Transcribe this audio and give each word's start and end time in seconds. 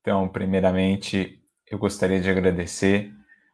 Então, 0.00 0.26
primeiramente, 0.28 1.38
eu 1.70 1.78
gostaria 1.78 2.20
de 2.20 2.30
agradecer 2.30 3.12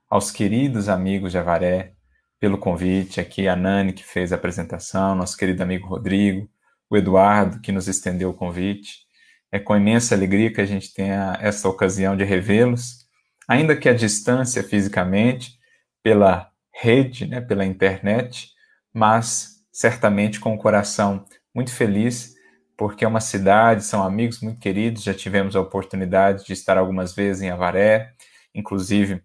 aos 0.09 0.31
queridos 0.31 0.89
amigos 0.89 1.33
de 1.33 1.39
Avaré 1.39 1.95
pelo 2.39 2.57
convite, 2.57 3.21
aqui 3.21 3.49
a 3.49 3.57
Nani 3.57 3.93
que 3.93 4.04
fez 4.04 4.32
a 4.32 4.37
apresentação, 4.37 5.17
nosso 5.17 5.37
querido 5.37 5.62
amigo 5.62 5.88
Rodrigo, 5.88 6.48
o 6.88 6.96
Eduardo 6.96 7.61
que 7.61 7.72
nos 7.72 7.88
estendeu 7.88 8.30
o 8.30 8.35
convite. 8.35 9.06
É 9.51 9.59
com 9.59 9.77
imensa 9.77 10.14
alegria 10.14 10.53
que 10.53 10.61
a 10.61 10.67
gente 10.67 10.95
tem 10.95 11.11
essa 11.40 11.69
ocasião 11.69 12.16
de 12.16 12.22
revê-los, 12.22 13.06
ainda 13.48 13.76
que 13.76 13.88
à 13.88 13.94
distância 13.94 14.62
fisicamente, 14.62 15.58
pela 16.00 16.50
rede, 16.72 17.26
né, 17.26 17.40
pela 17.40 17.64
internet, 17.64 18.50
mas 18.94 19.64
certamente 19.72 20.38
com 20.38 20.54
o 20.54 20.58
coração 20.58 21.24
muito 21.52 21.72
feliz, 21.72 22.36
porque 22.77 23.04
é 23.04 23.08
uma 23.08 23.20
cidade, 23.20 23.84
são 23.84 24.02
amigos 24.02 24.40
muito 24.40 24.61
queridos, 24.61 25.02
já 25.02 25.14
tivemos 25.14 25.56
a 25.56 25.61
oportunidade 25.61 26.45
de 26.45 26.52
estar 26.52 26.77
algumas 26.77 27.14
vezes 27.14 27.42
em 27.42 27.50
Avaré, 27.50 28.12
inclusive 28.55 29.23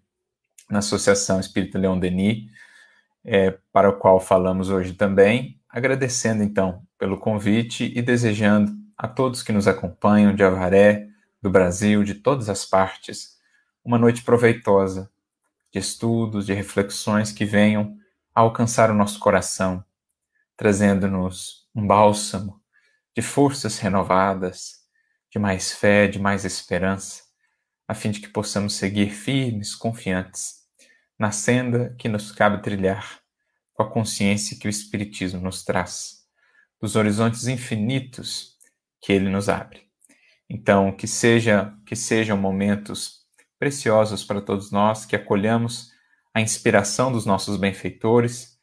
na 0.70 0.80
Associação 0.80 1.39
Espírita 1.39 1.77
Leão 1.77 1.99
Denis, 1.99 2.49
é, 3.26 3.57
para 3.73 3.90
o 3.90 3.98
qual 3.98 4.20
falamos 4.20 4.70
hoje 4.70 4.93
também, 4.93 5.59
agradecendo 5.70 6.43
então 6.43 6.81
pelo 6.98 7.17
convite 7.17 7.91
e 7.93 8.02
desejando 8.02 8.71
a 8.98 9.07
todos 9.07 9.43
que 9.43 9.52
nos 9.52 9.68
acompanham 9.68 10.34
de 10.34 10.43
Avaré, 10.43 11.07
do 11.41 11.49
Brasil, 11.49 12.04
de 12.04 12.15
todas 12.15 12.49
as 12.49 12.65
partes, 12.65 13.38
uma 13.84 13.98
noite 13.98 14.23
proveitosa 14.23 15.09
de 15.71 15.79
estudos, 15.79 16.45
de 16.45 16.54
reflexões 16.54 17.31
que 17.31 17.45
venham 17.45 17.98
a 18.34 18.41
alcançar 18.41 18.91
o 18.91 18.93
nosso 18.93 19.20
coração, 19.20 19.84
trazendo-nos 20.55 21.68
um 21.73 21.85
bálsamo 21.85 22.60
de 23.15 23.21
forças 23.21 23.79
renovadas, 23.79 24.81
de 25.29 25.39
mais 25.39 25.71
fé, 25.71 26.07
de 26.07 26.20
mais 26.20 26.45
esperança, 26.45 27.23
a 27.87 27.93
fim 27.93 28.11
de 28.11 28.20
que 28.20 28.29
possamos 28.29 28.73
seguir 28.73 29.11
firmes, 29.11 29.75
confiantes, 29.75 30.61
na 31.20 31.31
senda 31.31 31.95
que 31.99 32.09
nos 32.09 32.31
cabe 32.31 32.62
trilhar, 32.62 33.21
com 33.73 33.84
a 33.84 33.90
consciência 33.90 34.57
que 34.57 34.68
o 34.68 34.70
Espiritismo 34.70 35.41
nos 35.41 35.63
traz, 35.63 36.26
dos 36.79 36.95
horizontes 36.95 37.48
infinitos 37.48 38.57
que 39.01 39.13
ele 39.13 39.29
nos 39.29 39.49
abre. 39.49 39.90
Então, 40.49 40.91
que 40.91 41.07
seja 41.07 41.73
que 41.85 41.96
sejam 41.96 42.37
momentos 42.37 43.21
preciosos 43.59 44.23
para 44.23 44.41
todos 44.41 44.71
nós, 44.71 45.05
que 45.05 45.15
acolhamos 45.15 45.91
a 46.34 46.41
inspiração 46.41 47.12
dos 47.12 47.25
nossos 47.25 47.57
benfeitores, 47.57 48.57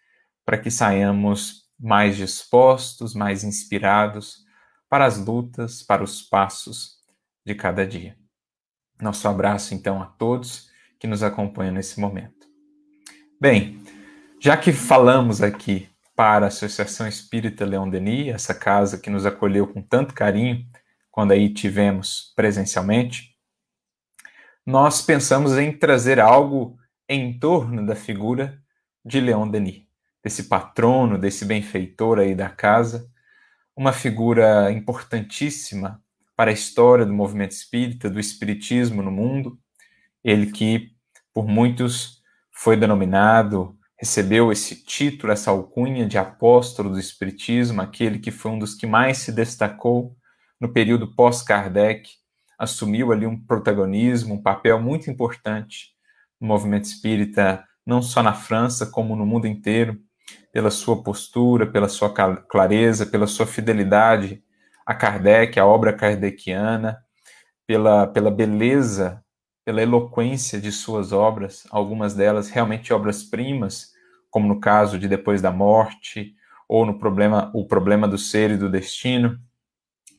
para 0.44 0.58
que 0.58 0.70
saiamos 0.70 1.67
mais 1.78 2.16
dispostos, 2.16 3.14
mais 3.14 3.44
inspirados 3.44 4.44
para 4.88 5.04
as 5.04 5.18
lutas, 5.18 5.82
para 5.82 6.02
os 6.02 6.22
passos 6.22 6.98
de 7.44 7.54
cada 7.54 7.86
dia. 7.86 8.16
Nosso 9.00 9.28
abraço, 9.28 9.74
então, 9.74 10.02
a 10.02 10.06
todos 10.06 10.68
que 10.98 11.06
nos 11.06 11.22
acompanham 11.22 11.74
nesse 11.74 12.00
momento. 12.00 12.48
Bem, 13.40 13.80
já 14.40 14.56
que 14.56 14.72
falamos 14.72 15.40
aqui 15.40 15.88
para 16.16 16.46
a 16.46 16.48
Associação 16.48 17.06
Espírita 17.06 17.64
Leão 17.64 17.88
Denis, 17.88 18.34
essa 18.34 18.52
casa 18.52 18.98
que 18.98 19.08
nos 19.08 19.24
acolheu 19.24 19.68
com 19.68 19.80
tanto 19.80 20.14
carinho 20.14 20.66
quando 21.10 21.32
aí 21.32 21.52
tivemos 21.52 22.32
presencialmente, 22.34 23.36
nós 24.66 25.00
pensamos 25.00 25.56
em 25.56 25.72
trazer 25.72 26.20
algo 26.20 26.76
em 27.08 27.38
torno 27.38 27.86
da 27.86 27.94
figura 27.94 28.60
de 29.04 29.20
Leon 29.20 29.48
Denis, 29.48 29.87
desse 30.22 30.44
patrono, 30.44 31.18
desse 31.18 31.44
benfeitor 31.44 32.18
aí 32.18 32.34
da 32.34 32.48
casa, 32.48 33.08
uma 33.76 33.92
figura 33.92 34.70
importantíssima 34.72 36.02
para 36.36 36.50
a 36.50 36.54
história 36.54 37.06
do 37.06 37.12
movimento 37.12 37.52
espírita, 37.52 38.10
do 38.10 38.20
espiritismo 38.20 39.02
no 39.02 39.10
mundo, 39.10 39.58
ele 40.22 40.50
que 40.50 40.92
por 41.32 41.46
muitos 41.46 42.22
foi 42.50 42.76
denominado, 42.76 43.76
recebeu 43.96 44.52
esse 44.52 44.84
título, 44.84 45.32
essa 45.32 45.50
alcunha 45.50 46.06
de 46.06 46.18
apóstolo 46.18 46.90
do 46.90 46.98
espiritismo, 46.98 47.80
aquele 47.80 48.18
que 48.18 48.30
foi 48.30 48.50
um 48.52 48.58
dos 48.58 48.74
que 48.74 48.86
mais 48.86 49.18
se 49.18 49.32
destacou 49.32 50.16
no 50.60 50.72
período 50.72 51.14
pós-Kardec, 51.14 52.08
assumiu 52.58 53.12
ali 53.12 53.26
um 53.26 53.40
protagonismo, 53.40 54.34
um 54.34 54.42
papel 54.42 54.80
muito 54.80 55.10
importante 55.10 55.92
no 56.40 56.48
movimento 56.48 56.84
espírita, 56.84 57.64
não 57.86 58.02
só 58.02 58.22
na 58.22 58.34
França, 58.34 58.86
como 58.86 59.16
no 59.16 59.24
mundo 59.24 59.46
inteiro, 59.46 60.00
pela 60.52 60.70
sua 60.70 61.02
postura, 61.02 61.66
pela 61.66 61.88
sua 61.88 62.12
clareza, 62.12 63.06
pela 63.06 63.26
sua 63.26 63.46
fidelidade 63.46 64.42
a 64.86 64.94
Kardec, 64.94 65.60
a 65.60 65.66
obra 65.66 65.92
kardeciana, 65.92 66.98
pela, 67.66 68.06
pela 68.06 68.30
beleza, 68.30 69.22
pela 69.62 69.82
eloquência 69.82 70.58
de 70.58 70.72
suas 70.72 71.12
obras, 71.12 71.66
algumas 71.70 72.14
delas 72.14 72.48
realmente 72.48 72.90
obras-primas, 72.90 73.92
como 74.30 74.48
no 74.48 74.58
caso 74.58 74.98
de 74.98 75.06
Depois 75.06 75.42
da 75.42 75.50
Morte, 75.50 76.34
ou 76.66 76.86
no 76.86 76.98
problema 76.98 77.50
O 77.54 77.66
Problema 77.66 78.08
do 78.08 78.16
Ser 78.16 78.52
e 78.52 78.56
do 78.56 78.70
Destino, 78.70 79.38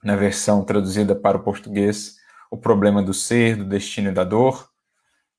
na 0.03 0.15
versão 0.15 0.63
traduzida 0.63 1.15
para 1.15 1.37
o 1.37 1.43
português 1.43 2.19
o 2.51 2.57
problema 2.57 3.01
do 3.03 3.13
ser, 3.13 3.55
do 3.55 3.65
destino 3.65 4.09
e 4.09 4.13
da 4.13 4.23
dor, 4.23 4.69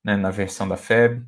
né, 0.05 0.17
na 0.17 0.31
versão 0.31 0.69
da 0.69 0.77
FEB. 0.77 1.25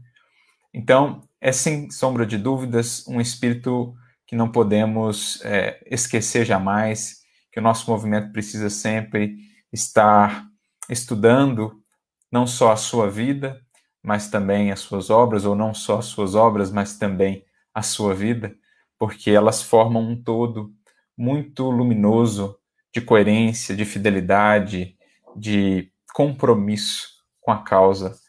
Então, 0.72 1.22
é 1.42 1.50
sem 1.50 1.90
sombra 1.90 2.24
de 2.24 2.38
dúvidas 2.38 3.04
um 3.08 3.20
espírito 3.20 3.92
que 4.24 4.36
não 4.36 4.50
podemos 4.50 5.44
é, 5.44 5.82
esquecer 5.90 6.46
jamais, 6.46 7.22
que 7.50 7.58
o 7.58 7.62
nosso 7.62 7.90
movimento 7.90 8.30
precisa 8.32 8.70
sempre 8.70 9.38
estar 9.72 10.46
estudando 10.88 11.82
não 12.30 12.46
só 12.46 12.70
a 12.70 12.76
sua 12.76 13.10
vida, 13.10 13.60
mas 14.00 14.30
também 14.30 14.70
as 14.70 14.78
suas 14.78 15.10
obras, 15.10 15.44
ou 15.44 15.56
não 15.56 15.74
só 15.74 15.98
as 15.98 16.06
suas 16.06 16.36
obras, 16.36 16.70
mas 16.70 16.96
também 16.96 17.44
a 17.74 17.82
sua 17.82 18.14
vida, 18.14 18.54
porque 18.96 19.32
elas 19.32 19.60
formam 19.62 20.00
um 20.00 20.22
todo 20.22 20.72
muito 21.18 21.68
luminoso 21.68 22.56
de 22.94 23.00
coerência, 23.00 23.74
de 23.74 23.84
fidelidade, 23.84 24.96
de 25.36 25.90
compromisso 26.14 27.08
com 27.40 27.50
a 27.50 27.64
causa 27.64 28.21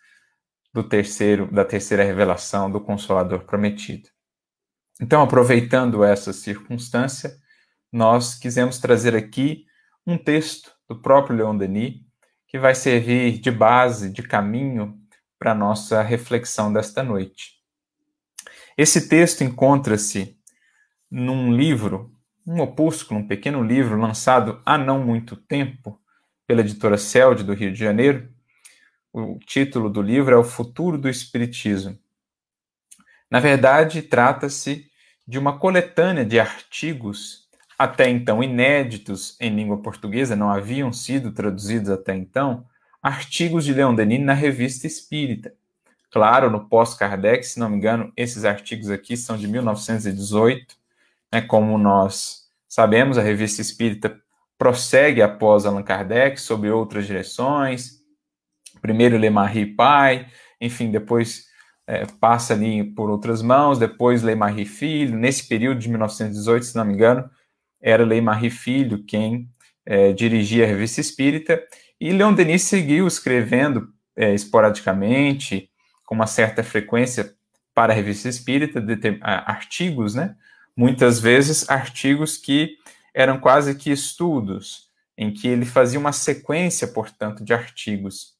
do 0.74 0.84
terceiro 0.84 1.52
da 1.52 1.64
terceira 1.64 2.04
revelação 2.04 2.70
do 2.70 2.82
consolador 2.82 3.46
prometido. 3.46 4.10
Então, 5.00 5.22
aproveitando 5.22 6.04
essa 6.04 6.34
circunstância, 6.34 7.36
nós 7.92 8.36
quisemos 8.36 8.80
trazer 8.80 9.16
aqui 9.16 9.66
um 10.06 10.18
texto 10.18 10.72
do 10.90 11.02
próprio 11.02 11.38
Leon 11.38 11.58
Denis 11.58 12.02
que 12.48 12.60
vai 12.60 12.76
servir 12.76 13.40
de 13.40 13.50
base, 13.50 14.12
de 14.12 14.22
caminho 14.22 15.00
para 15.40 15.52
a 15.52 15.56
nossa 15.56 16.02
reflexão 16.02 16.72
desta 16.72 17.04
noite. 17.04 17.54
Esse 18.78 19.08
texto 19.08 19.44
encontra-se 19.44 20.38
num 21.10 21.56
livro, 21.56 22.12
um 22.46 22.60
opúsculo, 22.62 23.20
um 23.20 23.28
pequeno 23.28 23.64
livro 23.64 24.00
lançado 24.00 24.62
há 24.66 24.78
não 24.78 25.04
muito 25.04 25.36
tempo, 25.36 26.00
pela 26.48 26.62
editora 26.62 26.98
Celde 26.98 27.44
do 27.44 27.54
Rio 27.54 27.72
de 27.72 27.80
Janeiro. 27.80 28.33
O 29.14 29.38
título 29.46 29.92
do 29.92 30.02
livro 30.02 30.34
é 30.34 30.38
O 30.38 30.44
Futuro 30.44 30.98
do 30.98 31.08
Espiritismo. 31.08 31.96
Na 33.30 33.40
verdade, 33.40 34.02
trata-se 34.02 34.90
de 35.28 35.38
uma 35.38 35.60
coletânea 35.60 36.26
de 36.26 36.40
artigos 36.40 37.48
até 37.78 38.10
então 38.10 38.44
inéditos 38.44 39.38
em 39.40 39.56
língua 39.56 39.78
portuguesa, 39.82 40.36
não 40.36 40.50
haviam 40.50 40.92
sido 40.92 41.32
traduzidos 41.32 41.92
até 41.92 42.16
então, 42.16 42.66
artigos 43.02 43.66
de 43.66 43.74
Leon 43.74 43.94
Denis 43.94 44.22
na 44.22 44.34
Revista 44.34 44.88
Espírita. 44.88 45.54
Claro, 46.10 46.50
no 46.50 46.68
pós-Kardec, 46.68 47.44
se 47.44 47.60
não 47.60 47.70
me 47.70 47.78
engano, 47.78 48.12
esses 48.18 48.46
artigos 48.46 48.90
aqui 48.90 49.16
são 49.16 49.38
de 49.38 49.48
1918, 49.48 50.76
né, 51.32 51.42
como 51.42 51.78
nós 51.78 52.48
sabemos, 52.68 53.18
a 53.18 53.22
Revista 53.22 53.62
Espírita 53.62 54.20
prossegue 54.58 55.22
após 55.22 55.66
Allan 55.66 55.84
Kardec 55.84 56.40
sobre 56.40 56.70
outras 56.70 57.06
direções. 57.06 58.03
Primeiro 58.84 59.18
Le 59.18 59.30
Marie 59.30 59.66
pai, 59.66 60.28
enfim, 60.60 60.92
depois 60.92 61.46
é, 61.88 62.06
passa 62.20 62.54
ali 62.54 62.84
por 62.84 63.10
outras 63.10 63.42
mãos, 63.42 63.80
depois 63.80 64.22
Le 64.22 64.36
Marie 64.36 64.66
filho. 64.66 65.18
Nesse 65.18 65.48
período 65.48 65.80
de 65.80 65.88
1918, 65.88 66.66
se 66.66 66.76
não 66.76 66.84
me 66.84 66.94
engano, 66.94 67.30
era 67.82 68.04
Le 68.04 68.20
Marie 68.20 68.50
filho 68.50 69.02
quem 69.06 69.50
é, 69.86 70.12
dirigia 70.12 70.66
a 70.66 70.68
revista 70.68 71.00
Espírita. 71.00 71.64
E 71.98 72.12
Leon 72.12 72.34
Denis 72.34 72.64
seguiu 72.64 73.08
escrevendo 73.08 73.88
é, 74.18 74.34
esporadicamente, 74.34 75.70
com 76.06 76.14
uma 76.14 76.28
certa 76.28 76.62
frequência 76.62 77.34
para 77.74 77.94
a 77.94 77.96
revista 77.96 78.28
Espírita, 78.28 78.82
de, 78.82 79.18
artigos, 79.22 80.14
né? 80.14 80.36
Muitas 80.76 81.22
vezes 81.22 81.70
artigos 81.70 82.36
que 82.36 82.76
eram 83.14 83.40
quase 83.40 83.76
que 83.76 83.90
estudos, 83.90 84.90
em 85.18 85.32
que 85.32 85.48
ele 85.48 85.66
fazia 85.66 85.98
uma 85.98 86.12
sequência, 86.12 86.86
portanto, 86.86 87.46
de 87.46 87.54
artigos. 87.54 88.33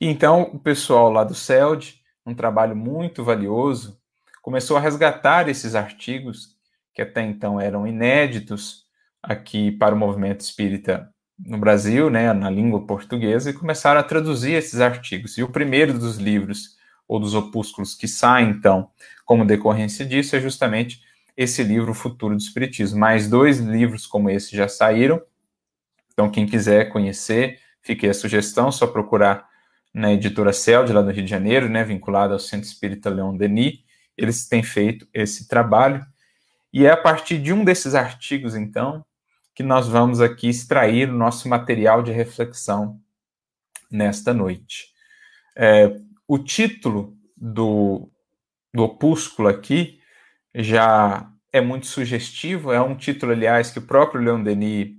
Então 0.00 0.42
o 0.54 0.58
pessoal 0.58 1.12
lá 1.12 1.24
do 1.24 1.34
CELD, 1.34 2.00
um 2.24 2.34
trabalho 2.34 2.74
muito 2.74 3.22
valioso, 3.22 4.00
começou 4.40 4.76
a 4.76 4.80
resgatar 4.80 5.48
esses 5.48 5.74
artigos 5.74 6.56
que 6.94 7.02
até 7.02 7.22
então 7.22 7.60
eram 7.60 7.86
inéditos 7.86 8.84
aqui 9.22 9.70
para 9.70 9.94
o 9.94 9.98
movimento 9.98 10.40
espírita 10.40 11.12
no 11.38 11.58
Brasil, 11.58 12.10
né, 12.10 12.32
na 12.32 12.50
língua 12.50 12.86
portuguesa, 12.86 13.50
e 13.50 13.54
começaram 13.54 14.00
a 14.00 14.02
traduzir 14.04 14.52
esses 14.52 14.80
artigos. 14.80 15.38
E 15.38 15.42
o 15.42 15.48
primeiro 15.48 15.98
dos 15.98 16.16
livros, 16.16 16.76
ou 17.08 17.18
dos 17.18 17.34
opúsculos 17.34 17.94
que 17.94 18.06
saem, 18.06 18.50
então, 18.50 18.90
como 19.24 19.44
decorrência 19.44 20.04
disso, 20.04 20.36
é 20.36 20.40
justamente 20.40 21.02
esse 21.36 21.62
livro, 21.62 21.92
O 21.92 21.94
Futuro 21.94 22.36
do 22.36 22.40
Espiritismo. 22.40 22.98
Mais 22.98 23.28
dois 23.28 23.58
livros 23.58 24.06
como 24.06 24.28
esse 24.28 24.54
já 24.54 24.68
saíram. 24.68 25.20
Então, 26.12 26.30
quem 26.30 26.46
quiser 26.46 26.90
conhecer, 26.90 27.58
fique 27.82 28.06
a 28.06 28.14
sugestão, 28.14 28.70
só 28.70 28.86
procurar 28.86 29.48
na 29.92 30.12
editora 30.12 30.52
CELD, 30.52 30.92
lá 30.92 31.02
do 31.02 31.10
Rio 31.10 31.24
de 31.24 31.30
Janeiro, 31.30 31.68
né, 31.68 31.84
vinculada 31.84 32.32
ao 32.32 32.38
Centro 32.38 32.68
Espírita 32.68 33.10
Leon 33.10 33.36
Denis. 33.36 33.80
Eles 34.16 34.48
têm 34.48 34.62
feito 34.62 35.06
esse 35.12 35.48
trabalho. 35.48 36.04
E 36.72 36.86
é 36.86 36.90
a 36.90 36.96
partir 36.96 37.38
de 37.38 37.52
um 37.52 37.64
desses 37.64 37.94
artigos, 37.94 38.54
então, 38.54 39.04
que 39.54 39.62
nós 39.62 39.88
vamos 39.88 40.20
aqui 40.20 40.48
extrair 40.48 41.10
o 41.10 41.16
nosso 41.16 41.48
material 41.48 42.02
de 42.02 42.12
reflexão 42.12 43.00
nesta 43.90 44.32
noite. 44.32 44.88
É, 45.56 45.96
o 46.28 46.38
título 46.38 47.16
do, 47.36 48.08
do 48.72 48.84
opúsculo 48.84 49.48
aqui 49.48 50.00
já 50.54 51.28
é 51.52 51.60
muito 51.60 51.86
sugestivo, 51.86 52.72
é 52.72 52.80
um 52.80 52.94
título, 52.94 53.32
aliás, 53.32 53.70
que 53.70 53.80
o 53.80 53.86
próprio 53.86 54.22
Leon 54.22 54.42
Denis 54.42 54.92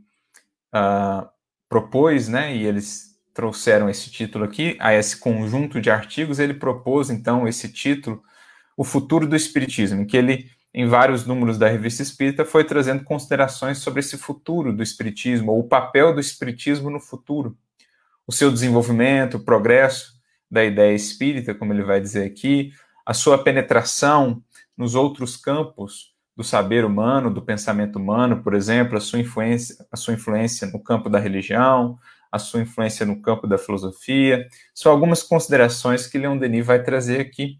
uh, 0.75 1.27
propôs, 1.69 2.27
né, 2.27 2.55
e 2.55 2.65
eles 2.65 3.10
trouxeram 3.33 3.89
esse 3.89 4.09
título 4.09 4.45
aqui, 4.45 4.77
a 4.79 4.93
esse 4.93 5.17
conjunto 5.17 5.79
de 5.79 5.89
artigos, 5.89 6.39
ele 6.39 6.53
propôs, 6.53 7.09
então, 7.09 7.47
esse 7.47 7.71
título, 7.71 8.21
O 8.75 8.83
Futuro 8.83 9.27
do 9.27 9.35
Espiritismo, 9.35 10.01
em 10.01 10.05
que 10.05 10.17
ele 10.17 10.49
em 10.73 10.87
vários 10.87 11.25
números 11.25 11.57
da 11.57 11.67
Revista 11.67 12.01
Espírita, 12.01 12.45
foi 12.45 12.63
trazendo 12.63 13.03
considerações 13.03 13.79
sobre 13.79 13.99
esse 13.99 14.17
futuro 14.17 14.71
do 14.71 14.81
Espiritismo, 14.81 15.51
ou 15.51 15.59
o 15.59 15.67
papel 15.67 16.13
do 16.13 16.21
Espiritismo 16.21 16.89
no 16.89 16.99
futuro, 16.99 17.57
o 18.25 18.31
seu 18.31 18.49
desenvolvimento, 18.49 19.35
o 19.35 19.43
progresso 19.43 20.13
da 20.49 20.63
ideia 20.63 20.93
espírita, 20.93 21.53
como 21.53 21.73
ele 21.73 21.83
vai 21.83 21.99
dizer 21.99 22.25
aqui, 22.25 22.71
a 23.05 23.13
sua 23.13 23.41
penetração 23.43 24.41
nos 24.77 24.95
outros 24.95 25.35
campos 25.35 26.13
do 26.35 26.43
saber 26.43 26.85
humano, 26.85 27.33
do 27.33 27.41
pensamento 27.41 27.97
humano, 27.97 28.41
por 28.41 28.53
exemplo, 28.53 28.97
a 28.97 29.01
sua 29.01 29.19
influência, 29.19 29.85
a 29.91 29.97
sua 29.97 30.13
influência 30.13 30.67
no 30.67 30.81
campo 30.81 31.09
da 31.09 31.19
religião, 31.19 31.99
a 32.31 32.39
sua 32.39 32.61
influência 32.61 33.05
no 33.05 33.21
campo 33.21 33.45
da 33.45 33.57
filosofia. 33.57 34.47
São 34.73 34.91
algumas 34.91 35.21
considerações 35.21 36.07
que 36.07 36.17
Leon 36.17 36.37
Denis 36.37 36.65
vai 36.65 36.81
trazer 36.81 37.19
aqui, 37.19 37.59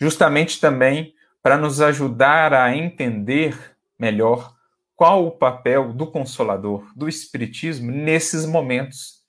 justamente 0.00 0.58
também 0.58 1.14
para 1.42 1.58
nos 1.58 1.80
ajudar 1.80 2.54
a 2.54 2.74
entender 2.74 3.76
melhor 3.98 4.56
qual 4.94 5.26
o 5.26 5.32
papel 5.32 5.92
do 5.92 6.06
Consolador, 6.06 6.86
do 6.94 7.08
Espiritismo, 7.08 7.90
nesses 7.90 8.46
momentos 8.46 9.22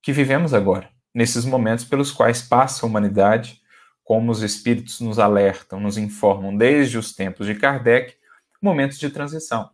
que 0.00 0.12
vivemos 0.12 0.54
agora, 0.54 0.88
nesses 1.12 1.44
momentos 1.44 1.84
pelos 1.84 2.12
quais 2.12 2.40
passa 2.40 2.86
a 2.86 2.88
humanidade, 2.88 3.60
como 4.04 4.30
os 4.30 4.42
Espíritos 4.42 5.00
nos 5.00 5.18
alertam, 5.18 5.80
nos 5.80 5.98
informam 5.98 6.56
desde 6.56 6.96
os 6.96 7.12
tempos 7.12 7.46
de 7.46 7.56
Kardec, 7.56 8.14
momentos 8.62 8.98
de 8.98 9.10
transição. 9.10 9.68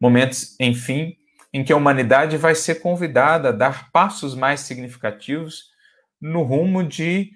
Momentos, 0.00 0.56
enfim, 0.58 1.16
em 1.54 1.62
que 1.62 1.72
a 1.72 1.76
humanidade 1.76 2.36
vai 2.36 2.52
ser 2.52 2.80
convidada 2.80 3.50
a 3.50 3.52
dar 3.52 3.92
passos 3.92 4.34
mais 4.34 4.58
significativos 4.58 5.70
no 6.20 6.42
rumo 6.42 6.82
de 6.82 7.30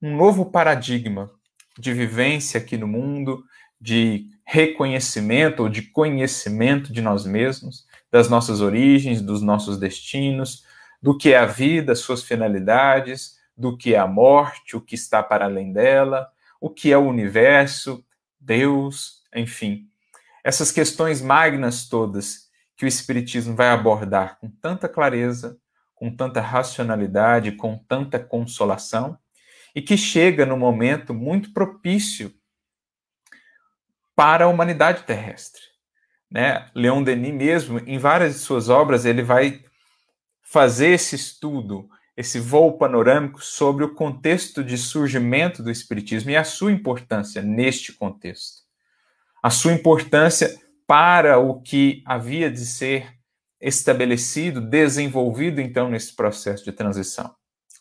um 0.00 0.16
novo 0.16 0.46
paradigma, 0.46 1.28
de 1.76 1.92
vivência 1.92 2.60
aqui 2.60 2.76
no 2.76 2.86
mundo, 2.86 3.42
de 3.80 4.28
reconhecimento 4.46 5.64
ou 5.64 5.68
de 5.68 5.82
conhecimento 5.82 6.92
de 6.92 7.02
nós 7.02 7.26
mesmos, 7.26 7.84
das 8.12 8.28
nossas 8.28 8.60
origens, 8.60 9.20
dos 9.20 9.42
nossos 9.42 9.76
destinos, 9.76 10.64
do 11.02 11.18
que 11.18 11.32
é 11.32 11.38
a 11.38 11.46
vida, 11.46 11.96
suas 11.96 12.22
finalidades, 12.22 13.40
do 13.56 13.76
que 13.76 13.92
é 13.92 13.98
a 13.98 14.06
morte, 14.06 14.76
o 14.76 14.80
que 14.80 14.94
está 14.94 15.20
para 15.20 15.46
além 15.46 15.72
dela, 15.72 16.28
o 16.60 16.70
que 16.70 16.92
é 16.92 16.96
o 16.96 17.08
universo, 17.08 18.04
Deus, 18.38 19.22
enfim. 19.34 19.88
Essas 20.44 20.70
questões 20.70 21.20
magnas 21.20 21.88
todas 21.88 22.43
que 22.84 22.86
o 22.86 22.88
Espiritismo 22.88 23.56
vai 23.56 23.68
abordar 23.68 24.38
com 24.38 24.50
tanta 24.50 24.86
clareza, 24.86 25.58
com 25.94 26.14
tanta 26.14 26.40
racionalidade, 26.42 27.52
com 27.52 27.78
tanta 27.78 28.18
consolação, 28.18 29.18
e 29.74 29.80
que 29.80 29.96
chega 29.96 30.44
no 30.44 30.56
momento 30.56 31.14
muito 31.14 31.52
propício 31.54 32.30
para 34.14 34.44
a 34.44 34.48
humanidade 34.48 35.04
terrestre. 35.04 35.62
Né? 36.30 36.68
Leon 36.74 37.02
Denis 37.02 37.34
mesmo, 37.34 37.78
em 37.86 37.96
várias 37.96 38.34
de 38.34 38.40
suas 38.40 38.68
obras, 38.68 39.06
ele 39.06 39.22
vai 39.22 39.64
fazer 40.42 40.88
esse 40.88 41.16
estudo, 41.16 41.88
esse 42.14 42.38
voo 42.38 42.76
panorâmico 42.76 43.42
sobre 43.42 43.84
o 43.84 43.94
contexto 43.94 44.62
de 44.62 44.76
surgimento 44.76 45.62
do 45.62 45.70
Espiritismo 45.70 46.30
e 46.30 46.36
a 46.36 46.44
sua 46.44 46.70
importância 46.70 47.40
neste 47.40 47.94
contexto. 47.94 48.62
A 49.42 49.48
sua 49.48 49.72
importância 49.72 50.54
para 50.86 51.38
o 51.38 51.60
que 51.60 52.02
havia 52.06 52.50
de 52.50 52.64
ser 52.66 53.14
estabelecido, 53.60 54.60
desenvolvido 54.60 55.60
então 55.60 55.88
nesse 55.88 56.14
processo 56.14 56.64
de 56.64 56.72
transição 56.72 57.34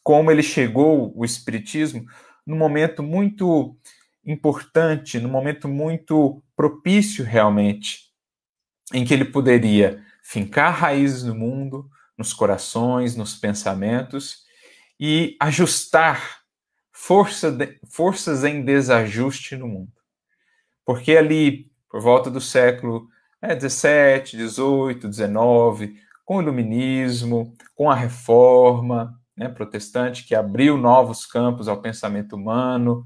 como 0.04 0.30
ele 0.30 0.44
chegou, 0.44 1.14
o 1.16 1.24
Espiritismo, 1.24 2.06
num 2.46 2.58
momento 2.58 3.02
muito 3.02 3.78
importante, 4.26 5.20
num 5.20 5.30
momento 5.30 5.68
muito 5.68 6.44
propício 6.56 7.24
realmente, 7.24 8.12
em 8.94 9.06
que 9.06 9.14
ele 9.14 9.26
poderia 9.26 10.04
fincar 10.22 10.74
raízes 10.74 11.24
no 11.24 11.34
mundo, 11.34 11.90
nos 12.18 12.34
corações, 12.34 13.16
nos 13.16 13.36
pensamentos 13.36 14.44
e 15.00 15.36
ajustar 15.40 16.42
força 16.92 17.52
de, 17.52 17.80
forças 17.90 18.44
em 18.44 18.64
desajuste 18.64 19.56
no 19.56 19.68
mundo. 19.68 19.94
Porque 20.86 21.16
ali, 21.16 21.72
por 21.94 22.02
volta 22.02 22.32
do 22.32 22.42
século 22.42 23.08
né, 23.40 23.54
17, 23.54 24.36
18, 24.36 25.08
19, 25.08 25.96
com 26.26 26.38
o 26.38 26.42
iluminismo, 26.42 27.56
com 27.76 27.88
a 27.88 27.94
reforma, 27.94 29.14
né, 29.38 29.48
protestante 29.48 30.26
que 30.26 30.34
abriu 30.34 30.76
novos 30.76 31.24
campos 31.24 31.68
ao 31.68 31.84
pensamento 31.84 32.36
humano, 32.36 33.06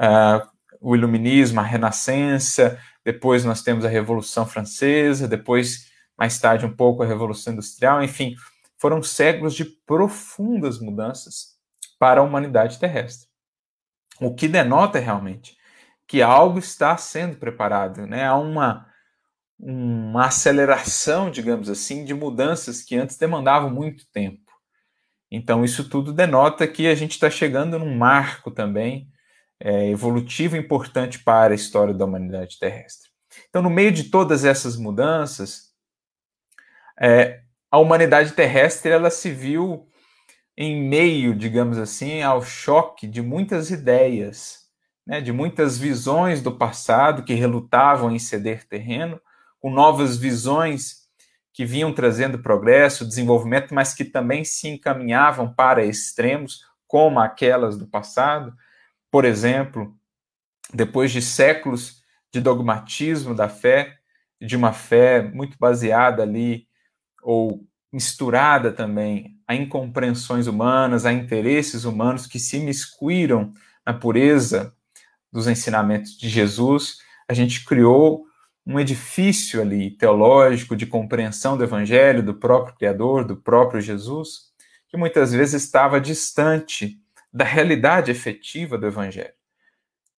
uh, 0.00 0.44
o 0.80 0.96
iluminismo, 0.96 1.60
a 1.60 1.62
renascença, 1.62 2.80
depois 3.04 3.44
nós 3.44 3.62
temos 3.62 3.84
a 3.84 3.88
Revolução 3.88 4.44
Francesa, 4.44 5.28
depois, 5.28 5.86
mais 6.18 6.36
tarde, 6.36 6.66
um 6.66 6.74
pouco 6.74 7.04
a 7.04 7.06
Revolução 7.06 7.52
Industrial, 7.52 8.02
enfim, 8.02 8.34
foram 8.76 9.00
séculos 9.04 9.54
de 9.54 9.64
profundas 9.64 10.80
mudanças 10.80 11.56
para 11.96 12.20
a 12.20 12.24
humanidade 12.24 12.80
terrestre. 12.80 13.28
O 14.20 14.34
que 14.34 14.48
denota 14.48 14.98
realmente 14.98 15.56
que 16.06 16.22
algo 16.22 16.58
está 16.58 16.96
sendo 16.96 17.36
preparado, 17.36 18.06
né? 18.06 18.26
Há 18.26 18.36
uma, 18.36 18.86
uma 19.58 20.26
aceleração, 20.26 21.30
digamos 21.30 21.68
assim, 21.68 22.04
de 22.04 22.14
mudanças 22.14 22.82
que 22.82 22.96
antes 22.96 23.16
demandavam 23.16 23.70
muito 23.70 24.04
tempo. 24.12 24.46
Então, 25.30 25.64
isso 25.64 25.88
tudo 25.88 26.12
denota 26.12 26.66
que 26.68 26.86
a 26.86 26.94
gente 26.94 27.12
está 27.12 27.28
chegando 27.28 27.78
num 27.78 27.96
marco 27.96 28.50
também 28.50 29.08
é, 29.58 29.88
evolutivo 29.88 30.56
importante 30.56 31.18
para 31.18 31.52
a 31.52 31.56
história 31.56 31.92
da 31.92 32.04
humanidade 32.04 32.58
terrestre. 32.58 33.10
Então, 33.48 33.60
no 33.60 33.70
meio 33.70 33.90
de 33.90 34.04
todas 34.04 34.44
essas 34.44 34.76
mudanças, 34.76 35.72
é, 37.00 37.40
a 37.70 37.78
humanidade 37.78 38.32
terrestre 38.32 38.92
ela 38.92 39.10
se 39.10 39.30
viu 39.30 39.88
em 40.56 40.88
meio, 40.88 41.34
digamos 41.34 41.76
assim, 41.76 42.22
ao 42.22 42.40
choque 42.40 43.06
de 43.06 43.20
muitas 43.20 43.70
ideias, 43.70 44.65
né, 45.06 45.20
de 45.20 45.32
muitas 45.32 45.78
visões 45.78 46.42
do 46.42 46.50
passado 46.50 47.22
que 47.22 47.34
relutavam 47.34 48.10
em 48.10 48.18
ceder 48.18 48.66
terreno, 48.66 49.20
com 49.60 49.70
novas 49.70 50.16
visões 50.16 51.06
que 51.52 51.64
vinham 51.64 51.92
trazendo 51.92 52.40
progresso, 52.40 53.06
desenvolvimento, 53.06 53.72
mas 53.72 53.94
que 53.94 54.04
também 54.04 54.44
se 54.44 54.68
encaminhavam 54.68 55.54
para 55.54 55.84
extremos, 55.84 56.60
como 56.86 57.18
aquelas 57.18 57.78
do 57.78 57.86
passado. 57.86 58.54
Por 59.10 59.24
exemplo, 59.24 59.96
depois 60.74 61.10
de 61.10 61.22
séculos 61.22 62.02
de 62.32 62.40
dogmatismo 62.40 63.34
da 63.34 63.48
fé, 63.48 63.96
de 64.40 64.54
uma 64.54 64.72
fé 64.72 65.22
muito 65.22 65.56
baseada 65.58 66.22
ali, 66.22 66.68
ou 67.22 67.66
misturada 67.90 68.70
também 68.70 69.40
a 69.48 69.54
incompreensões 69.54 70.46
humanas, 70.46 71.06
a 71.06 71.12
interesses 71.12 71.84
humanos 71.84 72.26
que 72.26 72.38
se 72.38 72.58
miscuíram 72.58 73.52
na 73.84 73.94
pureza 73.94 74.75
dos 75.36 75.46
ensinamentos 75.46 76.16
de 76.16 76.30
Jesus, 76.30 76.96
a 77.28 77.34
gente 77.34 77.62
criou 77.62 78.24
um 78.66 78.80
edifício 78.80 79.60
ali 79.60 79.90
teológico 79.90 80.74
de 80.74 80.86
compreensão 80.86 81.58
do 81.58 81.62
evangelho, 81.62 82.22
do 82.22 82.32
próprio 82.32 82.74
Criador, 82.74 83.22
do 83.22 83.36
próprio 83.36 83.78
Jesus, 83.82 84.46
que 84.88 84.96
muitas 84.96 85.34
vezes 85.34 85.62
estava 85.62 86.00
distante 86.00 86.98
da 87.30 87.44
realidade 87.44 88.10
efetiva 88.10 88.78
do 88.78 88.86
evangelho. 88.86 89.34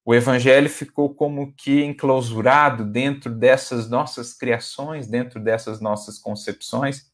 O 0.05 0.15
evangelho 0.15 0.71
ficou 0.71 1.13
como 1.13 1.53
que 1.53 1.83
enclausurado 1.83 2.85
dentro 2.85 3.35
dessas 3.35 3.91
nossas 3.91 4.33
criações, 4.33 5.09
dentro 5.09 5.41
dessas 5.41 5.81
nossas 5.81 6.17
concepções, 6.17 7.11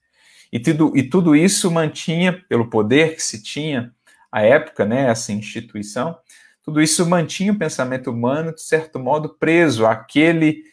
E 0.53 0.61
tudo, 0.61 0.93
e 0.95 1.03
tudo 1.03 1.35
isso 1.35 1.71
mantinha, 1.71 2.45
pelo 2.49 2.69
poder 2.69 3.17
que 3.17 3.23
se 3.23 3.43
tinha 3.43 3.93
à 4.31 4.43
época, 4.43 4.85
né, 4.85 5.09
essa 5.09 5.33
instituição, 5.33 6.17
tudo 6.65 6.81
isso 6.81 7.07
mantinha 7.07 7.53
o 7.53 7.59
pensamento 7.59 8.11
humano, 8.11 8.55
de 8.55 8.63
certo 8.63 8.99
modo, 8.99 9.29
preso 9.29 9.87
àquele, 9.87 10.65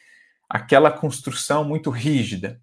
àquela 0.49 0.89
construção 0.89 1.65
muito 1.65 1.89
rígida, 1.89 2.61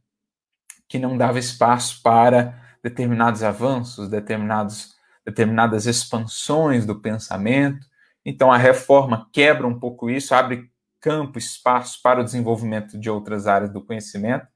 que 0.89 0.99
não 0.99 1.17
dava 1.17 1.39
espaço 1.39 2.03
para 2.03 2.59
determinados 2.83 3.43
avanços, 3.43 4.09
determinados, 4.09 4.95
determinadas 5.27 5.87
expansões 5.87 6.87
do 6.87 6.99
pensamento. 6.99 7.87
Então, 8.25 8.51
a 8.51 8.57
reforma 8.57 9.29
quebra 9.31 9.67
um 9.67 9.79
pouco 9.79 10.09
isso, 10.09 10.35
abre 10.35 10.71
campo, 10.99 11.39
espaço 11.39 12.01
para 12.03 12.21
o 12.21 12.25
desenvolvimento 12.25 12.99
de 12.99 13.11
outras 13.11 13.47
áreas 13.47 13.71
do 13.71 13.85
conhecimento. 13.85 14.47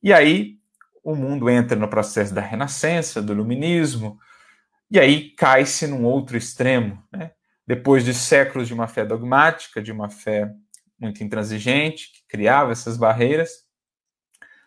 E 0.00 0.12
aí, 0.12 0.56
o 1.02 1.16
mundo 1.16 1.50
entra 1.50 1.76
no 1.76 1.88
processo 1.88 2.32
da 2.32 2.40
renascença, 2.40 3.20
do 3.20 3.32
iluminismo, 3.32 4.20
e 4.88 5.00
aí 5.00 5.30
cai-se 5.30 5.88
num 5.88 6.04
outro 6.04 6.36
extremo. 6.36 7.02
Né? 7.10 7.32
Depois 7.66 8.04
de 8.04 8.12
séculos 8.12 8.66
de 8.66 8.74
uma 8.74 8.88
fé 8.88 9.04
dogmática, 9.04 9.82
de 9.82 9.92
uma 9.92 10.08
fé 10.08 10.52
muito 10.98 11.22
intransigente, 11.22 12.12
que 12.12 12.26
criava 12.28 12.72
essas 12.72 12.96
barreiras, 12.96 13.64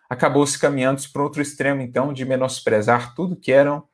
acabou-se 0.10 0.58
caminhando 0.58 1.02
para 1.12 1.24
outro 1.24 1.42
extremo, 1.42 1.82
então, 1.82 2.14
de 2.14 2.26
menosprezar 2.26 3.16
tudo 3.16 3.36
que 3.36 3.52
eram 3.52 3.88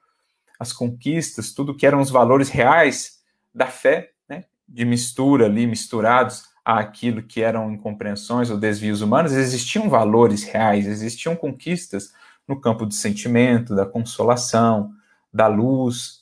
as 0.59 0.71
conquistas, 0.71 1.53
tudo 1.53 1.75
que 1.75 1.85
eram 1.87 1.99
os 1.99 2.09
valores 2.09 2.49
reais 2.49 3.19
da 3.53 3.67
fé, 3.67 4.11
né? 4.29 4.45
de 4.67 4.85
mistura 4.85 5.45
ali, 5.45 5.65
misturados 5.65 6.43
àquilo 6.63 7.23
que 7.23 7.41
eram 7.41 7.71
incompreensões 7.71 8.49
ou 8.49 8.57
desvios 8.57 9.01
humanos, 9.01 9.33
existiam 9.33 9.89
valores 9.89 10.43
reais, 10.43 10.85
existiam 10.85 11.35
conquistas 11.35 12.13
no 12.47 12.59
campo 12.59 12.85
do 12.85 12.93
sentimento, 12.93 13.75
da 13.75 13.85
consolação, 13.85 14.91
da 15.33 15.47
luz. 15.47 16.20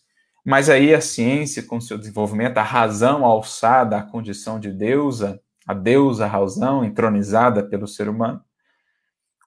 Mas 0.49 0.67
aí 0.67 0.95
a 0.95 0.99
ciência, 0.99 1.61
com 1.61 1.79
seu 1.79 1.95
desenvolvimento, 1.95 2.57
a 2.57 2.63
razão 2.63 3.23
alçada 3.23 3.97
à 3.97 4.01
condição 4.01 4.59
de 4.59 4.71
deusa, 4.71 5.39
a 5.67 5.75
deusa 5.75 6.25
razão 6.25 6.83
entronizada 6.83 7.61
pelo 7.61 7.87
ser 7.87 8.09
humano, 8.09 8.43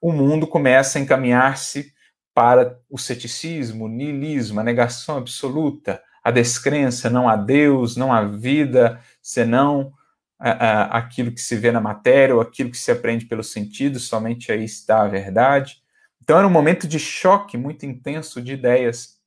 o 0.00 0.12
mundo 0.12 0.46
começa 0.46 1.00
a 1.00 1.02
encaminhar-se 1.02 1.92
para 2.32 2.78
o 2.88 2.96
ceticismo, 2.96 3.86
o 3.86 3.88
niilismo, 3.88 4.60
a 4.60 4.62
negação 4.62 5.16
absoluta, 5.16 6.00
a 6.22 6.30
descrença, 6.30 7.10
não 7.10 7.28
há 7.28 7.34
Deus, 7.34 7.96
não 7.96 8.12
há 8.12 8.22
vida, 8.22 9.00
senão 9.20 9.92
aquilo 10.38 11.32
que 11.32 11.40
se 11.40 11.56
vê 11.56 11.72
na 11.72 11.80
matéria 11.80 12.36
ou 12.36 12.40
aquilo 12.40 12.70
que 12.70 12.78
se 12.78 12.92
aprende 12.92 13.26
pelos 13.26 13.50
sentidos, 13.50 14.06
somente 14.06 14.52
aí 14.52 14.62
está 14.62 15.02
a 15.02 15.08
verdade. 15.08 15.82
Então 16.22 16.38
era 16.38 16.46
um 16.46 16.50
momento 16.50 16.86
de 16.86 17.00
choque 17.00 17.58
muito 17.58 17.84
intenso 17.84 18.40
de 18.40 18.52
ideias. 18.52 19.20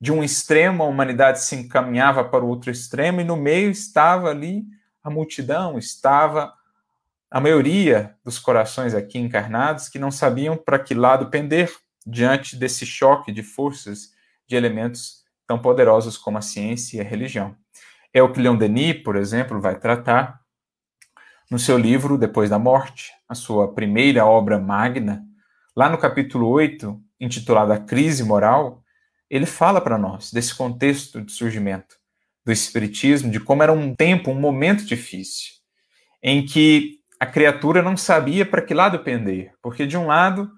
De 0.00 0.12
um 0.12 0.22
extremo, 0.22 0.82
a 0.82 0.86
humanidade 0.86 1.40
se 1.40 1.56
encaminhava 1.56 2.24
para 2.24 2.44
o 2.44 2.48
outro 2.48 2.70
extremo, 2.70 3.20
e 3.20 3.24
no 3.24 3.36
meio 3.36 3.70
estava 3.70 4.28
ali 4.30 4.64
a 5.02 5.10
multidão, 5.10 5.78
estava 5.78 6.52
a 7.30 7.40
maioria 7.40 8.14
dos 8.24 8.38
corações 8.38 8.94
aqui 8.94 9.18
encarnados 9.18 9.88
que 9.88 9.98
não 9.98 10.10
sabiam 10.10 10.56
para 10.56 10.78
que 10.78 10.94
lado 10.94 11.30
pender 11.30 11.72
diante 12.06 12.56
desse 12.56 12.84
choque 12.84 13.32
de 13.32 13.42
forças, 13.42 14.12
de 14.46 14.56
elementos 14.56 15.24
tão 15.46 15.58
poderosos 15.58 16.16
como 16.18 16.38
a 16.38 16.42
ciência 16.42 16.98
e 16.98 17.00
a 17.00 17.04
religião. 17.04 17.56
É 18.12 18.22
o 18.22 18.32
que 18.32 18.40
Leon 18.40 18.56
Denis, 18.56 19.02
por 19.02 19.16
exemplo, 19.16 19.60
vai 19.60 19.78
tratar 19.78 20.40
no 21.50 21.58
seu 21.58 21.78
livro 21.78 22.18
Depois 22.18 22.50
da 22.50 22.58
Morte, 22.58 23.12
a 23.28 23.34
sua 23.34 23.72
primeira 23.72 24.24
obra 24.24 24.58
magna, 24.58 25.26
Lá 25.76 25.90
no 25.90 25.98
capítulo 25.98 26.48
8, 26.48 26.98
intitulado 27.20 27.70
A 27.70 27.78
Crise 27.78 28.24
Moral, 28.24 28.82
ele 29.30 29.46
fala 29.46 29.80
para 29.80 29.98
nós 29.98 30.32
desse 30.32 30.54
contexto 30.54 31.20
de 31.20 31.32
surgimento 31.32 31.96
do 32.44 32.52
Espiritismo, 32.52 33.30
de 33.30 33.40
como 33.40 33.62
era 33.62 33.72
um 33.72 33.94
tempo, 33.94 34.30
um 34.30 34.40
momento 34.40 34.84
difícil, 34.84 35.54
em 36.22 36.44
que 36.44 37.00
a 37.18 37.26
criatura 37.26 37.82
não 37.82 37.96
sabia 37.96 38.46
para 38.46 38.62
que 38.62 38.74
lado 38.74 39.00
pender, 39.00 39.52
porque 39.60 39.86
de 39.86 39.96
um 39.96 40.06
lado 40.06 40.50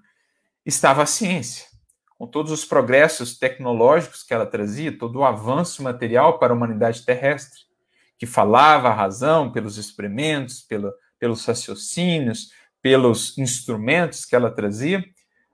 estava 0.65 1.01
a 1.01 1.07
ciência, 1.07 1.65
com 2.17 2.27
todos 2.27 2.51
os 2.51 2.63
progressos 2.63 3.39
tecnológicos 3.39 4.23
que 4.23 4.33
ela 4.33 4.45
trazia, 4.45 4.95
todo 4.95 5.19
o 5.19 5.25
avanço 5.25 5.81
material 5.81 6.37
para 6.37 6.53
a 6.53 6.55
humanidade 6.55 7.03
terrestre, 7.03 7.61
que 8.17 8.25
falava 8.25 8.89
a 8.89 8.93
razão 8.93 9.51
pelos 9.51 9.77
experimentos, 9.77 10.61
pelo, 10.61 10.93
pelos 11.17 11.45
raciocínios, 11.45 12.51
pelos 12.81 13.37
instrumentos 13.37 14.25
que 14.25 14.35
ela 14.35 14.51
trazia, 14.51 15.03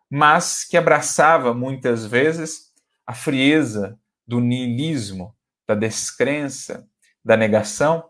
mas 0.09 0.63
que 0.63 0.75
abraçava 0.75 1.53
muitas 1.53 2.05
vezes 2.05 2.64
a 3.05 3.13
frieza 3.13 3.99
do 4.27 4.39
niilismo, 4.39 5.35
da 5.67 5.75
descrença, 5.75 6.87
da 7.23 7.37
negação. 7.37 8.09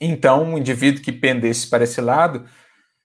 Então, 0.00 0.44
um 0.44 0.58
indivíduo 0.58 1.02
que 1.02 1.12
pendesse 1.12 1.68
para 1.68 1.84
esse 1.84 2.00
lado, 2.00 2.48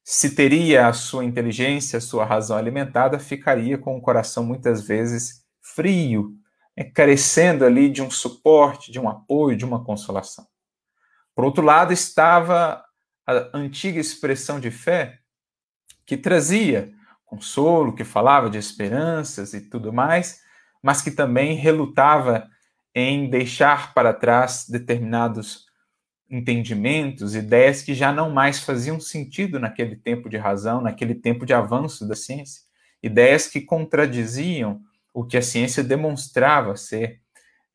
se 0.03 0.35
teria 0.35 0.87
a 0.87 0.93
sua 0.93 1.23
inteligência, 1.23 1.97
a 1.97 2.01
sua 2.01 2.25
razão 2.25 2.57
alimentada, 2.57 3.19
ficaria 3.19 3.77
com 3.77 3.95
o 3.95 4.01
coração 4.01 4.43
muitas 4.43 4.81
vezes 4.81 5.45
frio, 5.61 6.33
né, 6.75 6.83
carecendo 6.83 7.63
ali 7.63 7.89
de 7.89 8.01
um 8.01 8.09
suporte, 8.09 8.91
de 8.91 8.99
um 8.99 9.07
apoio, 9.07 9.57
de 9.57 9.65
uma 9.65 9.83
consolação. 9.83 10.47
Por 11.35 11.45
outro 11.45 11.63
lado, 11.63 11.93
estava 11.93 12.83
a 13.25 13.57
antiga 13.57 13.99
expressão 13.99 14.59
de 14.59 14.71
fé 14.71 15.19
que 16.05 16.17
trazia 16.17 16.91
consolo, 17.23 17.93
que 17.93 18.03
falava 18.03 18.49
de 18.49 18.57
esperanças 18.57 19.53
e 19.53 19.61
tudo 19.61 19.93
mais, 19.93 20.41
mas 20.81 21.01
que 21.01 21.11
também 21.11 21.55
relutava 21.55 22.47
em 22.93 23.29
deixar 23.29 23.93
para 23.93 24.13
trás 24.13 24.65
determinados 24.67 25.65
entendimentos, 26.29 27.35
ideias 27.35 27.81
que 27.81 27.93
já 27.93 28.11
não 28.11 28.29
mais 28.29 28.59
faziam 28.59 28.99
sentido 28.99 29.59
naquele 29.59 29.95
tempo 29.95 30.29
de 30.29 30.37
razão, 30.37 30.79
naquele 30.81 31.15
tempo 31.15 31.45
de 31.45 31.53
avanço 31.53 32.07
da 32.07 32.15
ciência, 32.15 32.61
ideias 33.01 33.47
que 33.47 33.61
contradiziam 33.61 34.81
o 35.13 35.25
que 35.25 35.37
a 35.37 35.41
ciência 35.41 35.83
demonstrava 35.83 36.75
ser 36.75 37.19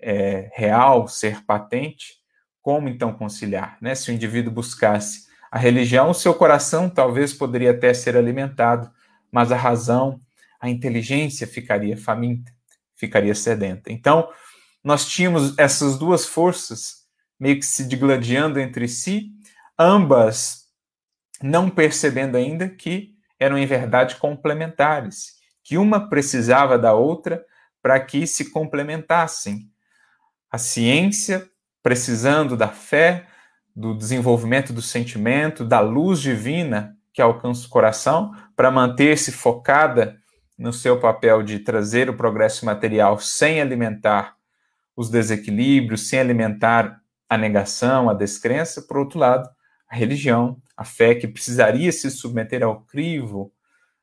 é, 0.00 0.50
real, 0.54 1.08
ser 1.08 1.44
patente. 1.44 2.14
Como 2.62 2.88
então 2.88 3.12
conciliar? 3.12 3.76
Né? 3.80 3.94
Se 3.94 4.10
o 4.10 4.14
indivíduo 4.14 4.52
buscasse 4.52 5.26
a 5.50 5.58
religião, 5.58 6.10
o 6.10 6.14
seu 6.14 6.32
coração 6.34 6.88
talvez 6.88 7.32
poderia 7.32 7.72
até 7.72 7.92
ser 7.92 8.16
alimentado, 8.16 8.90
mas 9.30 9.50
a 9.50 9.56
razão, 9.56 10.20
a 10.60 10.70
inteligência 10.70 11.46
ficaria 11.46 11.96
faminta, 11.96 12.52
ficaria 12.96 13.34
sedenta. 13.34 13.92
Então, 13.92 14.28
nós 14.82 15.06
tínhamos 15.06 15.58
essas 15.58 15.98
duas 15.98 16.26
forças 16.26 17.04
meio 17.38 17.56
que 17.56 17.66
se 17.66 17.84
digladiando 17.86 18.60
entre 18.60 18.86
si, 18.86 19.30
ambas 19.78 20.68
não 21.42 21.68
percebendo 21.68 22.36
ainda 22.36 22.68
que 22.68 23.14
eram 23.38 23.58
em 23.58 23.66
verdade 23.66 24.16
complementares, 24.16 25.34
que 25.62 25.76
uma 25.76 26.08
precisava 26.08 26.78
da 26.78 26.94
outra 26.94 27.44
para 27.82 27.98
que 28.00 28.26
se 28.26 28.50
complementassem. 28.50 29.70
A 30.50 30.58
ciência 30.58 31.48
precisando 31.84 32.56
da 32.56 32.68
fé, 32.68 33.26
do 33.76 33.94
desenvolvimento 33.94 34.72
do 34.72 34.80
sentimento, 34.80 35.66
da 35.66 35.80
luz 35.80 36.18
divina 36.20 36.96
que 37.12 37.20
alcança 37.20 37.66
o 37.66 37.70
coração, 37.70 38.34
para 38.56 38.70
manter-se 38.70 39.30
focada 39.30 40.18
no 40.56 40.72
seu 40.72 40.98
papel 41.00 41.42
de 41.42 41.58
trazer 41.58 42.08
o 42.08 42.16
progresso 42.16 42.64
material 42.64 43.18
sem 43.18 43.60
alimentar 43.60 44.36
os 44.96 45.10
desequilíbrios, 45.10 46.08
sem 46.08 46.20
alimentar 46.20 47.00
a 47.28 47.36
negação, 47.36 48.08
a 48.08 48.14
descrença, 48.14 48.82
por 48.82 48.98
outro 48.98 49.18
lado, 49.18 49.48
a 49.88 49.96
religião, 49.96 50.60
a 50.76 50.84
fé 50.84 51.14
que 51.14 51.26
precisaria 51.26 51.90
se 51.90 52.10
submeter 52.10 52.62
ao 52.62 52.82
crivo 52.82 53.52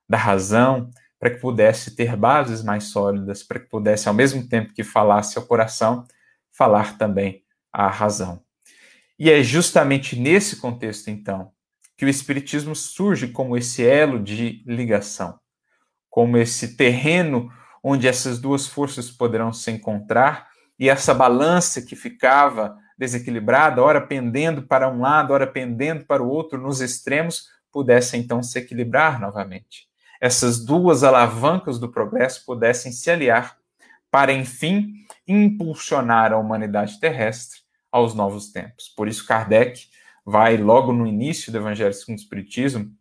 da 0.08 0.18
razão 0.18 0.90
para 1.20 1.30
que 1.30 1.38
pudesse 1.38 1.96
ter 1.96 2.16
bases 2.16 2.64
mais 2.64 2.86
sólidas, 2.86 3.44
para 3.44 3.60
que 3.60 3.70
pudesse, 3.70 4.08
ao 4.08 4.14
mesmo 4.14 4.48
tempo 4.48 4.74
que 4.74 4.84
falasse 4.84 5.38
ao 5.38 5.46
coração, 5.46 6.06
falar 6.52 6.98
também 6.98 7.44
à 7.72 7.88
razão. 7.88 8.44
E 9.20 9.30
é 9.30 9.44
justamente 9.44 10.18
nesse 10.18 10.56
contexto, 10.56 11.10
então, 11.10 11.52
que 11.96 12.06
o 12.06 12.10
Espiritismo 12.10 12.76
surge 12.76 13.28
como 13.28 13.56
esse 13.56 13.86
elo 13.86 14.20
de 14.20 14.64
ligação, 14.66 15.40
como 16.12 16.38
esse 16.38 16.76
terreno 16.76 17.50
onde 17.82 18.08
essas 18.08 18.38
duas 18.38 18.68
forças 18.68 19.10
poderão 19.10 19.52
se 19.52 19.72
encontrar 19.72 20.50
e 20.78 20.90
essa 20.90 21.14
balança 21.14 21.82
que 21.82 21.96
ficava 21.96 22.78
desequilibrada, 22.98 23.82
ora 23.82 24.02
pendendo 24.02 24.64
para 24.64 24.90
um 24.90 25.02
lado, 25.02 25.34
ora 25.34 25.48
pendendo 25.48 26.06
para 26.06 26.22
o 26.22 26.30
outro, 26.30 26.62
nos 26.62 26.82
extremos, 26.82 27.48
pudesse 27.72 28.18
então 28.18 28.44
se 28.44 28.60
equilibrar 28.60 29.20
novamente. 29.20 29.88
Essas 30.20 30.64
duas 30.64 31.04
alavancas 31.04 31.80
do 31.80 31.90
progresso 31.90 32.46
pudessem 32.46 32.92
se 32.92 33.10
aliar 33.10 33.58
para, 34.12 34.34
enfim, 34.34 34.94
impulsionar 35.28 36.34
a 36.34 36.38
humanidade 36.38 37.00
terrestre 37.00 37.62
aos 37.92 38.14
novos 38.14 38.52
tempos. 38.52 38.90
Por 38.96 39.08
isso, 39.08 39.26
Kardec 39.26 39.88
vai, 40.26 40.58
logo 40.58 40.92
no 40.92 41.08
início 41.08 41.52
do 41.52 41.58
Evangelho 41.58 41.94
segundo 41.94 42.20
o 42.20 42.22
Espiritismo, 42.22 42.92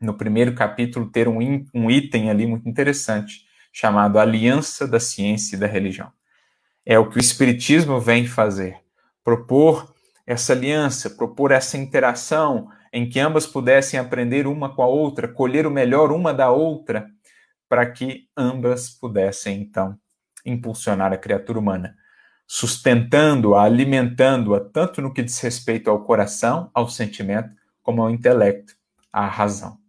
no 0.00 0.14
primeiro 0.14 0.54
capítulo, 0.54 1.10
ter 1.10 1.28
um, 1.28 1.38
um 1.74 1.90
item 1.90 2.30
ali 2.30 2.46
muito 2.46 2.68
interessante, 2.68 3.44
chamado 3.72 4.18
Aliança 4.18 4.88
da 4.88 4.98
Ciência 4.98 5.56
e 5.56 5.58
da 5.58 5.66
Religião. 5.66 6.10
É 6.84 6.98
o 6.98 7.08
que 7.08 7.18
o 7.18 7.20
Espiritismo 7.20 8.00
vem 8.00 8.26
fazer, 8.26 8.78
propor 9.22 9.94
essa 10.26 10.52
aliança, 10.52 11.10
propor 11.10 11.50
essa 11.50 11.76
interação 11.76 12.68
em 12.92 13.08
que 13.08 13.20
ambas 13.20 13.46
pudessem 13.46 13.98
aprender 13.98 14.46
uma 14.46 14.74
com 14.74 14.82
a 14.82 14.86
outra, 14.86 15.28
colher 15.28 15.66
o 15.66 15.70
melhor 15.70 16.12
uma 16.12 16.32
da 16.32 16.50
outra, 16.50 17.08
para 17.68 17.88
que 17.90 18.28
ambas 18.36 18.90
pudessem, 18.90 19.60
então, 19.60 19.96
impulsionar 20.44 21.12
a 21.12 21.18
criatura 21.18 21.58
humana, 21.58 21.94
sustentando-a, 22.46 23.62
alimentando-a, 23.62 24.60
tanto 24.60 25.00
no 25.00 25.12
que 25.12 25.22
diz 25.22 25.38
respeito 25.40 25.88
ao 25.88 26.04
coração, 26.04 26.70
ao 26.74 26.88
sentimento, 26.88 27.50
como 27.82 28.02
ao 28.02 28.10
intelecto, 28.10 28.74
à 29.12 29.26
razão. 29.26 29.79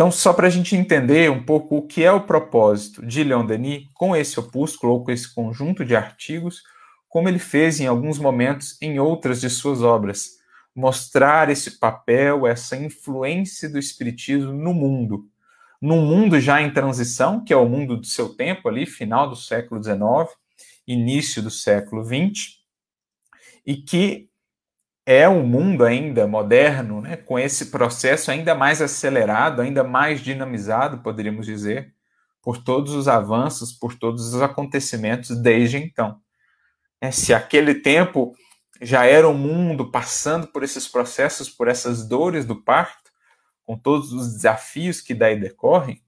Então, 0.00 0.10
só 0.10 0.32
para 0.32 0.46
a 0.46 0.50
gente 0.50 0.74
entender 0.74 1.30
um 1.30 1.44
pouco 1.44 1.76
o 1.76 1.86
que 1.86 2.02
é 2.02 2.10
o 2.10 2.22
propósito 2.22 3.04
de 3.04 3.22
Leon 3.22 3.44
Denis 3.44 3.86
com 3.92 4.16
esse 4.16 4.40
opúsculo 4.40 4.94
ou 4.94 5.04
com 5.04 5.10
esse 5.10 5.34
conjunto 5.34 5.84
de 5.84 5.94
artigos, 5.94 6.62
como 7.06 7.28
ele 7.28 7.38
fez 7.38 7.80
em 7.80 7.86
alguns 7.86 8.18
momentos 8.18 8.80
em 8.80 8.98
outras 8.98 9.42
de 9.42 9.50
suas 9.50 9.82
obras, 9.82 10.38
mostrar 10.74 11.50
esse 11.50 11.78
papel, 11.78 12.46
essa 12.46 12.78
influência 12.78 13.68
do 13.68 13.78
Espiritismo 13.78 14.54
no 14.54 14.72
mundo. 14.72 15.26
Num 15.82 16.00
mundo 16.00 16.40
já 16.40 16.62
em 16.62 16.72
transição, 16.72 17.44
que 17.44 17.52
é 17.52 17.56
o 17.58 17.68
mundo 17.68 17.98
do 17.98 18.06
seu 18.06 18.30
tempo 18.30 18.70
ali, 18.70 18.86
final 18.86 19.28
do 19.28 19.36
século 19.36 19.84
XIX, 19.84 20.00
início 20.86 21.42
do 21.42 21.50
século 21.50 22.02
XX, 22.02 22.54
e 23.66 23.76
que 23.76 24.29
é 25.06 25.28
um 25.28 25.44
mundo 25.44 25.84
ainda 25.84 26.26
moderno, 26.26 27.00
né, 27.00 27.16
com 27.16 27.38
esse 27.38 27.66
processo 27.66 28.30
ainda 28.30 28.54
mais 28.54 28.80
acelerado, 28.82 29.60
ainda 29.62 29.82
mais 29.82 30.20
dinamizado, 30.20 31.02
poderíamos 31.02 31.46
dizer, 31.46 31.92
por 32.42 32.58
todos 32.58 32.94
os 32.94 33.08
avanços, 33.08 33.72
por 33.72 33.94
todos 33.94 34.34
os 34.34 34.42
acontecimentos 34.42 35.36
desde 35.36 35.78
então. 35.78 36.20
É, 37.00 37.10
se 37.10 37.32
aquele 37.32 37.74
tempo 37.74 38.34
já 38.80 39.04
era 39.04 39.28
um 39.28 39.34
mundo 39.34 39.90
passando 39.90 40.46
por 40.46 40.62
esses 40.62 40.86
processos, 40.88 41.48
por 41.50 41.68
essas 41.68 42.06
dores 42.06 42.44
do 42.44 42.56
parto, 42.62 43.10
com 43.64 43.76
todos 43.76 44.12
os 44.12 44.34
desafios 44.34 45.00
que 45.00 45.14
daí 45.14 45.38
decorrem, 45.38 46.02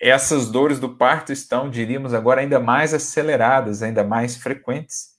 essas 0.00 0.50
dores 0.50 0.80
do 0.80 0.96
parto 0.96 1.30
estão, 1.30 1.68
diríamos 1.68 2.14
agora, 2.14 2.40
ainda 2.40 2.58
mais 2.58 2.94
aceleradas, 2.94 3.82
ainda 3.82 4.02
mais 4.02 4.36
frequentes. 4.36 5.10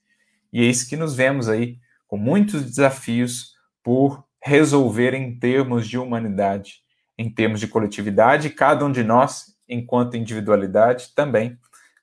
E 0.52 0.62
é 0.62 0.66
isso 0.66 0.90
que 0.90 0.98
nos 0.98 1.16
vemos 1.16 1.48
aí, 1.48 1.78
com 2.12 2.18
muitos 2.18 2.66
desafios 2.66 3.54
por 3.82 4.28
resolver 4.44 5.14
em 5.14 5.40
termos 5.40 5.88
de 5.88 5.98
humanidade, 5.98 6.82
em 7.18 7.34
termos 7.34 7.62
de 7.62 7.70
coletividade, 7.70 8.50
cada 8.50 8.86
um 8.86 8.92
de 8.92 9.02
nós, 9.02 9.56
enquanto 9.70 10.18
individualidade, 10.18 11.14
também 11.16 11.58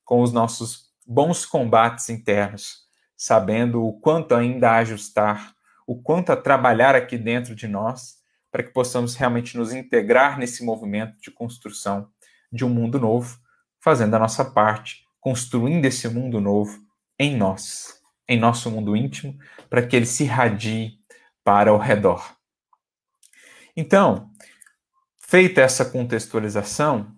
com 0.06 0.22
os 0.22 0.32
nossos 0.32 0.86
bons 1.06 1.44
combates 1.44 2.08
internos 2.08 2.88
sabendo 3.18 3.84
o 3.84 3.98
quanto 3.98 4.32
ainda 4.32 4.76
ajustar, 4.76 5.52
o 5.84 6.00
quanto 6.00 6.30
a 6.30 6.36
trabalhar 6.36 6.94
aqui 6.94 7.18
dentro 7.18 7.52
de 7.52 7.66
nós, 7.66 8.18
para 8.50 8.62
que 8.62 8.70
possamos 8.70 9.16
realmente 9.16 9.58
nos 9.58 9.74
integrar 9.74 10.38
nesse 10.38 10.64
movimento 10.64 11.20
de 11.20 11.30
construção 11.30 12.08
de 12.50 12.64
um 12.64 12.68
mundo 12.68 12.98
novo, 13.00 13.36
fazendo 13.80 14.14
a 14.14 14.18
nossa 14.20 14.44
parte, 14.44 15.02
construindo 15.20 15.84
esse 15.84 16.08
mundo 16.08 16.40
novo 16.40 16.78
em 17.18 17.36
nós, 17.36 17.98
em 18.28 18.38
nosso 18.38 18.70
mundo 18.70 18.97
íntimo, 18.97 19.38
para 19.70 19.87
que 19.87 19.97
ele 19.97 20.06
se 20.06 20.25
irradie 20.25 20.99
para 21.42 21.73
o 21.73 21.78
redor. 21.78 22.37
Então, 23.76 24.30
feita 25.18 25.61
essa 25.61 25.85
contextualização, 25.85 27.14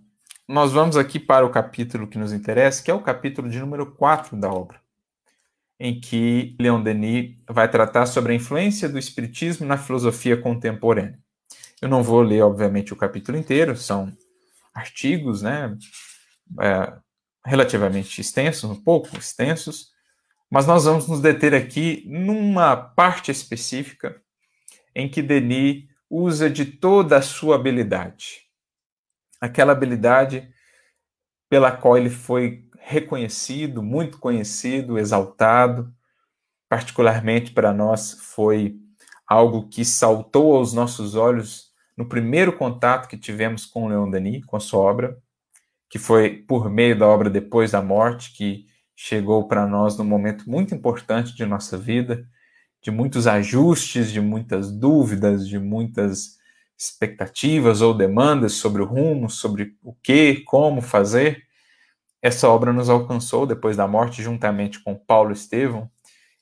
nós 0.46 0.72
vamos 0.72 0.96
aqui 0.96 1.18
para 1.18 1.44
o 1.44 1.50
capítulo 1.50 2.06
que 2.06 2.18
nos 2.18 2.32
interessa, 2.32 2.82
que 2.82 2.90
é 2.90 2.94
o 2.94 3.02
capítulo 3.02 3.48
de 3.48 3.58
número 3.58 3.94
4 3.94 4.36
da 4.36 4.50
obra 4.50 4.80
em 5.80 5.98
que 5.98 6.54
Leon 6.60 6.82
Denis 6.82 7.34
vai 7.48 7.68
tratar 7.68 8.04
sobre 8.04 8.32
a 8.32 8.36
influência 8.36 8.86
do 8.86 8.98
espiritismo 8.98 9.66
na 9.66 9.78
filosofia 9.78 10.36
contemporânea. 10.36 11.18
Eu 11.80 11.88
não 11.88 12.02
vou 12.02 12.20
ler, 12.20 12.42
obviamente, 12.42 12.92
o 12.92 12.96
capítulo 12.96 13.38
inteiro, 13.38 13.74
são 13.74 14.14
artigos, 14.74 15.40
né, 15.40 15.74
é, 16.60 16.92
relativamente 17.46 18.20
extensos, 18.20 18.70
um 18.70 18.76
pouco 18.76 19.16
extensos, 19.16 19.89
mas 20.50 20.66
nós 20.66 20.84
vamos 20.84 21.06
nos 21.06 21.20
deter 21.20 21.54
aqui 21.54 22.04
numa 22.06 22.76
parte 22.76 23.30
específica 23.30 24.20
em 24.94 25.08
que 25.08 25.22
Denis 25.22 25.84
usa 26.10 26.50
de 26.50 26.64
toda 26.64 27.16
a 27.16 27.22
sua 27.22 27.54
habilidade, 27.54 28.42
aquela 29.40 29.72
habilidade 29.72 30.52
pela 31.48 31.70
qual 31.70 31.96
ele 31.96 32.10
foi 32.10 32.68
reconhecido, 32.80 33.82
muito 33.82 34.18
conhecido, 34.18 34.98
exaltado. 34.98 35.92
Particularmente 36.68 37.52
para 37.52 37.72
nós 37.72 38.12
foi 38.12 38.76
algo 39.26 39.68
que 39.68 39.84
saltou 39.84 40.56
aos 40.56 40.72
nossos 40.72 41.14
olhos 41.14 41.70
no 41.96 42.08
primeiro 42.08 42.56
contato 42.56 43.08
que 43.08 43.18
tivemos 43.18 43.66
com 43.66 43.88
Leon 43.88 44.10
Denis, 44.10 44.44
com 44.44 44.56
a 44.56 44.60
sua 44.60 44.80
obra, 44.80 45.18
que 45.88 45.98
foi 45.98 46.36
por 46.36 46.70
meio 46.70 46.98
da 46.98 47.06
obra 47.06 47.28
Depois 47.28 47.72
da 47.72 47.82
Morte, 47.82 48.32
que 48.32 48.66
chegou 49.02 49.48
para 49.48 49.66
nós 49.66 49.96
num 49.96 50.04
momento 50.04 50.48
muito 50.48 50.74
importante 50.74 51.34
de 51.34 51.46
nossa 51.46 51.78
vida, 51.78 52.22
de 52.82 52.90
muitos 52.90 53.26
ajustes, 53.26 54.12
de 54.12 54.20
muitas 54.20 54.70
dúvidas, 54.70 55.48
de 55.48 55.58
muitas 55.58 56.38
expectativas 56.76 57.80
ou 57.80 57.94
demandas 57.94 58.52
sobre 58.52 58.82
o 58.82 58.84
rumo, 58.84 59.30
sobre 59.30 59.74
o 59.82 59.94
que, 59.94 60.42
como 60.42 60.82
fazer. 60.82 61.44
Essa 62.20 62.46
obra 62.50 62.74
nos 62.74 62.90
alcançou 62.90 63.46
depois 63.46 63.74
da 63.74 63.88
morte, 63.88 64.22
juntamente 64.22 64.78
com 64.78 64.94
Paulo 64.94 65.32
Estevão, 65.32 65.90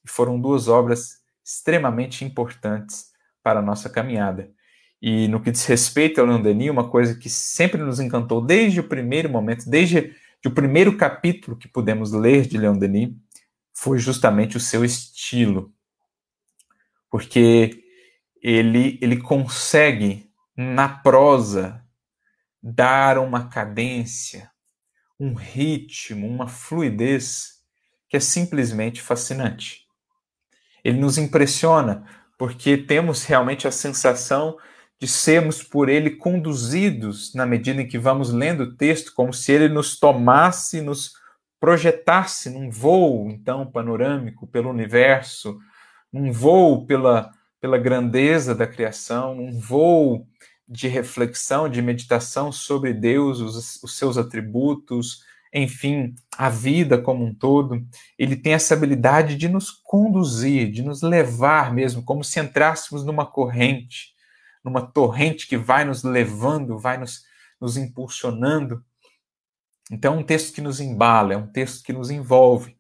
e 0.05 0.11
foram 0.11 0.41
duas 0.41 0.67
obras 0.67 1.19
extremamente 1.45 2.25
importantes 2.25 3.13
para 3.41 3.61
a 3.61 3.63
nossa 3.63 3.89
caminhada. 3.89 4.51
E 5.01 5.29
no 5.29 5.41
que 5.41 5.53
diz 5.53 5.65
respeito 5.65 6.21
ao 6.21 6.27
Leon 6.27 6.43
Denis, 6.43 6.71
uma 6.71 6.91
coisa 6.91 7.15
que 7.15 7.31
sempre 7.31 7.81
nos 7.81 8.01
encantou 8.01 8.45
desde 8.45 8.81
o 8.81 8.89
primeiro 8.89 9.29
momento, 9.29 9.71
desde 9.71 10.13
o 10.47 10.53
primeiro 10.53 10.97
capítulo 10.97 11.57
que 11.57 11.67
pudemos 11.67 12.13
ler 12.13 12.47
de 12.47 12.57
Leon 12.57 12.79
Denis, 12.79 13.11
foi 13.75 13.99
justamente 13.99 14.57
o 14.57 14.61
seu 14.61 14.85
estilo. 14.85 15.73
Porque 17.11 17.83
ele, 18.41 18.99
ele 19.03 19.17
consegue, 19.17 20.31
na 20.57 20.89
prosa, 20.89 21.85
dar 22.63 23.19
uma 23.19 23.49
cadência, 23.49 24.51
um 25.19 25.35
ritmo, 25.35 26.27
uma 26.27 26.47
fluidez 26.47 27.59
que 28.09 28.17
é 28.17 28.21
simplesmente 28.21 29.03
fascinante. 29.03 29.87
Ele 30.85 30.99
nos 30.99 31.19
impressiona 31.19 32.07
porque 32.39 32.77
temos 32.77 33.25
realmente 33.25 33.67
a 33.67 33.73
sensação 33.73 34.57
de 35.01 35.07
sermos 35.07 35.63
por 35.63 35.89
ele 35.89 36.11
conduzidos 36.11 37.33
na 37.35 37.47
medida 37.47 37.81
em 37.81 37.87
que 37.87 37.99
vamos 37.99 38.33
lendo 38.33 38.65
o 38.65 38.77
texto, 38.77 39.13
como 39.15 39.33
se 39.33 39.53
ele 39.53 39.69
nos 39.69 39.99
tomasse, 39.99 40.81
nos 40.81 41.13
projetasse 41.61 42.51
num 42.51 42.71
voo, 42.71 43.29
então, 43.31 43.71
panorâmico 43.71 44.47
pelo 44.47 44.71
universo, 44.71 45.59
num 46.13 46.33
voo 46.33 46.87
pela, 46.87 47.31
pela 47.61 47.79
grandeza 47.79 48.55
da 48.55 48.67
criação, 48.67 49.35
num 49.35 49.59
voo 49.59 50.27
de 50.69 50.87
reflexão, 50.87 51.69
de 51.69 51.81
meditação 51.81 52.53
sobre 52.53 52.93
Deus, 52.93 53.41
os, 53.41 53.83
os, 53.83 53.97
seus 53.97 54.19
atributos, 54.19 55.23
enfim, 55.53 56.15
a 56.37 56.51
vida 56.51 56.99
como 56.99 57.25
um 57.25 57.35
todo. 57.35 57.83
Ele 58.19 58.37
tem 58.37 58.53
essa 58.53 58.75
habilidade 58.75 59.37
de 59.37 59.49
nos 59.49 59.71
conduzir, 59.71 60.71
de 60.71 60.83
nos 60.83 61.01
levar 61.03 61.73
mesmo, 61.73 62.03
como 62.05 62.23
se 62.23 62.39
entrássemos 62.39 63.05
numa 63.05 63.25
corrente, 63.25 64.15
numa 64.69 64.87
torrente 64.87 65.47
que 65.47 65.57
vai 65.57 65.85
nos 65.85 66.03
levando, 66.03 66.79
vai 66.79 66.99
nos, 66.99 67.23
nos 67.61 67.77
impulsionando. 67.77 68.85
Então, 69.91 70.15
é 70.15 70.19
um 70.19 70.23
texto 70.23 70.55
que 70.55 70.61
nos 70.61 70.81
embala, 70.81 71.33
é 71.33 71.37
um 71.37 71.47
texto 71.47 71.83
que 71.83 71.93
nos 71.93 72.11
envolve. 72.11 72.77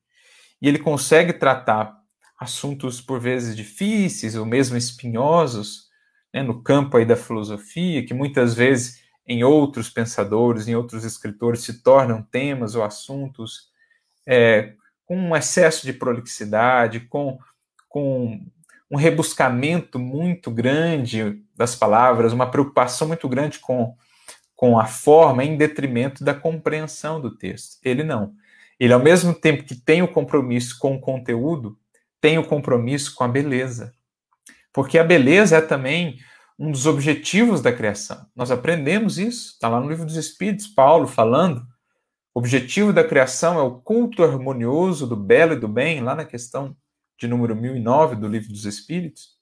E 0.60 0.68
ele 0.68 0.78
consegue 0.78 1.32
tratar 1.32 1.96
assuntos 2.38 3.00
por 3.00 3.18
vezes 3.18 3.56
difíceis 3.56 4.36
ou 4.36 4.44
mesmo 4.44 4.76
espinhosos 4.76 5.88
né, 6.32 6.42
no 6.42 6.62
campo 6.62 6.96
aí 6.96 7.04
da 7.04 7.16
filosofia, 7.16 8.04
que 8.04 8.14
muitas 8.14 8.54
vezes 8.54 9.02
em 9.26 9.42
outros 9.44 9.90
pensadores, 9.90 10.68
em 10.68 10.74
outros 10.74 11.04
escritores, 11.04 11.60
se 11.60 11.82
tornam 11.82 12.22
temas 12.22 12.74
ou 12.74 12.82
assuntos 12.82 13.68
é, 14.26 14.74
com 15.04 15.16
um 15.16 15.36
excesso 15.36 15.84
de 15.86 15.92
prolixidade, 15.92 17.00
com, 17.00 17.38
com 17.88 18.46
um 18.90 18.96
rebuscamento 18.96 19.98
muito 19.98 20.50
grande 20.50 21.42
das 21.54 21.76
palavras, 21.76 22.32
uma 22.32 22.50
preocupação 22.50 23.08
muito 23.08 23.28
grande 23.28 23.58
com, 23.58 23.94
com 24.56 24.78
a 24.78 24.86
forma 24.86 25.44
em 25.44 25.56
detrimento 25.56 26.24
da 26.24 26.34
compreensão 26.34 27.20
do 27.20 27.36
texto. 27.36 27.78
Ele 27.84 28.02
não. 28.02 28.32
Ele, 28.80 28.92
ao 28.92 29.00
mesmo 29.00 29.34
tempo 29.34 29.64
que 29.64 29.74
tem 29.74 30.02
o 30.02 30.08
compromisso 30.08 30.78
com 30.78 30.94
o 30.94 31.00
conteúdo, 31.00 31.76
tem 32.20 32.38
o 32.38 32.46
compromisso 32.46 33.14
com 33.14 33.24
a 33.24 33.28
beleza. 33.28 33.92
Porque 34.72 34.98
a 34.98 35.04
beleza 35.04 35.56
é 35.56 35.60
também 35.60 36.18
um 36.58 36.70
dos 36.70 36.86
objetivos 36.86 37.60
da 37.60 37.72
criação. 37.72 38.26
Nós 38.34 38.50
aprendemos 38.50 39.18
isso, 39.18 39.52
está 39.52 39.68
lá 39.68 39.80
no 39.80 39.88
livro 39.88 40.04
dos 40.04 40.16
Espíritos, 40.16 40.66
Paulo 40.66 41.06
falando 41.06 41.62
O 42.34 42.40
objetivo 42.40 42.92
da 42.92 43.04
criação 43.04 43.58
é 43.58 43.62
o 43.62 43.80
culto 43.80 44.24
harmonioso 44.24 45.06
do 45.06 45.16
belo 45.16 45.52
e 45.52 45.60
do 45.60 45.68
bem, 45.68 46.00
lá 46.00 46.14
na 46.14 46.24
questão 46.24 46.76
de 47.18 47.26
número 47.26 47.54
1009 47.56 48.16
do 48.16 48.28
Livro 48.28 48.48
dos 48.48 48.64
Espíritos. 48.64 49.36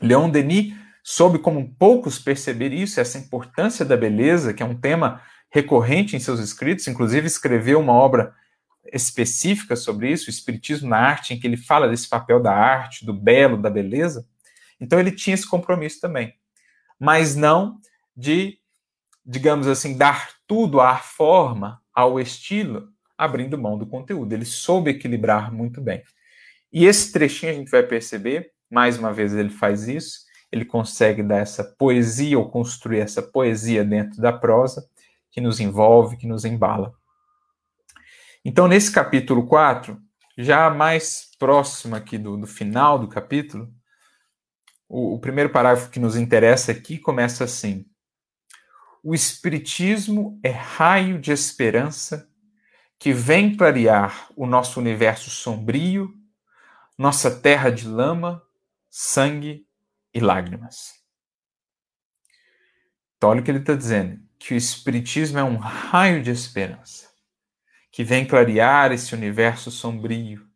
Leon 0.00 0.30
Denis 0.30 0.74
soube 1.02 1.38
como 1.38 1.74
poucos 1.74 2.18
perceber 2.18 2.72
isso, 2.72 2.98
essa 2.98 3.18
importância 3.18 3.84
da 3.84 3.96
beleza, 3.96 4.54
que 4.54 4.62
é 4.62 4.66
um 4.66 4.74
tema 4.74 5.20
recorrente 5.50 6.16
em 6.16 6.18
seus 6.20 6.40
escritos, 6.40 6.88
inclusive 6.88 7.26
escreveu 7.26 7.78
uma 7.78 7.92
obra 7.92 8.34
específica 8.92 9.76
sobre 9.76 10.10
isso, 10.10 10.26
o 10.26 10.30
Espiritismo 10.30 10.88
na 10.88 10.98
Arte, 10.98 11.34
em 11.34 11.38
que 11.38 11.46
ele 11.46 11.56
fala 11.56 11.88
desse 11.88 12.08
papel 12.08 12.40
da 12.40 12.52
arte, 12.52 13.04
do 13.04 13.12
belo, 13.12 13.60
da 13.60 13.70
beleza. 13.70 14.26
Então 14.80 14.98
ele 14.98 15.12
tinha 15.12 15.34
esse 15.34 15.46
compromisso 15.46 16.00
também. 16.00 16.34
Mas 16.98 17.36
não 17.36 17.78
de, 18.16 18.58
digamos 19.24 19.66
assim, 19.66 19.96
dar 19.96 20.30
tudo 20.46 20.80
à 20.80 20.96
forma, 20.96 21.80
ao 21.92 22.18
estilo, 22.18 22.88
abrindo 23.16 23.58
mão 23.58 23.78
do 23.78 23.86
conteúdo. 23.86 24.32
Ele 24.32 24.44
soube 24.44 24.90
equilibrar 24.90 25.52
muito 25.52 25.80
bem. 25.80 26.02
E 26.74 26.86
esse 26.86 27.12
trechinho 27.12 27.52
a 27.52 27.54
gente 27.54 27.70
vai 27.70 27.84
perceber, 27.84 28.50
mais 28.68 28.98
uma 28.98 29.12
vez 29.12 29.32
ele 29.32 29.48
faz 29.48 29.86
isso, 29.86 30.24
ele 30.50 30.64
consegue 30.64 31.22
dar 31.22 31.38
essa 31.38 31.62
poesia 31.62 32.36
ou 32.36 32.50
construir 32.50 32.98
essa 32.98 33.22
poesia 33.22 33.84
dentro 33.84 34.20
da 34.20 34.32
prosa 34.32 34.84
que 35.30 35.40
nos 35.40 35.60
envolve, 35.60 36.16
que 36.16 36.26
nos 36.26 36.44
embala. 36.44 36.92
Então, 38.44 38.66
nesse 38.66 38.90
capítulo 38.90 39.46
4, 39.46 39.96
já 40.36 40.68
mais 40.68 41.30
próximo 41.38 41.94
aqui 41.94 42.18
do, 42.18 42.36
do 42.36 42.46
final 42.46 42.98
do 42.98 43.06
capítulo, 43.06 43.72
o, 44.88 45.14
o 45.14 45.20
primeiro 45.20 45.50
parágrafo 45.50 45.90
que 45.90 46.00
nos 46.00 46.16
interessa 46.16 46.72
aqui 46.72 46.98
começa 46.98 47.44
assim: 47.44 47.86
O 49.00 49.14
Espiritismo 49.14 50.40
é 50.42 50.50
raio 50.50 51.20
de 51.20 51.30
esperança 51.30 52.28
que 52.98 53.12
vem 53.12 53.56
clarear 53.56 54.28
o 54.34 54.44
nosso 54.44 54.80
universo 54.80 55.30
sombrio, 55.30 56.12
nossa 56.96 57.30
terra 57.30 57.70
de 57.70 57.86
lama, 57.86 58.42
sangue 58.90 59.66
e 60.12 60.20
lágrimas. 60.20 60.94
Então, 63.16 63.30
olha 63.30 63.40
o 63.40 63.44
que 63.44 63.50
ele 63.50 63.58
está 63.58 63.74
dizendo: 63.74 64.20
que 64.38 64.54
o 64.54 64.56
Espiritismo 64.56 65.38
é 65.38 65.44
um 65.44 65.56
raio 65.56 66.22
de 66.22 66.30
esperança 66.30 67.12
que 67.90 68.02
vem 68.02 68.26
clarear 68.26 68.90
esse 68.90 69.14
universo 69.14 69.70
sombrio, 69.70 70.48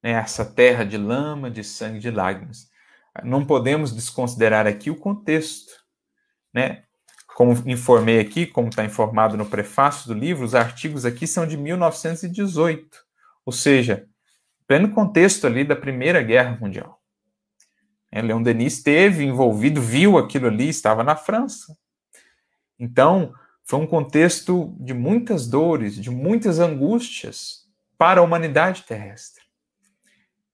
né, 0.00 0.12
essa 0.12 0.44
terra 0.44 0.84
de 0.84 0.96
lama, 0.96 1.50
de 1.50 1.64
sangue, 1.64 1.98
de 1.98 2.10
lágrimas 2.10 2.70
não 3.24 3.44
podemos 3.44 3.92
desconsiderar 3.92 4.66
aqui 4.66 4.90
o 4.90 4.96
contexto, 4.96 5.72
né? 6.52 6.84
Como 7.34 7.52
informei 7.70 8.18
aqui, 8.18 8.46
como 8.46 8.68
está 8.68 8.84
informado 8.84 9.36
no 9.36 9.46
prefácio 9.46 10.08
do 10.08 10.14
livro, 10.18 10.44
os 10.44 10.54
artigos 10.54 11.04
aqui 11.04 11.26
são 11.26 11.46
de 11.46 11.56
1918, 11.56 12.98
ou 13.44 13.52
seja, 13.52 14.06
pleno 14.68 14.90
contexto 14.90 15.46
ali 15.46 15.64
da 15.64 15.74
Primeira 15.74 16.22
Guerra 16.22 16.58
Mundial. 16.60 17.02
É, 18.12 18.20
Leon 18.20 18.42
Denis 18.42 18.74
esteve 18.74 19.24
envolvido, 19.24 19.80
viu 19.80 20.18
aquilo 20.18 20.46
ali, 20.46 20.68
estava 20.68 21.02
na 21.02 21.16
França. 21.16 21.76
Então, 22.78 23.32
foi 23.64 23.78
um 23.78 23.86
contexto 23.86 24.76
de 24.78 24.92
muitas 24.92 25.48
dores, 25.48 25.96
de 25.96 26.10
muitas 26.10 26.58
angústias 26.58 27.66
para 27.96 28.20
a 28.20 28.22
humanidade 28.22 28.82
terrestre. 28.82 29.42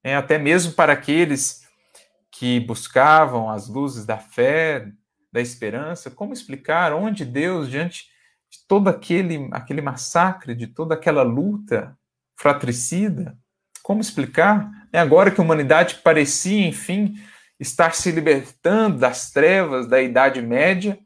É, 0.02 0.14
até 0.14 0.38
mesmo 0.38 0.72
para 0.74 0.92
aqueles 0.92 1.62
que 2.30 2.60
buscavam 2.60 3.50
as 3.50 3.68
luzes 3.68 4.06
da 4.06 4.18
fé, 4.18 4.90
da 5.32 5.40
esperança, 5.40 6.10
como 6.10 6.32
explicar 6.32 6.92
onde 6.92 7.24
Deus, 7.24 7.68
diante 7.68 8.04
de 8.48 8.58
todo 8.68 8.88
aquele, 8.88 9.48
aquele 9.50 9.80
massacre, 9.80 10.54
de 10.54 10.68
toda 10.68 10.94
aquela 10.94 11.22
luta 11.22 11.98
fratricida, 12.36 13.36
como 13.84 14.00
explicar? 14.00 14.70
É 14.90 14.98
agora 14.98 15.30
que 15.30 15.38
a 15.38 15.44
humanidade 15.44 15.96
parecia, 15.96 16.66
enfim, 16.66 17.14
estar 17.60 17.94
se 17.94 18.10
libertando 18.10 18.98
das 18.98 19.30
trevas 19.30 19.86
da 19.86 20.00
Idade 20.00 20.40
Média, 20.40 20.98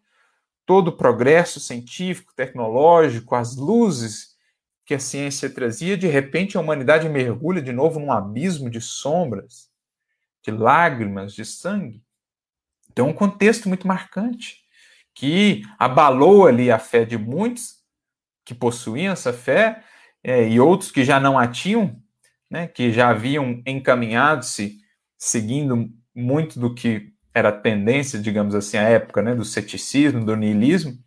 todo 0.65 0.89
o 0.89 0.97
progresso 0.97 1.59
científico, 1.59 2.33
tecnológico, 2.37 3.35
as 3.35 3.57
luzes 3.57 4.37
que 4.87 4.95
a 4.95 5.01
ciência 5.01 5.51
trazia, 5.51 5.99
de 5.99 6.07
repente 6.07 6.57
a 6.57 6.61
humanidade 6.61 7.09
mergulha 7.09 7.61
de 7.61 7.73
novo 7.73 7.99
num 7.99 8.13
abismo 8.13 8.71
de 8.71 8.81
sombras 8.81 9.69
de 10.41 10.53
lágrimas, 10.53 11.35
de 11.35 11.45
sangue. 11.45 12.01
Então, 12.91 13.09
um 13.09 13.13
contexto 13.13 13.69
muito 13.69 13.89
marcante 13.89 14.59
que 15.13 15.63
abalou 15.81 16.47
ali 16.47 16.71
a 16.71 16.79
fé 16.79 17.05
de 17.05 17.19
muitos 17.19 17.79
que 18.45 18.55
possuíam 18.55 19.13
essa 19.13 19.33
fé 19.33 19.83
é, 20.23 20.49
e 20.49 20.61
outros 20.61 20.93
que 20.93 21.05
já 21.05 21.19
não 21.19 21.37
a 21.37 21.49
tinham, 21.49 22.01
né, 22.51 22.67
que 22.67 22.93
já 22.93 23.11
haviam 23.11 23.63
encaminhado-se 23.67 24.79
seguindo 25.17 25.91
muito 26.15 26.59
do 26.59 26.75
que 26.75 27.13
era 27.35 27.53
tendência, 27.53 28.19
digamos 28.19 28.55
assim, 28.55 28.77
à 28.77 28.83
época, 28.83 29.23
né, 29.23 29.35
do 29.35 29.45
ceticismo, 29.45 30.25
do 30.25 30.37
niilismo, 30.37 30.99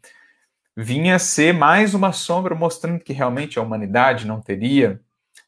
vinha 0.76 1.20
ser 1.20 1.54
mais 1.54 1.94
uma 1.94 2.14
sombra 2.14 2.56
mostrando 2.56 3.00
que 3.00 3.14
realmente 3.14 3.60
a 3.60 3.62
humanidade 3.62 4.26
não 4.26 4.42
teria 4.42 5.02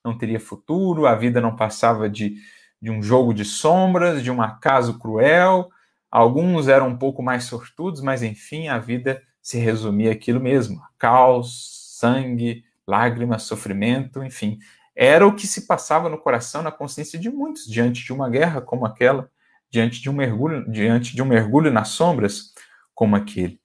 não 0.04 0.18
teria 0.18 0.40
futuro, 0.40 1.06
a 1.08 1.16
vida 1.16 1.40
não 1.40 1.56
passava 1.56 2.10
de 2.10 2.36
de 2.84 2.92
um 2.92 3.02
jogo 3.02 3.34
de 3.34 3.46
sombras, 3.46 4.22
de 4.22 4.30
um 4.30 4.42
acaso 4.42 5.00
cruel. 5.00 5.70
Alguns 6.12 6.68
eram 6.68 6.90
um 6.90 6.98
pouco 6.98 7.24
mais 7.24 7.46
sortudos, 7.46 8.02
mas 8.02 8.22
enfim, 8.22 8.68
a 8.68 8.78
vida 8.78 9.24
se 9.42 9.58
resumia 9.58 10.12
aquilo 10.12 10.42
mesmo: 10.42 10.82
caos, 11.00 11.98
sangue, 11.98 12.66
lágrimas, 12.86 13.44
sofrimento, 13.44 14.22
enfim. 14.22 14.60
Era 14.96 15.26
o 15.26 15.36
que 15.36 15.48
se 15.48 15.66
passava 15.66 16.08
no 16.08 16.18
coração, 16.18 16.62
na 16.62 16.72
consciência 16.72 17.18
de 17.18 17.30
muitos 17.30 17.66
diante 17.66 18.04
de 18.04 18.14
uma 18.14 18.30
guerra 18.30 18.62
como 18.62 18.86
aquela, 18.86 19.32
diante 19.70 20.02
de 20.02 20.10
um 20.10 20.14
mergulho, 20.14 20.70
diante 20.72 21.16
de 21.16 21.22
um 21.22 21.26
mergulho 21.26 21.72
nas 21.72 21.90
sombras 21.90 22.54
como 22.94 23.16
aquele. 23.16 23.60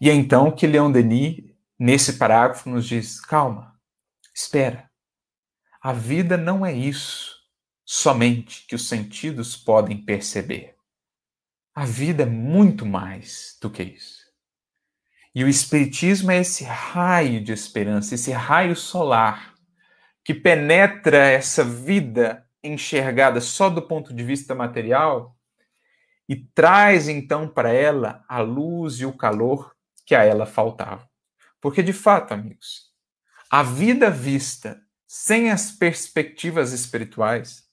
E 0.00 0.08
é 0.08 0.14
então 0.14 0.52
que 0.52 0.66
Leon 0.66 0.92
Denis, 0.92 1.42
nesse 1.78 2.14
parágrafo, 2.14 2.70
nos 2.70 2.86
diz: 2.86 3.20
calma, 3.20 3.74
espera. 4.34 4.88
A 5.82 5.92
vida 5.92 6.36
não 6.36 6.64
é 6.64 6.72
isso 6.72 7.36
somente 7.84 8.66
que 8.66 8.74
os 8.74 8.88
sentidos 8.88 9.56
podem 9.56 10.04
perceber. 10.04 10.76
A 11.74 11.86
vida 11.86 12.24
é 12.24 12.26
muito 12.26 12.84
mais 12.84 13.56
do 13.60 13.70
que 13.70 13.82
isso. 13.82 14.26
E 15.34 15.44
o 15.44 15.48
Espiritismo 15.48 16.30
é 16.30 16.38
esse 16.38 16.64
raio 16.64 17.42
de 17.42 17.52
esperança, 17.52 18.14
esse 18.14 18.32
raio 18.32 18.74
solar 18.76 19.54
que 20.28 20.34
penetra 20.34 21.24
essa 21.24 21.64
vida 21.64 22.46
enxergada 22.62 23.40
só 23.40 23.70
do 23.70 23.80
ponto 23.80 24.12
de 24.12 24.22
vista 24.22 24.54
material 24.54 25.34
e 26.28 26.36
traz 26.36 27.08
então 27.08 27.48
para 27.48 27.72
ela 27.72 28.22
a 28.28 28.40
luz 28.40 29.00
e 29.00 29.06
o 29.06 29.16
calor 29.16 29.74
que 30.04 30.14
a 30.14 30.22
ela 30.22 30.44
faltava. 30.44 31.08
Porque 31.62 31.82
de 31.82 31.94
fato, 31.94 32.34
amigos, 32.34 32.90
a 33.50 33.62
vida 33.62 34.10
vista 34.10 34.78
sem 35.06 35.50
as 35.50 35.72
perspectivas 35.72 36.74
espirituais 36.74 37.66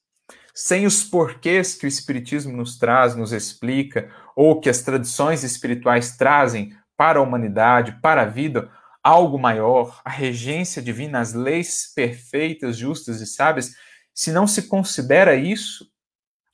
sem 0.53 0.85
os 0.85 1.03
porquês 1.03 1.75
que 1.75 1.85
o 1.85 1.89
Espiritismo 1.89 2.55
nos 2.55 2.77
traz, 2.77 3.17
nos 3.17 3.33
explica, 3.33 4.09
ou 4.33 4.61
que 4.61 4.69
as 4.69 4.81
tradições 4.81 5.43
espirituais 5.43 6.15
trazem 6.15 6.73
para 6.95 7.19
a 7.19 7.21
humanidade, 7.21 7.99
para 8.01 8.21
a 8.21 8.25
vida, 8.25 8.71
algo 9.05 9.37
maior, 9.37 10.01
a 10.03 10.09
regência 10.09 10.81
divina, 10.81 11.19
as 11.19 11.31
leis 11.31 11.91
perfeitas, 11.95 12.75
justas 12.75 13.21
e 13.21 13.27
sábias, 13.27 13.75
se 14.11 14.31
não 14.31 14.47
se 14.47 14.63
considera 14.63 15.35
isso, 15.35 15.87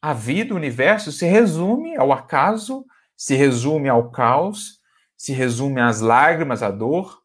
a 0.02 0.14
vida, 0.14 0.54
o 0.54 0.58
universo, 0.58 1.14
se 1.14 1.26
resume 1.26 1.96
ao 1.96 2.12
acaso, 2.12 2.86
se 3.16 3.36
resume 3.36 3.88
ao 3.88 4.12
caos, 4.12 4.82
se 5.16 5.32
resume 5.32 5.80
às 5.80 6.02
lágrimas, 6.02 6.62
à 6.62 6.70
dor, 6.70 7.22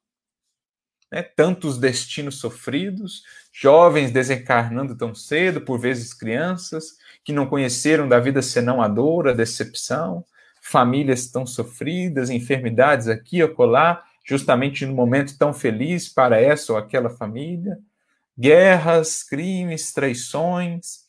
né? 1.11 1.25
tantos 1.25 1.77
destinos 1.77 2.39
sofridos, 2.39 3.25
jovens 3.53 4.13
desencarnando 4.13 4.97
tão 4.97 5.13
cedo, 5.13 5.61
por 5.61 5.81
vezes 5.81 6.15
crianças, 6.15 6.99
que 7.25 7.33
não 7.33 7.47
conheceram 7.47 8.09
da 8.09 8.21
vida 8.21 8.43
senão 8.43 8.81
a 8.81 8.87
dor, 8.87 9.27
a 9.27 9.33
decepção, 9.33 10.25
famílias 10.63 11.27
tão 11.33 11.45
sofridas, 11.45 12.31
enfermidades 12.31 13.09
aqui 13.09 13.43
ou 13.43 13.51
acolá, 13.51 14.05
justamente 14.27 14.85
no 14.85 14.95
momento 14.95 15.39
tão 15.39 15.55
feliz 15.55 16.09
para 16.09 16.41
essa 16.41 16.73
ou 16.73 16.79
aquela 16.79 17.09
família, 17.09 17.79
guerras, 18.39 19.23
crimes, 19.23 19.93
traições. 19.93 21.07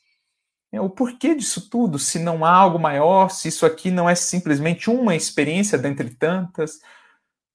É, 0.71 0.79
o 0.79 0.89
porquê 0.89 1.33
disso 1.33 1.69
tudo, 1.69 1.97
se 1.97 2.19
não 2.19 2.45
há 2.45 2.51
algo 2.51 2.77
maior, 2.77 3.29
se 3.29 3.47
isso 3.47 3.65
aqui 3.65 3.89
não 3.89 4.09
é 4.09 4.15
simplesmente 4.15 4.89
uma 4.89 5.15
experiência 5.15 5.77
dentre 5.77 6.09
tantas, 6.11 6.79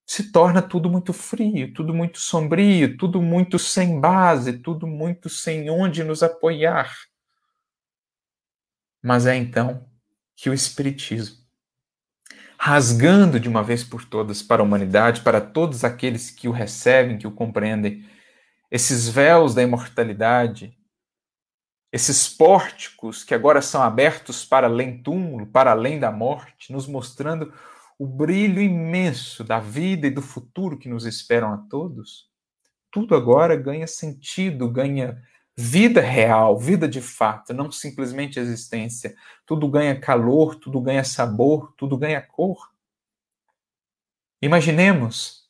se 0.05 0.33
torna 0.33 0.61
tudo 0.61 0.91
muito 0.91 1.13
frio, 1.13 1.73
tudo 1.73 1.95
muito 1.95 2.19
sombrio, 2.19 2.97
tudo 2.97 3.23
muito 3.23 3.59
sem 3.59 4.01
base, 4.01 4.59
tudo 4.59 4.87
muito 4.87 5.29
sem 5.29 5.71
onde 5.71 6.03
nos 6.03 6.23
apoiar. 6.23 6.93
Mas 9.03 9.27
é 9.27 9.37
então 9.37 9.89
que 10.37 10.51
o 10.51 10.55
Espiritismo, 10.55 11.42
rasgando 12.65 13.41
de 13.41 13.49
uma 13.49 13.61
vez 13.61 13.83
por 13.83 14.05
todas 14.05 14.41
para 14.41 14.63
a 14.63 14.65
humanidade, 14.65 15.23
para 15.23 15.41
todos 15.41 15.83
aqueles 15.83 16.31
que 16.31 16.47
o 16.47 16.53
recebem, 16.53 17.19
que 17.19 17.27
o 17.27 17.33
compreendem, 17.33 18.09
esses 18.71 19.09
véus 19.09 19.53
da 19.53 19.65
imortalidade, 19.65 20.73
esses 21.93 22.29
pórticos 22.29 23.25
que 23.25 23.35
agora 23.35 23.61
são 23.61 23.83
abertos 23.83 24.45
para 24.45 24.69
além 24.69 25.03
túmulo, 25.03 25.45
para 25.45 25.73
além 25.73 25.99
da 25.99 26.13
morte, 26.13 26.73
nos 26.73 26.87
mostrando 26.87 27.53
o 27.99 28.07
brilho 28.07 28.63
imenso 28.63 29.43
da 29.43 29.59
vida 29.59 30.07
e 30.07 30.11
do 30.11 30.23
futuro 30.23 30.79
que 30.79 30.89
nos 30.89 31.05
esperam 31.05 31.53
a 31.53 31.57
todos, 31.69 32.29
tudo 32.93 33.17
agora 33.17 33.57
ganha 33.57 33.89
sentido, 33.89 34.71
ganha 34.71 35.21
vida 35.57 36.01
real, 36.01 36.59
vida 36.59 36.89
de 36.89 37.01
fato, 37.01 37.53
não 37.53 37.71
simplesmente 37.71 38.39
existência. 38.39 39.15
Tudo 39.47 39.69
ganha 39.69 39.99
calor, 39.99 40.57
tudo 40.57 40.81
ganha 40.81 41.05
sabor, 41.05 41.75
tudo 41.77 41.97
ganha 41.97 42.21
cor. 42.21 42.71
Imaginemos 44.41 45.43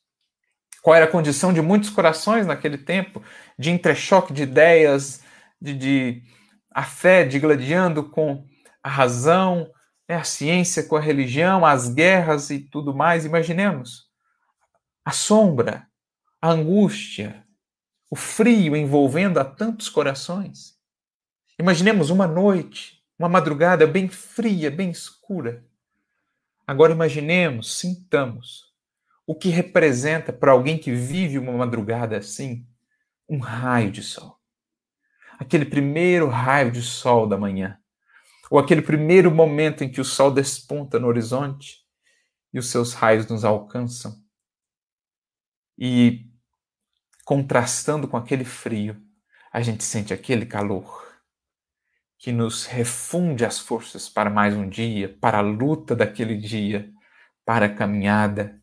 qual 0.81 0.95
era 0.95 1.05
a 1.05 1.11
condição 1.11 1.53
de 1.53 1.61
muitos 1.61 1.89
corações 1.89 2.45
naquele 2.45 2.77
tempo, 2.77 3.23
de 3.57 3.71
entrechoque 3.71 4.33
de 4.33 4.43
ideias, 4.43 5.23
de, 5.59 5.73
de 5.73 6.23
a 6.69 6.83
fé 6.83 7.23
digladiando 7.23 8.09
com 8.09 8.45
a 8.83 8.89
razão, 8.89 9.71
né, 10.07 10.15
a 10.15 10.23
ciência 10.23 10.83
com 10.83 10.97
a 10.97 10.99
religião, 10.99 11.65
as 11.65 11.87
guerras 11.87 12.49
e 12.49 12.59
tudo 12.59 12.93
mais. 12.93 13.25
Imaginemos 13.25 14.09
a 15.05 15.11
sombra, 15.11 15.87
a 16.41 16.49
angústia, 16.49 17.42
o 18.13 18.15
frio 18.15 18.75
envolvendo 18.75 19.39
a 19.39 19.45
tantos 19.45 19.89
corações. 19.89 20.77
Imaginemos 21.57 22.11
uma 22.11 22.27
noite, 22.27 23.01
uma 23.17 23.27
madrugada 23.27 23.87
bem 23.87 24.07
fria, 24.07 24.69
bem 24.69 24.91
escura. 24.91 25.65
Agora 26.67 26.93
imaginemos, 26.93 27.77
sintamos 27.79 28.71
o 29.25 29.33
que 29.33 29.49
representa 29.49 30.31
para 30.31 30.51
alguém 30.51 30.77
que 30.77 30.91
vive 30.91 31.39
uma 31.39 31.53
madrugada 31.53 32.17
assim 32.17 32.67
um 33.27 33.39
raio 33.39 33.89
de 33.89 34.03
sol 34.03 34.37
aquele 35.39 35.65
primeiro 35.65 36.27
raio 36.27 36.71
de 36.71 36.81
sol 36.81 37.27
da 37.27 37.37
manhã, 37.37 37.77
ou 38.49 38.59
aquele 38.59 38.81
primeiro 38.81 39.29
momento 39.29 39.83
em 39.83 39.89
que 39.89 40.01
o 40.01 40.05
sol 40.05 40.31
desponta 40.31 40.99
no 40.99 41.07
horizonte 41.07 41.79
e 42.53 42.59
os 42.59 42.69
seus 42.69 42.93
raios 42.93 43.27
nos 43.27 43.43
alcançam. 43.43 44.15
E 45.77 46.29
contrastando 47.25 48.07
com 48.07 48.17
aquele 48.17 48.45
frio, 48.45 49.01
a 49.51 49.61
gente 49.61 49.83
sente 49.83 50.13
aquele 50.13 50.45
calor 50.45 51.03
que 52.17 52.31
nos 52.31 52.65
refunde 52.65 53.43
as 53.45 53.59
forças 53.59 54.07
para 54.07 54.29
mais 54.29 54.55
um 54.55 54.67
dia, 54.67 55.17
para 55.19 55.39
a 55.39 55.41
luta 55.41 55.95
daquele 55.95 56.37
dia, 56.37 56.89
para 57.45 57.65
a 57.65 57.73
caminhada. 57.73 58.61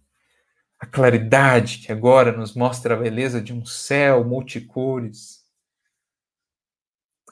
A 0.79 0.87
claridade 0.87 1.79
que 1.79 1.93
agora 1.93 2.33
nos 2.33 2.55
mostra 2.55 2.95
a 2.95 2.99
beleza 2.99 3.41
de 3.41 3.53
um 3.53 3.65
céu 3.67 4.25
multicores, 4.25 5.41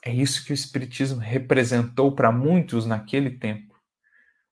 é 0.04 0.12
isso 0.12 0.44
que 0.44 0.52
o 0.52 0.54
Espiritismo 0.54 1.18
representou 1.18 2.12
para 2.12 2.30
muitos 2.30 2.86
naquele 2.86 3.30
tempo. 3.30 3.74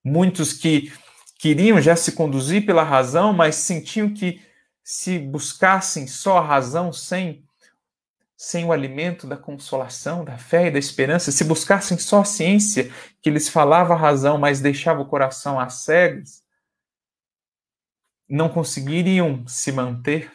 Muitos 0.05 0.53
que 0.53 0.93
queriam 1.39 1.81
já 1.81 1.95
se 1.95 2.13
conduzir 2.13 2.65
pela 2.67 2.83
razão, 2.83 3.33
mas 3.33 3.57
sentiam 3.57 4.13
que 4.13 4.41
se 4.89 5.19
buscassem 5.19 6.07
só 6.07 6.39
a 6.39 6.47
razão 6.47 6.93
sem 6.93 7.45
sem 8.39 8.67
o 8.67 8.73
alimento 8.73 9.27
da 9.27 9.37
consolação, 9.37 10.23
da 10.23 10.37
fé 10.37 10.67
e 10.67 10.71
da 10.71 10.79
esperança, 10.79 11.33
se 11.33 11.43
buscassem 11.43 11.99
só 11.99 12.21
a 12.21 12.25
ciência 12.25 12.93
que 13.23 13.31
lhes 13.31 13.49
falava 13.49 13.95
a 13.95 13.97
razão, 13.97 14.37
mas 14.37 14.61
deixava 14.61 15.01
o 15.01 15.07
coração 15.09 15.59
às 15.59 15.77
cegas, 15.77 16.45
não 18.29 18.51
conseguiriam 18.51 19.43
se 19.49 19.73
manter 19.73 20.31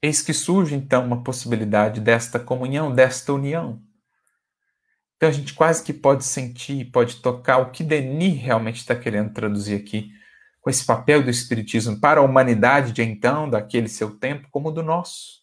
Eis 0.00 0.22
que 0.22 0.32
surge 0.32 0.76
então 0.76 1.04
uma 1.04 1.24
possibilidade 1.24 2.00
desta 2.00 2.38
comunhão, 2.38 2.94
desta 2.94 3.32
união. 3.32 3.82
Então 5.16 5.28
a 5.28 5.32
gente 5.32 5.52
quase 5.54 5.82
que 5.82 5.92
pode 5.92 6.24
sentir, 6.24 6.92
pode 6.92 7.16
tocar 7.16 7.58
o 7.58 7.72
que 7.72 7.82
Denis 7.82 8.40
realmente 8.40 8.76
está 8.76 8.94
querendo 8.94 9.32
traduzir 9.32 9.74
aqui, 9.74 10.12
com 10.68 10.70
esse 10.70 10.84
papel 10.84 11.22
do 11.22 11.30
Espiritismo 11.30 11.98
para 11.98 12.20
a 12.20 12.22
humanidade 12.22 12.92
de 12.92 13.02
então, 13.02 13.48
daquele 13.48 13.88
seu 13.88 14.10
tempo, 14.18 14.48
como 14.50 14.70
do 14.70 14.82
nosso. 14.82 15.38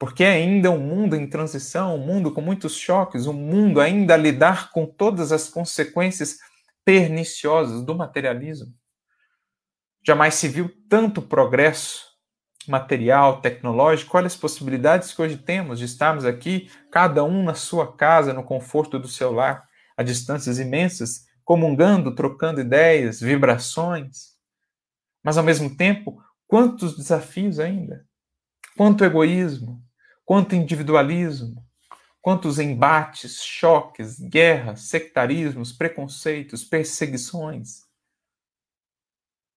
Porque 0.00 0.24
é 0.24 0.32
ainda 0.32 0.68
um 0.68 0.80
mundo 0.80 1.14
em 1.14 1.30
transição, 1.30 1.94
um 1.94 2.04
mundo 2.04 2.32
com 2.32 2.40
muitos 2.40 2.74
choques, 2.74 3.28
um 3.28 3.32
mundo 3.32 3.80
ainda 3.80 4.14
a 4.14 4.16
lidar 4.16 4.72
com 4.72 4.84
todas 4.84 5.30
as 5.30 5.48
consequências 5.48 6.38
perniciosas 6.84 7.84
do 7.84 7.94
materialismo. 7.94 8.74
Jamais 10.04 10.34
se 10.34 10.48
viu 10.48 10.74
tanto 10.90 11.22
progresso 11.22 12.04
material, 12.66 13.40
tecnológico, 13.40 14.16
olha 14.16 14.26
as 14.26 14.34
possibilidades 14.34 15.12
que 15.12 15.22
hoje 15.22 15.36
temos 15.36 15.78
de 15.78 15.84
estarmos 15.84 16.24
aqui, 16.24 16.68
cada 16.90 17.22
um 17.22 17.44
na 17.44 17.54
sua 17.54 17.96
casa, 17.96 18.32
no 18.32 18.42
conforto 18.42 18.98
do 18.98 19.06
seu 19.06 19.30
lar, 19.30 19.68
a 19.96 20.02
distâncias 20.02 20.58
imensas, 20.58 21.25
comungando, 21.46 22.12
trocando 22.12 22.60
ideias, 22.60 23.20
vibrações. 23.20 24.34
Mas 25.22 25.38
ao 25.38 25.44
mesmo 25.44 25.74
tempo, 25.74 26.20
quantos 26.46 26.96
desafios 26.96 27.60
ainda? 27.60 28.04
Quanto 28.76 29.04
egoísmo, 29.04 29.80
quanto 30.24 30.56
individualismo, 30.56 31.64
quantos 32.20 32.58
embates, 32.58 33.40
choques, 33.44 34.18
guerras, 34.18 34.88
sectarismos, 34.88 35.72
preconceitos, 35.72 36.64
perseguições. 36.64 37.84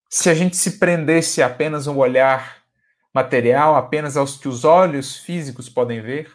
Se 0.07 0.29
a 0.29 0.35
gente 0.35 0.55
se 0.55 0.77
prendesse 0.77 1.41
apenas 1.41 1.87
um 1.87 1.97
olhar 1.97 2.63
material 3.11 3.75
apenas 3.75 4.15
aos 4.15 4.37
que 4.37 4.47
os 4.47 4.63
olhos 4.63 5.17
físicos 5.17 5.67
podem 5.67 6.01
ver, 6.01 6.31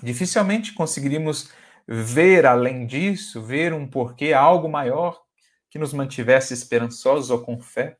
dificilmente 0.00 0.72
conseguiríamos 0.72 1.50
ver 1.86 2.46
além 2.46 2.86
disso, 2.86 3.42
ver 3.42 3.72
um 3.72 3.86
porquê, 3.86 4.32
algo 4.32 4.68
maior 4.68 5.22
que 5.70 5.78
nos 5.78 5.92
mantivesse 5.92 6.54
esperançosos 6.54 7.30
ou 7.30 7.42
com 7.42 7.60
fé. 7.60 7.98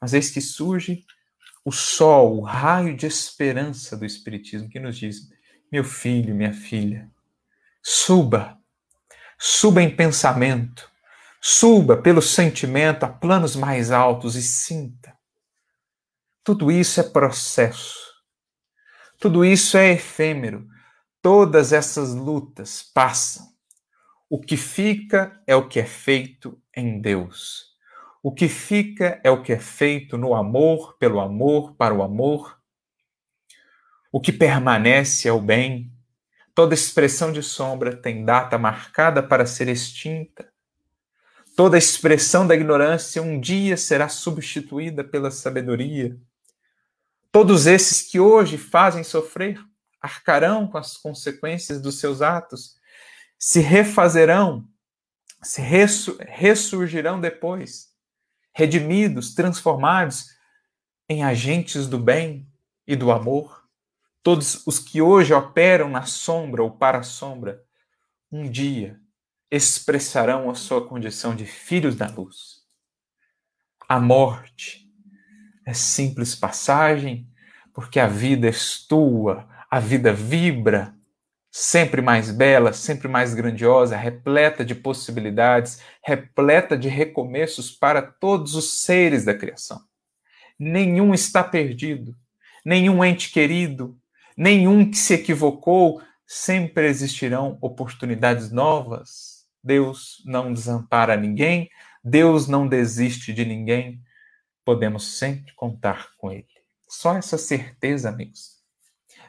Mas 0.00 0.14
eis 0.14 0.30
que 0.30 0.40
surge 0.40 1.04
o 1.64 1.72
sol, 1.72 2.38
o 2.38 2.40
raio 2.42 2.96
de 2.96 3.06
esperança 3.06 3.96
do 3.96 4.04
Espiritismo, 4.04 4.68
que 4.68 4.80
nos 4.80 4.96
diz: 4.96 5.30
meu 5.70 5.84
filho, 5.84 6.34
minha 6.34 6.52
filha, 6.52 7.10
suba, 7.82 8.58
suba 9.38 9.82
em 9.82 9.94
pensamento, 9.94 10.90
suba 11.40 11.96
pelo 11.96 12.22
sentimento 12.22 13.04
a 13.04 13.08
planos 13.08 13.56
mais 13.56 13.90
altos 13.90 14.36
e 14.36 14.42
sinta 14.42 15.16
tudo 16.46 16.70
isso 16.70 17.00
é 17.00 17.02
processo. 17.02 17.98
Tudo 19.18 19.44
isso 19.44 19.76
é 19.76 19.94
efêmero. 19.94 20.64
Todas 21.28 21.72
essas 21.72 22.14
lutas 22.14 22.88
passam. 22.94 23.48
O 24.30 24.40
que 24.40 24.56
fica 24.56 25.42
é 25.44 25.56
o 25.56 25.66
que 25.66 25.80
é 25.80 25.84
feito 25.84 26.56
em 26.72 27.00
Deus. 27.00 27.74
O 28.22 28.32
que 28.32 28.48
fica 28.48 29.20
é 29.24 29.28
o 29.28 29.42
que 29.42 29.52
é 29.52 29.58
feito 29.58 30.16
no 30.16 30.36
amor, 30.36 30.96
pelo 30.98 31.18
amor, 31.18 31.74
para 31.74 31.92
o 31.92 32.00
amor. 32.00 32.60
O 34.12 34.20
que 34.20 34.30
permanece 34.30 35.26
é 35.26 35.32
o 35.32 35.40
bem. 35.40 35.92
Toda 36.54 36.74
expressão 36.74 37.32
de 37.32 37.42
sombra 37.42 37.96
tem 37.96 38.24
data 38.24 38.56
marcada 38.56 39.20
para 39.20 39.46
ser 39.46 39.66
extinta. 39.66 40.48
Toda 41.56 41.76
expressão 41.76 42.46
da 42.46 42.54
ignorância 42.54 43.20
um 43.20 43.40
dia 43.40 43.76
será 43.76 44.08
substituída 44.08 45.02
pela 45.02 45.32
sabedoria. 45.32 46.16
Todos 47.32 47.66
esses 47.66 48.00
que 48.08 48.20
hoje 48.20 48.56
fazem 48.56 49.02
sofrer 49.02 49.58
arcarão 50.06 50.66
com 50.66 50.78
as 50.78 50.96
consequências 50.96 51.80
dos 51.80 51.98
seus 51.98 52.22
atos, 52.22 52.76
se 53.38 53.60
refazerão, 53.60 54.66
se 55.42 55.60
ressurgirão 55.60 57.20
depois, 57.20 57.88
redimidos, 58.54 59.34
transformados 59.34 60.34
em 61.08 61.22
agentes 61.22 61.86
do 61.86 61.98
bem 61.98 62.50
e 62.86 62.96
do 62.96 63.10
amor. 63.10 63.64
Todos 64.22 64.66
os 64.66 64.78
que 64.78 65.02
hoje 65.02 65.34
operam 65.34 65.88
na 65.88 66.04
sombra 66.04 66.62
ou 66.62 66.70
para 66.70 66.98
a 66.98 67.02
sombra, 67.02 67.62
um 68.32 68.48
dia 68.50 68.98
expressarão 69.50 70.50
a 70.50 70.54
sua 70.54 70.86
condição 70.88 71.36
de 71.36 71.46
filhos 71.46 71.94
da 71.94 72.08
luz. 72.08 72.64
A 73.88 74.00
morte 74.00 74.90
é 75.64 75.72
simples 75.72 76.34
passagem, 76.34 77.30
porque 77.72 78.00
a 78.00 78.08
vida 78.08 78.48
é 78.48 78.52
tua, 78.88 79.46
a 79.70 79.80
vida 79.80 80.12
vibra, 80.12 80.94
sempre 81.50 82.02
mais 82.02 82.30
bela, 82.30 82.72
sempre 82.72 83.08
mais 83.08 83.34
grandiosa, 83.34 83.96
repleta 83.96 84.64
de 84.64 84.74
possibilidades, 84.74 85.80
repleta 86.04 86.76
de 86.76 86.88
recomeços 86.88 87.70
para 87.70 88.02
todos 88.02 88.54
os 88.54 88.80
seres 88.82 89.24
da 89.24 89.34
criação. 89.34 89.80
Nenhum 90.58 91.14
está 91.14 91.42
perdido, 91.42 92.14
nenhum 92.64 93.04
ente 93.04 93.30
querido, 93.30 93.98
nenhum 94.36 94.90
que 94.90 94.98
se 94.98 95.14
equivocou, 95.14 96.02
sempre 96.26 96.88
existirão 96.88 97.58
oportunidades 97.60 98.50
novas. 98.50 99.46
Deus 99.62 100.22
não 100.24 100.52
desampara 100.52 101.16
ninguém, 101.16 101.70
Deus 102.04 102.46
não 102.46 102.68
desiste 102.68 103.32
de 103.32 103.44
ninguém, 103.44 104.00
podemos 104.64 105.18
sempre 105.18 105.52
contar 105.54 106.10
com 106.18 106.30
Ele. 106.30 106.46
Só 106.88 107.16
essa 107.16 107.36
certeza, 107.36 108.08
amigos, 108.08 108.55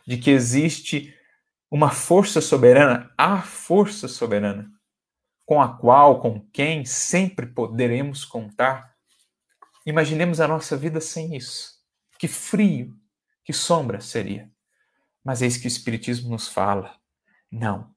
de 0.07 0.17
que 0.17 0.31
existe 0.31 1.13
uma 1.69 1.91
força 1.91 2.39
soberana, 2.39 3.13
a 3.17 3.41
força 3.41 4.07
soberana, 4.07 4.71
com 5.45 5.61
a 5.61 5.77
qual, 5.77 6.21
com 6.21 6.39
quem 6.51 6.85
sempre 6.85 7.45
poderemos 7.45 8.23
contar. 8.23 8.95
Imaginemos 9.85 10.39
a 10.39 10.47
nossa 10.47 10.77
vida 10.77 11.01
sem 11.01 11.35
isso. 11.35 11.73
Que 12.17 12.27
frio, 12.27 12.95
que 13.43 13.51
sombra 13.51 13.99
seria. 13.99 14.49
Mas 15.23 15.41
eis 15.41 15.57
que 15.57 15.67
o 15.67 15.67
Espiritismo 15.67 16.29
nos 16.29 16.47
fala: 16.47 16.95
não. 17.51 17.93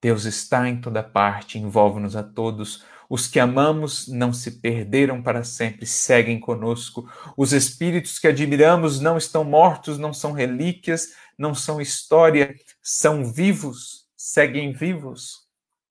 Deus 0.00 0.24
está 0.24 0.68
em 0.68 0.80
toda 0.80 1.02
parte, 1.02 1.58
envolve-nos 1.58 2.14
a 2.14 2.22
todos. 2.22 2.84
Os 3.08 3.26
que 3.26 3.40
amamos 3.40 4.06
não 4.06 4.32
se 4.32 4.60
perderam 4.60 5.22
para 5.22 5.42
sempre, 5.42 5.86
seguem 5.86 6.38
conosco. 6.38 7.08
Os 7.36 7.52
espíritos 7.52 8.18
que 8.18 8.28
admiramos 8.28 9.00
não 9.00 9.16
estão 9.16 9.44
mortos, 9.44 9.98
não 9.98 10.12
são 10.12 10.32
relíquias, 10.32 11.08
não 11.38 11.54
são 11.54 11.80
história, 11.80 12.54
são 12.82 13.24
vivos, 13.24 14.06
seguem 14.16 14.72
vivos 14.72 15.48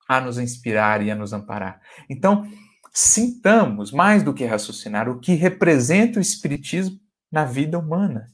a 0.08 0.22
nos 0.22 0.38
inspirar 0.38 1.02
e 1.02 1.10
a 1.10 1.16
nos 1.16 1.34
amparar. 1.34 1.82
Então, 2.10 2.48
sintamos, 2.94 3.92
mais 3.92 4.24
do 4.24 4.34
que 4.34 4.46
raciocinar, 4.46 5.10
o 5.10 5.20
que 5.20 5.34
representa 5.34 6.20
o 6.20 6.22
Espiritismo 6.22 7.00
na 7.32 7.46
vida 7.46 7.80
humana. 7.80 8.28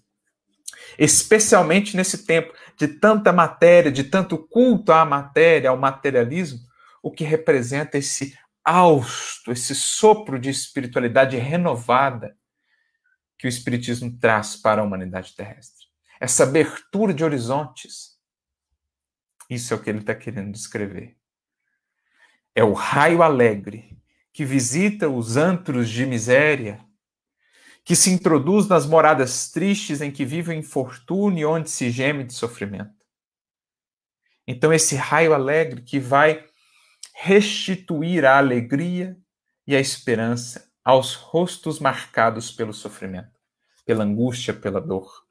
Especialmente 0.99 1.95
nesse 1.95 2.25
tempo 2.25 2.53
de 2.77 2.87
tanta 2.87 3.31
matéria, 3.31 3.91
de 3.91 4.03
tanto 4.03 4.37
culto 4.37 4.91
à 4.91 5.05
matéria, 5.05 5.69
ao 5.69 5.77
materialismo, 5.77 6.59
o 7.01 7.11
que 7.11 7.23
representa 7.23 7.97
esse 7.97 8.37
hausto, 8.63 9.51
esse 9.51 9.75
sopro 9.75 10.39
de 10.39 10.49
espiritualidade 10.49 11.37
renovada 11.37 12.37
que 13.37 13.47
o 13.47 13.49
Espiritismo 13.49 14.17
traz 14.17 14.55
para 14.55 14.81
a 14.81 14.85
humanidade 14.85 15.35
terrestre. 15.35 15.85
Essa 16.19 16.43
abertura 16.43 17.13
de 17.13 17.23
horizontes. 17.23 18.17
Isso 19.49 19.73
é 19.73 19.77
o 19.77 19.81
que 19.81 19.89
ele 19.89 19.99
está 19.99 20.15
querendo 20.15 20.51
descrever. 20.51 21.17
É 22.55 22.63
o 22.63 22.73
raio 22.73 23.21
alegre 23.21 23.97
que 24.31 24.45
visita 24.45 25.09
os 25.09 25.35
antros 25.35 25.89
de 25.89 26.05
miséria, 26.05 26.83
que 27.83 27.95
se 27.95 28.09
introduz 28.09 28.67
nas 28.67 28.85
moradas 28.85 29.51
tristes 29.51 30.01
em 30.01 30.09
que 30.09 30.23
vive 30.23 30.51
o 30.51 30.57
infortúnio 30.57 31.51
onde 31.51 31.69
se 31.69 31.91
geme 31.91 32.23
de 32.23 32.33
sofrimento. 32.33 32.95
Então, 34.47 34.73
esse 34.73 34.95
raio 34.95 35.33
alegre 35.33 35.81
que 35.81 35.99
vai 35.99 36.45
restituir 37.13 38.25
a 38.25 38.37
alegria 38.37 39.17
e 39.67 39.75
a 39.75 39.79
esperança 39.79 40.69
aos 40.83 41.13
rostos 41.13 41.79
marcados 41.79 42.51
pelo 42.51 42.73
sofrimento, 42.73 43.39
pela 43.85 44.03
angústia, 44.03 44.53
pela 44.53 44.81
dor. 44.81 45.23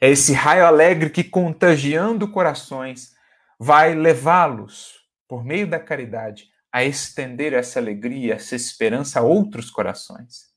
É 0.00 0.10
esse 0.10 0.32
raio 0.32 0.66
alegre 0.66 1.08
que, 1.08 1.24
contagiando 1.24 2.30
corações, 2.30 3.14
vai 3.58 3.94
levá-los, 3.94 4.94
por 5.26 5.44
meio 5.44 5.66
da 5.66 5.78
caridade, 5.78 6.50
a 6.70 6.84
estender 6.84 7.52
essa 7.52 7.78
alegria, 7.78 8.34
essa 8.34 8.56
esperança 8.56 9.20
a 9.20 9.22
outros 9.22 9.70
corações. 9.70 10.52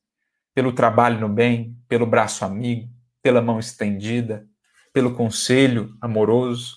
Pelo 0.54 0.74
trabalho 0.74 1.20
no 1.20 1.30
bem, 1.30 1.80
pelo 1.88 2.06
braço 2.08 2.44
amigo, 2.44 2.92
pela 3.22 3.42
mão 3.42 3.60
estendida, 3.60 4.48
pelo 4.92 5.16
conselho 5.16 5.96
amoroso. 6.02 6.76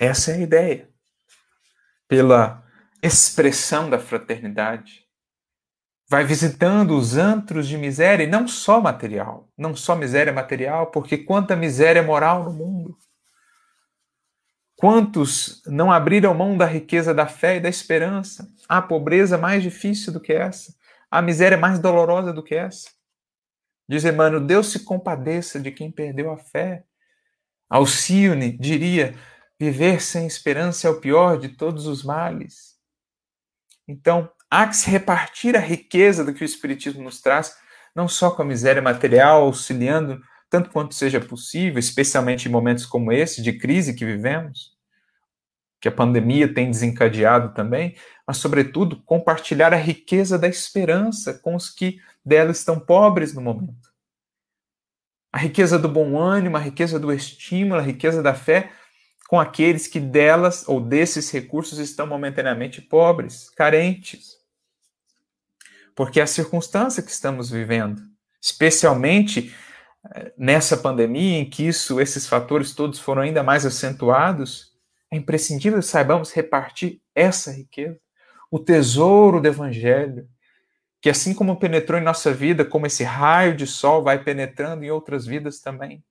Essa 0.00 0.32
é 0.32 0.34
a 0.36 0.38
ideia 0.38 0.88
pela 2.08 2.64
expressão 3.02 3.88
da 3.88 3.98
fraternidade. 3.98 5.06
Vai 6.10 6.24
visitando 6.24 6.96
os 6.96 7.16
antros 7.16 7.68
de 7.68 7.76
miséria, 7.76 8.24
e 8.24 8.26
não 8.26 8.48
só 8.48 8.80
material, 8.80 9.48
não 9.56 9.76
só 9.76 9.94
miséria 9.94 10.32
material, 10.32 10.90
porque 10.90 11.18
quanta 11.18 11.54
miséria 11.54 12.02
moral 12.02 12.44
no 12.44 12.52
mundo. 12.52 12.96
Quantos 14.74 15.62
não 15.66 15.92
abriram 15.92 16.32
mão 16.32 16.56
da 16.56 16.64
riqueza 16.64 17.12
da 17.12 17.26
fé 17.26 17.56
e 17.56 17.60
da 17.60 17.68
esperança? 17.68 18.48
Há 18.68 18.80
pobreza 18.80 19.36
mais 19.36 19.62
difícil 19.62 20.12
do 20.12 20.20
que 20.20 20.32
essa? 20.32 20.72
Há 21.10 21.20
miséria 21.20 21.58
mais 21.58 21.78
dolorosa 21.78 22.32
do 22.32 22.42
que 22.42 22.54
essa? 22.54 22.88
Diz 23.88 24.04
Emmanuel, 24.04 24.44
Deus 24.44 24.70
se 24.70 24.84
compadeça 24.84 25.58
de 25.58 25.72
quem 25.72 25.90
perdeu 25.90 26.30
a 26.30 26.36
fé. 26.36 26.84
Alcione 27.68 28.56
diria, 28.56 29.14
Viver 29.60 30.00
sem 30.00 30.26
esperança 30.26 30.86
é 30.86 30.90
o 30.90 31.00
pior 31.00 31.38
de 31.38 31.48
todos 31.48 31.86
os 31.86 32.04
males. 32.04 32.76
Então, 33.88 34.30
há 34.48 34.66
que 34.68 34.76
se 34.76 34.88
repartir 34.88 35.56
a 35.56 35.60
riqueza 35.60 36.24
do 36.24 36.32
que 36.32 36.42
o 36.42 36.46
Espiritismo 36.46 37.02
nos 37.02 37.20
traz, 37.20 37.56
não 37.94 38.06
só 38.06 38.30
com 38.30 38.42
a 38.42 38.44
miséria 38.44 38.80
material, 38.80 39.42
auxiliando 39.42 40.22
tanto 40.48 40.70
quanto 40.70 40.94
seja 40.94 41.20
possível, 41.20 41.78
especialmente 41.78 42.48
em 42.48 42.52
momentos 42.52 42.86
como 42.86 43.12
esse, 43.12 43.42
de 43.42 43.52
crise 43.52 43.94
que 43.94 44.04
vivemos, 44.04 44.76
que 45.80 45.88
a 45.88 45.92
pandemia 45.92 46.52
tem 46.52 46.70
desencadeado 46.70 47.52
também, 47.52 47.96
mas, 48.26 48.36
sobretudo, 48.36 49.02
compartilhar 49.02 49.72
a 49.72 49.76
riqueza 49.76 50.38
da 50.38 50.48
esperança 50.48 51.34
com 51.34 51.54
os 51.54 51.68
que 51.68 52.00
dela 52.24 52.50
estão 52.50 52.78
pobres 52.78 53.34
no 53.34 53.40
momento. 53.40 53.88
A 55.32 55.38
riqueza 55.38 55.78
do 55.78 55.88
bom 55.88 56.18
ânimo, 56.18 56.56
a 56.56 56.60
riqueza 56.60 56.98
do 56.98 57.12
estímulo, 57.12 57.80
a 57.80 57.84
riqueza 57.84 58.22
da 58.22 58.34
fé, 58.34 58.72
com 59.28 59.38
aqueles 59.38 59.86
que 59.86 60.00
delas 60.00 60.66
ou 60.66 60.80
desses 60.80 61.30
recursos 61.30 61.78
estão 61.78 62.06
momentaneamente 62.06 62.80
pobres, 62.80 63.50
carentes. 63.50 64.38
Porque 65.94 66.18
é 66.18 66.22
a 66.22 66.26
circunstância 66.26 67.02
que 67.02 67.10
estamos 67.10 67.50
vivendo, 67.50 68.00
especialmente 68.40 69.54
eh, 70.14 70.32
nessa 70.38 70.78
pandemia 70.78 71.40
em 71.40 71.50
que 71.50 71.68
isso, 71.68 72.00
esses 72.00 72.26
fatores 72.26 72.74
todos 72.74 72.98
foram 72.98 73.20
ainda 73.20 73.42
mais 73.42 73.66
acentuados, 73.66 74.72
é 75.10 75.16
imprescindível 75.18 75.78
que 75.80 75.84
saibamos 75.84 76.32
repartir 76.32 77.02
essa 77.14 77.52
riqueza, 77.52 78.00
o 78.50 78.58
tesouro 78.58 79.42
do 79.42 79.48
evangelho, 79.48 80.26
que 81.02 81.10
assim 81.10 81.34
como 81.34 81.58
penetrou 81.58 82.00
em 82.00 82.04
nossa 82.04 82.32
vida, 82.32 82.64
como 82.64 82.86
esse 82.86 83.04
raio 83.04 83.54
de 83.54 83.66
sol 83.66 84.02
vai 84.02 84.24
penetrando 84.24 84.84
em 84.84 84.90
outras 84.90 85.26
vidas 85.26 85.60
também 85.60 86.02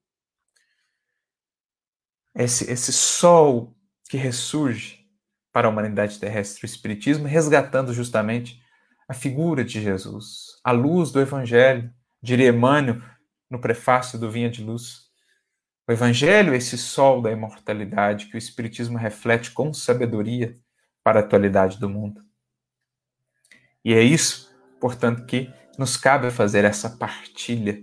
esse, 2.37 2.71
esse 2.71 2.93
sol 2.93 3.75
que 4.09 4.17
ressurge 4.17 5.05
para 5.51 5.67
a 5.67 5.71
humanidade 5.71 6.19
terrestre, 6.19 6.63
o 6.63 6.67
Espiritismo, 6.67 7.27
resgatando 7.27 7.93
justamente 7.93 8.61
a 9.09 9.13
figura 9.13 9.63
de 9.63 9.81
Jesus, 9.81 10.59
a 10.63 10.71
luz 10.71 11.11
do 11.11 11.19
Evangelho, 11.19 11.91
diria 12.21 12.49
Emmanuel 12.49 13.01
no 13.49 13.59
prefácio 13.59 14.19
do 14.19 14.29
Vinha 14.29 14.49
de 14.49 14.63
Luz. 14.63 15.07
O 15.87 15.91
Evangelho 15.91 16.53
é 16.53 16.57
esse 16.57 16.77
sol 16.77 17.21
da 17.21 17.31
imortalidade 17.31 18.27
que 18.27 18.35
o 18.35 18.37
Espiritismo 18.37 18.97
reflete 18.97 19.51
com 19.51 19.73
sabedoria 19.73 20.55
para 21.03 21.21
a 21.21 21.23
atualidade 21.23 21.79
do 21.79 21.89
mundo. 21.89 22.21
E 23.83 23.93
é 23.93 24.01
isso, 24.01 24.53
portanto, 24.79 25.25
que 25.25 25.51
nos 25.77 25.95
cabe 25.95 26.29
fazer 26.29 26.65
essa 26.65 26.89
partilha 26.89 27.81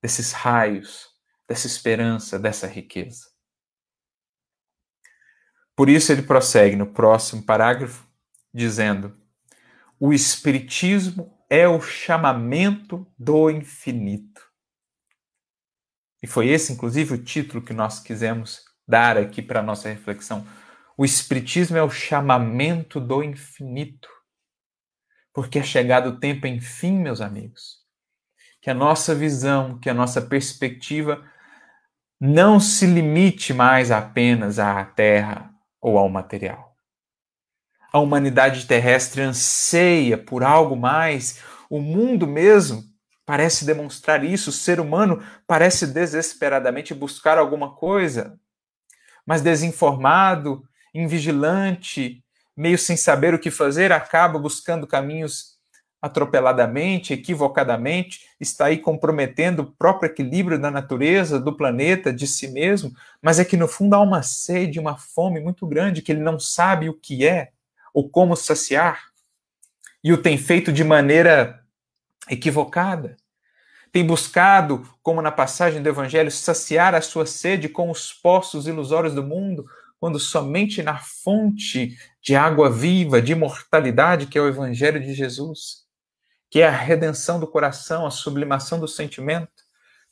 desses 0.00 0.32
raios, 0.32 1.08
dessa 1.48 1.66
esperança, 1.66 2.38
dessa 2.38 2.66
riqueza. 2.66 3.31
Por 5.76 5.88
isso 5.88 6.12
ele 6.12 6.22
prossegue 6.22 6.76
no 6.76 6.86
próximo 6.86 7.42
parágrafo, 7.42 8.06
dizendo: 8.52 9.16
o 9.98 10.12
Espiritismo 10.12 11.38
é 11.48 11.68
o 11.68 11.80
chamamento 11.80 13.06
do 13.18 13.50
infinito. 13.50 14.42
E 16.22 16.26
foi 16.26 16.48
esse, 16.48 16.72
inclusive, 16.72 17.14
o 17.14 17.22
título 17.22 17.62
que 17.62 17.72
nós 17.72 18.00
quisemos 18.00 18.64
dar 18.86 19.16
aqui 19.16 19.40
para 19.40 19.60
a 19.60 19.62
nossa 19.62 19.88
reflexão. 19.88 20.46
O 20.96 21.04
Espiritismo 21.04 21.76
é 21.76 21.82
o 21.82 21.90
chamamento 21.90 23.00
do 23.00 23.22
infinito. 23.22 24.08
Porque 25.32 25.58
é 25.60 25.62
chegado 25.62 26.10
o 26.10 26.18
tempo, 26.18 26.46
enfim, 26.46 26.98
meus 26.98 27.20
amigos, 27.20 27.78
que 28.60 28.70
a 28.70 28.74
nossa 28.74 29.14
visão, 29.14 29.78
que 29.78 29.88
a 29.88 29.94
nossa 29.94 30.20
perspectiva 30.20 31.24
não 32.20 32.60
se 32.60 32.86
limite 32.86 33.54
mais 33.54 33.90
apenas 33.90 34.58
à 34.58 34.84
Terra, 34.84 35.51
ou 35.82 35.98
ao 35.98 36.08
material. 36.08 36.76
A 37.92 37.98
humanidade 37.98 38.66
terrestre 38.66 39.20
anseia 39.20 40.16
por 40.16 40.42
algo 40.42 40.76
mais, 40.76 41.40
o 41.68 41.80
mundo 41.80 42.26
mesmo 42.26 42.84
parece 43.26 43.64
demonstrar 43.64 44.24
isso, 44.24 44.50
o 44.50 44.52
ser 44.52 44.80
humano 44.80 45.22
parece 45.46 45.86
desesperadamente 45.86 46.94
buscar 46.94 47.36
alguma 47.36 47.74
coisa, 47.74 48.38
mas 49.26 49.42
desinformado, 49.42 50.62
invigilante, 50.94 52.24
meio 52.56 52.78
sem 52.78 52.96
saber 52.96 53.34
o 53.34 53.38
que 53.38 53.50
fazer, 53.50 53.92
acaba 53.92 54.38
buscando 54.38 54.86
caminhos 54.86 55.51
atropeladamente, 56.02 57.14
equivocadamente, 57.14 58.22
está 58.40 58.66
aí 58.66 58.76
comprometendo 58.76 59.60
o 59.60 59.72
próprio 59.72 60.10
equilíbrio 60.10 60.58
da 60.58 60.68
natureza, 60.68 61.38
do 61.38 61.56
planeta, 61.56 62.12
de 62.12 62.26
si 62.26 62.48
mesmo, 62.48 62.92
mas 63.22 63.38
é 63.38 63.44
que 63.44 63.56
no 63.56 63.68
fundo 63.68 63.94
há 63.94 64.00
uma 64.00 64.20
sede, 64.20 64.80
uma 64.80 64.98
fome 64.98 65.38
muito 65.38 65.64
grande 65.64 66.02
que 66.02 66.10
ele 66.10 66.20
não 66.20 66.40
sabe 66.40 66.88
o 66.88 66.94
que 66.94 67.24
é 67.24 67.52
ou 67.94 68.08
como 68.08 68.34
saciar. 68.34 69.12
e 70.02 70.12
o 70.12 70.18
tem 70.20 70.36
feito 70.36 70.72
de 70.72 70.82
maneira 70.82 71.62
equivocada. 72.28 73.16
Tem 73.92 74.04
buscado, 74.04 74.88
como 75.02 75.22
na 75.22 75.30
passagem 75.30 75.80
do 75.80 75.88
Evangelho, 75.88 76.30
saciar 76.30 76.94
a 76.94 77.00
sua 77.00 77.24
sede 77.24 77.68
com 77.68 77.88
os 77.90 78.12
poços 78.12 78.66
ilusórios 78.66 79.14
do 79.14 79.22
mundo, 79.22 79.64
quando 80.00 80.18
somente 80.18 80.82
na 80.82 80.98
fonte 80.98 81.96
de 82.20 82.34
água 82.34 82.68
viva, 82.68 83.22
de 83.22 83.32
imortalidade, 83.32 84.26
que 84.26 84.36
é 84.36 84.40
o 84.40 84.48
Evangelho 84.48 84.98
de 84.98 85.14
Jesus, 85.14 85.81
que 86.52 86.60
é 86.60 86.68
a 86.68 86.70
redenção 86.70 87.40
do 87.40 87.46
coração, 87.46 88.04
a 88.04 88.10
sublimação 88.10 88.78
do 88.78 88.86
sentimento, 88.86 89.64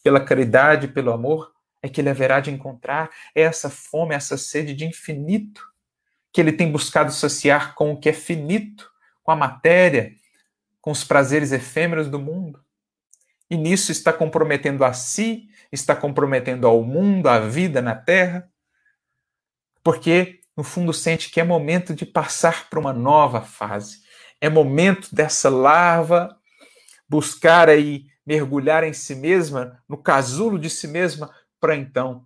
pela 0.02 0.24
caridade, 0.24 0.88
pelo 0.88 1.12
amor, 1.12 1.52
é 1.82 1.88
que 1.88 2.00
ele 2.00 2.08
haverá 2.08 2.40
de 2.40 2.50
encontrar 2.50 3.10
essa 3.34 3.68
fome, 3.68 4.14
essa 4.14 4.38
sede 4.38 4.72
de 4.72 4.86
infinito, 4.86 5.62
que 6.32 6.40
ele 6.40 6.52
tem 6.52 6.72
buscado 6.72 7.12
saciar 7.12 7.74
com 7.74 7.92
o 7.92 8.00
que 8.00 8.08
é 8.08 8.14
finito, 8.14 8.90
com 9.22 9.30
a 9.30 9.36
matéria, 9.36 10.14
com 10.80 10.90
os 10.90 11.04
prazeres 11.04 11.52
efêmeros 11.52 12.08
do 12.08 12.18
mundo. 12.18 12.64
E 13.50 13.56
nisso 13.58 13.92
está 13.92 14.10
comprometendo 14.10 14.82
a 14.82 14.94
si, 14.94 15.46
está 15.70 15.94
comprometendo 15.94 16.66
ao 16.66 16.82
mundo, 16.82 17.28
a 17.28 17.38
vida 17.40 17.82
na 17.82 17.94
terra, 17.94 18.50
porque 19.84 20.40
no 20.56 20.64
fundo 20.64 20.94
sente 20.94 21.30
que 21.30 21.38
é 21.38 21.44
momento 21.44 21.94
de 21.94 22.06
passar 22.06 22.70
para 22.70 22.80
uma 22.80 22.94
nova 22.94 23.42
fase. 23.42 24.08
É 24.40 24.48
momento 24.48 25.14
dessa 25.14 25.48
larva 25.48 26.36
buscar 27.08 27.68
aí 27.68 28.06
mergulhar 28.24 28.84
em 28.84 28.92
si 28.92 29.14
mesma, 29.14 29.82
no 29.88 29.98
casulo 29.98 30.58
de 30.58 30.70
si 30.70 30.86
mesma, 30.86 31.34
para 31.58 31.76
então 31.76 32.24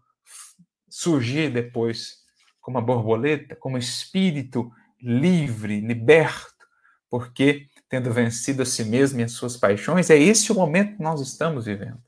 surgir 0.88 1.50
depois 1.50 2.18
como 2.60 2.78
uma 2.78 2.84
borboleta, 2.84 3.56
como 3.56 3.78
espírito 3.78 4.70
livre, 5.00 5.80
liberto, 5.80 6.66
porque 7.10 7.68
tendo 7.88 8.12
vencido 8.12 8.62
a 8.62 8.66
si 8.66 8.84
mesmo 8.84 9.20
e 9.20 9.22
as 9.22 9.32
suas 9.32 9.56
paixões, 9.56 10.10
é 10.10 10.16
esse 10.16 10.50
o 10.50 10.54
momento 10.54 10.96
que 10.96 11.02
nós 11.02 11.20
estamos 11.20 11.66
vivendo. 11.66 12.02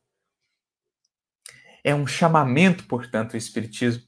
É 1.85 1.95
um 1.95 2.07
chamamento, 2.07 2.85
portanto, 2.85 3.35
o 3.35 3.37
espiritismo 3.37 4.03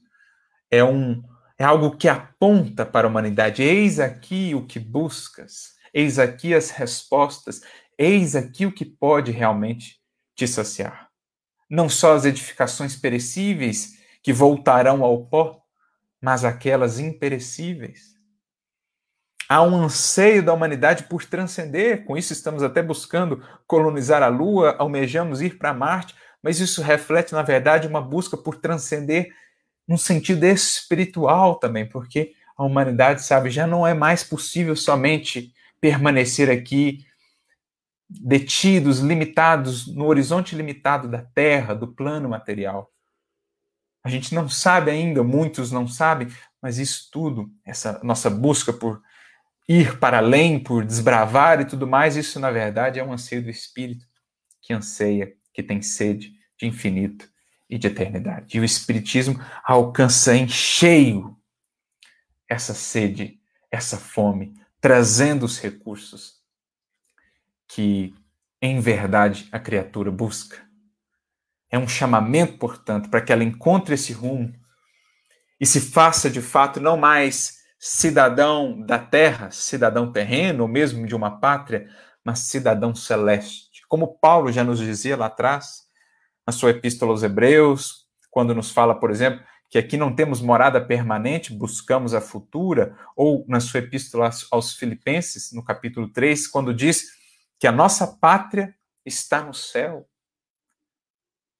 é 0.69 0.83
um 0.83 1.23
é 1.57 1.65
algo 1.65 1.97
que 1.97 2.07
aponta 2.07 2.85
para 2.85 3.05
a 3.05 3.09
humanidade. 3.09 3.61
Eis 3.61 3.99
aqui 3.99 4.55
o 4.55 4.65
que 4.65 4.79
buscas, 4.79 5.73
eis 5.93 6.19
aqui 6.19 6.53
as 6.53 6.69
respostas, 6.69 7.61
eis 7.97 8.35
aqui 8.35 8.65
o 8.65 8.71
que 8.71 8.85
pode 8.85 9.31
realmente 9.31 9.99
te 10.35 10.47
saciar 10.47 11.09
não 11.69 11.87
só 11.87 12.15
as 12.15 12.25
edificações 12.25 12.95
perecíveis 12.95 13.99
que 14.23 14.33
voltarão 14.33 15.03
ao 15.03 15.25
pó, 15.27 15.61
mas 16.19 16.43
aquelas 16.43 16.99
imperecíveis. 16.99 18.17
Há 19.47 19.61
um 19.61 19.75
anseio 19.75 20.43
da 20.43 20.53
humanidade 20.53 21.03
por 21.03 21.23
transcender, 21.25 22.05
com 22.05 22.17
isso 22.17 22.33
estamos 22.33 22.63
até 22.63 22.81
buscando 22.81 23.43
colonizar 23.65 24.21
a 24.23 24.27
Lua, 24.27 24.75
almejamos 24.77 25.41
ir 25.41 25.57
para 25.57 25.73
Marte, 25.73 26.15
mas 26.41 26.59
isso 26.59 26.81
reflete, 26.81 27.33
na 27.33 27.41
verdade, 27.41 27.87
uma 27.87 28.01
busca 28.01 28.35
por 28.35 28.57
transcender 28.57 29.33
num 29.87 29.97
sentido 29.97 30.45
espiritual 30.45 31.55
também, 31.55 31.87
porque 31.87 32.33
a 32.55 32.63
humanidade, 32.63 33.23
sabe, 33.23 33.49
já 33.49 33.65
não 33.65 33.87
é 33.87 33.93
mais 33.93 34.23
possível 34.23 34.75
somente 34.75 35.53
permanecer 35.79 36.49
aqui 36.49 37.05
detidos, 38.09 38.99
limitados 38.99 39.87
no 39.87 40.05
horizonte 40.05 40.55
limitado 40.55 41.07
da 41.07 41.21
Terra, 41.21 41.75
do 41.75 41.87
plano 41.87 42.27
material. 42.27 42.91
A 44.03 44.09
gente 44.09 44.33
não 44.33 44.49
sabe 44.49 44.89
ainda, 44.89 45.23
muitos 45.23 45.71
não 45.71 45.87
sabem, 45.87 46.27
mas 46.61 46.79
isso 46.79 47.09
tudo, 47.11 47.51
essa 47.65 47.99
nossa 48.03 48.29
busca 48.29 48.73
por 48.73 49.01
ir 49.67 49.99
para 49.99 50.17
além, 50.17 50.57
por 50.59 50.83
desbravar 50.83 51.61
e 51.61 51.65
tudo 51.65 51.85
mais, 51.85 52.15
isso 52.15 52.39
na 52.39 52.49
verdade 52.49 52.99
é 52.99 53.03
um 53.03 53.13
anseio 53.13 53.43
do 53.43 53.49
espírito 53.51 54.07
que 54.61 54.73
anseia, 54.73 55.31
que 55.53 55.61
tem 55.61 55.81
sede 55.81 56.33
de 56.57 56.65
infinito 56.65 57.29
e 57.69 57.77
de 57.77 57.87
eternidade. 57.87 58.57
E 58.57 58.59
o 58.59 58.63
espiritismo 58.63 59.39
alcança 59.63 60.35
em 60.35 60.47
cheio 60.47 61.37
essa 62.47 62.73
sede, 62.73 63.39
essa 63.69 63.97
fome, 63.97 64.55
trazendo 64.81 65.45
os 65.45 65.59
recursos 65.59 66.39
que, 67.67 68.13
em 68.61 68.79
verdade, 68.79 69.47
a 69.51 69.59
criatura 69.59 70.11
busca. 70.11 70.57
É 71.69 71.77
um 71.77 71.87
chamamento, 71.87 72.57
portanto, 72.57 73.09
para 73.09 73.21
que 73.21 73.31
ela 73.31 73.43
encontre 73.43 73.93
esse 73.93 74.11
rumo 74.11 74.53
e 75.59 75.65
se 75.65 75.79
faça 75.79 76.29
de 76.29 76.41
fato 76.41 76.79
não 76.79 76.97
mais 76.97 77.59
cidadão 77.77 78.81
da 78.81 78.97
terra, 78.97 79.51
cidadão 79.51 80.11
terreno, 80.11 80.63
ou 80.63 80.67
mesmo 80.67 81.05
de 81.05 81.15
uma 81.15 81.39
pátria, 81.39 81.87
mas 82.23 82.39
cidadão 82.39 82.95
celeste. 82.95 83.69
Como 83.87 84.19
Paulo 84.19 84.51
já 84.51 84.63
nos 84.63 84.79
dizia 84.79 85.15
lá 85.15 85.27
atrás, 85.27 85.83
na 86.45 86.51
sua 86.51 86.71
epístola 86.71 87.11
aos 87.11 87.23
Hebreus, 87.23 88.07
quando 88.31 88.55
nos 88.55 88.71
fala, 88.71 88.99
por 88.99 89.11
exemplo, 89.11 89.43
que 89.69 89.77
aqui 89.77 89.97
não 89.97 90.13
temos 90.13 90.41
morada 90.41 90.83
permanente, 90.83 91.53
buscamos 91.53 92.13
a 92.13 92.21
futura, 92.21 92.97
ou 93.15 93.45
na 93.47 93.59
sua 93.59 93.79
epístola 93.79 94.31
aos 94.51 94.73
Filipenses, 94.73 95.51
no 95.53 95.63
capítulo 95.63 96.09
3, 96.11 96.47
quando 96.47 96.73
diz 96.73 97.11
que 97.59 97.67
a 97.67 97.71
nossa 97.71 98.07
pátria 98.07 98.75
está 99.05 99.43
no 99.43 99.53
céu. 99.53 100.09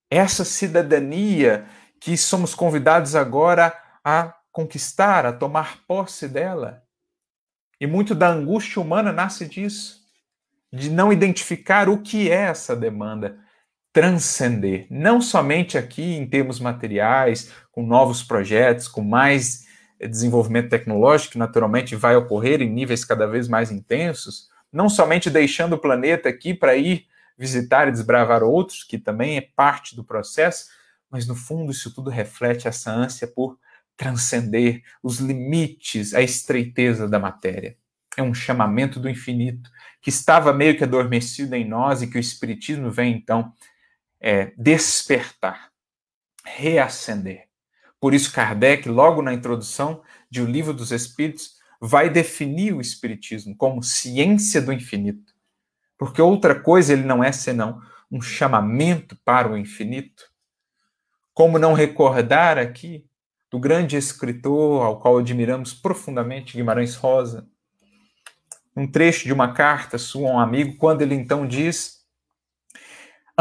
Essa 0.10 0.44
cidadania 0.44 1.68
que 2.00 2.18
somos 2.18 2.56
convidados 2.56 3.16
agora 3.16 3.78
a 4.04 4.34
conquistar, 4.52 5.26
a 5.26 5.34
tomar 5.34 5.86
posse 5.86 6.28
dela. 6.28 6.82
E 7.80 7.86
muito 7.86 8.16
da 8.16 8.30
angústia 8.30 8.82
humana 8.82 9.12
nasce 9.12 9.48
disso, 9.48 10.00
de 10.74 10.90
não 10.90 11.14
identificar 11.14 11.88
o 11.88 12.02
que 12.02 12.32
é 12.32 12.42
essa 12.42 12.76
demanda, 12.76 13.40
transcender, 13.92 14.86
não 14.90 15.22
somente 15.22 15.78
aqui 15.78 16.16
em 16.16 16.28
termos 16.28 16.60
materiais, 16.60 17.52
com 17.72 17.86
novos 17.86 18.24
projetos, 18.24 18.88
com 18.88 19.02
mais 19.02 19.68
desenvolvimento 20.00 20.70
tecnológico, 20.70 21.34
que 21.34 21.38
naturalmente 21.38 21.96
vai 21.96 22.16
ocorrer 22.16 22.62
em 22.62 22.70
níveis 22.70 23.04
cada 23.04 23.28
vez 23.28 23.48
mais 23.48 23.72
intensos, 23.72 24.48
não 24.72 24.88
somente 24.88 25.30
deixando 25.30 25.74
o 25.74 25.80
planeta 25.80 26.30
aqui 26.30 26.54
para 26.54 26.76
ir 26.76 27.06
visitar 27.38 27.88
e 27.88 27.92
desbravar 27.92 28.44
outros, 28.44 28.84
que 28.84 28.98
também 28.98 29.38
é 29.38 29.42
parte 29.42 29.96
do 29.96 30.04
processo, 30.04 30.68
mas 31.10 31.26
no 31.26 31.36
fundo 31.36 31.72
isso 31.72 31.94
tudo 31.94 32.10
reflete 32.10 32.68
essa 32.68 32.92
ânsia 32.92 33.28
por 33.28 33.58
transcender 33.98 34.82
os 35.04 35.20
limites, 35.20 36.14
a 36.14 36.22
estreiteza 36.22 37.08
da 37.08 37.20
matéria. 37.20 37.76
É 38.16 38.22
um 38.22 38.34
chamamento 38.34 39.00
do 39.00 39.10
infinito 39.10 39.70
que 40.02 40.10
estava 40.10 40.54
meio 40.54 40.78
que 40.78 40.84
adormecido 40.84 41.56
em 41.56 41.68
nós 41.68 42.02
e 42.02 42.08
que 42.08 42.18
o 42.18 42.20
Espiritismo 42.20 42.92
vem 42.92 43.14
então 43.14 43.52
é, 44.20 44.54
despertar, 44.58 45.72
reacender. 46.46 47.48
Por 48.00 48.14
isso, 48.14 48.32
Kardec, 48.32 48.88
logo 48.88 49.22
na 49.22 49.34
introdução 49.34 50.02
de 50.30 50.42
O 50.42 50.46
Livro 50.46 50.74
dos 50.74 50.92
Espíritos, 50.92 51.58
vai 51.82 52.10
definir 52.10 52.74
o 52.74 52.82
Espiritismo 52.82 53.56
como 53.56 53.84
ciência 53.84 54.62
do 54.62 54.74
infinito. 54.74 55.34
Porque 55.98 56.22
outra 56.22 56.60
coisa 56.60 56.94
ele 56.94 57.04
não 57.04 57.24
é 57.24 57.32
senão 57.32 57.82
um 58.12 58.22
chamamento 58.22 59.16
para 59.24 59.52
o 59.52 59.58
infinito. 59.58 60.24
Como 61.34 61.60
não 61.60 61.74
recordar 61.74 62.58
aqui 62.58 63.06
do 63.52 63.60
grande 63.60 63.98
escritor 63.98 64.86
ao 64.86 65.00
qual 65.00 65.18
admiramos 65.18 65.74
profundamente, 65.74 66.56
Guimarães 66.56 66.96
Rosa, 66.96 67.48
um 68.76 68.90
trecho 68.90 69.26
de 69.26 69.34
uma 69.34 69.54
carta 69.54 69.98
sua 69.98 70.30
a 70.30 70.34
um 70.34 70.40
amigo, 70.40 70.78
quando 70.78 71.02
ele 71.02 71.16
então 71.16 71.48
diz: 71.48 71.99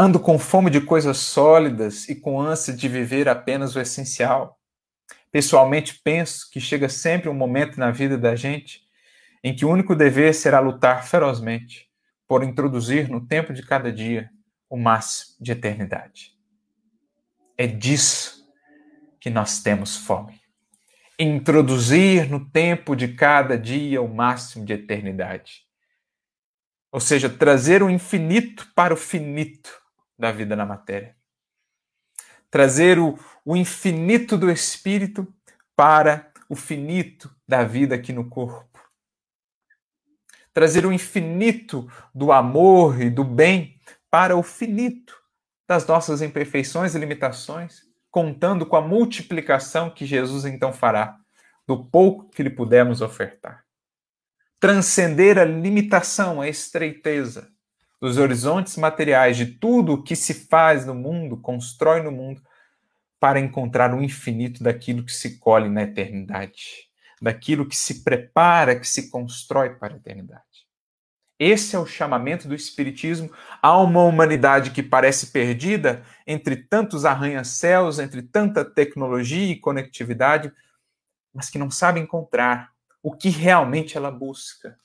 Ando 0.01 0.17
com 0.17 0.39
fome 0.39 0.69
de 0.69 0.79
coisas 0.79 1.17
sólidas 1.17 2.07
e 2.07 2.15
com 2.15 2.39
ânsia 2.39 2.73
de 2.73 2.87
viver 2.87 3.27
apenas 3.27 3.75
o 3.75 3.81
essencial. 3.81 4.57
Pessoalmente, 5.29 5.99
penso 6.01 6.49
que 6.49 6.61
chega 6.61 6.87
sempre 6.87 7.27
um 7.27 7.33
momento 7.33 7.77
na 7.77 7.91
vida 7.91 8.17
da 8.17 8.33
gente 8.33 8.87
em 9.43 9.53
que 9.53 9.65
o 9.65 9.69
único 9.69 9.93
dever 9.93 10.33
será 10.33 10.61
lutar 10.61 11.05
ferozmente 11.05 11.89
por 12.25 12.45
introduzir 12.45 13.09
no 13.09 13.27
tempo 13.27 13.51
de 13.51 13.61
cada 13.61 13.91
dia 13.91 14.29
o 14.69 14.77
máximo 14.77 15.35
de 15.41 15.51
eternidade. 15.51 16.31
É 17.57 17.67
disso 17.67 18.49
que 19.19 19.29
nós 19.29 19.61
temos 19.61 19.97
fome. 19.97 20.39
Introduzir 21.19 22.29
no 22.29 22.49
tempo 22.49 22.95
de 22.95 23.09
cada 23.09 23.57
dia 23.57 24.01
o 24.01 24.07
máximo 24.07 24.63
de 24.63 24.71
eternidade. 24.71 25.67
Ou 26.89 27.01
seja, 27.01 27.29
trazer 27.29 27.83
o 27.83 27.89
infinito 27.89 28.65
para 28.73 28.93
o 28.93 28.97
finito 28.97 29.78
da 30.19 30.31
vida 30.31 30.55
na 30.55 30.65
matéria 30.65 31.17
trazer 32.49 32.97
o, 32.99 33.17
o 33.45 33.55
infinito 33.55 34.37
do 34.37 34.49
espírito 34.49 35.27
para 35.75 36.31
o 36.49 36.55
finito 36.55 37.33
da 37.47 37.63
vida 37.63 37.95
aqui 37.95 38.11
no 38.11 38.27
corpo. 38.27 38.67
Trazer 40.53 40.85
o 40.85 40.91
infinito 40.91 41.89
do 42.13 42.31
amor 42.31 43.01
e 43.01 43.09
do 43.09 43.23
bem 43.23 43.79
para 44.09 44.35
o 44.35 44.43
finito 44.43 45.15
das 45.67 45.85
nossas 45.85 46.21
imperfeições 46.21 46.95
e 46.95 46.99
limitações, 46.99 47.83
contando 48.09 48.65
com 48.65 48.75
a 48.75 48.81
multiplicação 48.81 49.91
que 49.91 50.05
Jesus 50.05 50.45
então 50.45 50.73
fará 50.73 51.15
do 51.67 51.85
pouco 51.85 52.29
que 52.31 52.41
lhe 52.41 52.49
pudermos 52.49 53.01
ofertar. 53.01 53.63
transcender 54.59 55.37
a 55.37 55.45
limitação, 55.45 56.41
a 56.41 56.49
estreiteza 56.49 57.49
dos 57.99 58.17
horizontes 58.17 58.77
materiais, 58.77 59.35
de 59.35 59.45
tudo 59.45 59.93
o 59.93 60.03
que 60.03 60.15
se 60.15 60.33
faz 60.33 60.85
no 60.85 60.95
mundo, 60.95 61.37
constrói 61.37 62.01
no 62.01 62.11
mundo, 62.11 62.41
para 63.19 63.39
encontrar 63.39 63.93
o 63.93 64.01
infinito 64.01 64.63
daquilo 64.63 65.03
que 65.03 65.11
se 65.11 65.37
colhe 65.37 65.67
na 65.67 65.83
eternidade, 65.83 66.89
daquilo 67.21 67.67
que 67.67 67.75
se 67.75 68.03
prepara, 68.03 68.79
que 68.79 68.87
se 68.87 69.09
constrói 69.09 69.71
para 69.71 69.93
a 69.93 69.97
eternidade. 69.97 70.43
Esse 71.37 71.73
é 71.73 71.79
o 71.79 71.85
chamamento 71.85 72.49
do 72.49 72.55
Espiritismo 72.55 73.31
a 73.61 73.77
uma 73.77 74.03
humanidade 74.03 74.71
que 74.71 74.83
parece 74.83 75.27
perdida 75.27 76.03
entre 76.27 76.57
tantos 76.57 77.05
arranha-céus, 77.05 77.97
entre 77.97 78.21
tanta 78.21 78.65
tecnologia 78.65 79.51
e 79.51 79.59
conectividade, 79.59 80.51
mas 81.33 81.49
que 81.49 81.57
não 81.57 81.71
sabe 81.71 82.01
encontrar 82.01 82.71
o 83.01 83.15
que 83.15 83.29
realmente 83.29 83.95
ela 83.95 84.11
busca, 84.11 84.77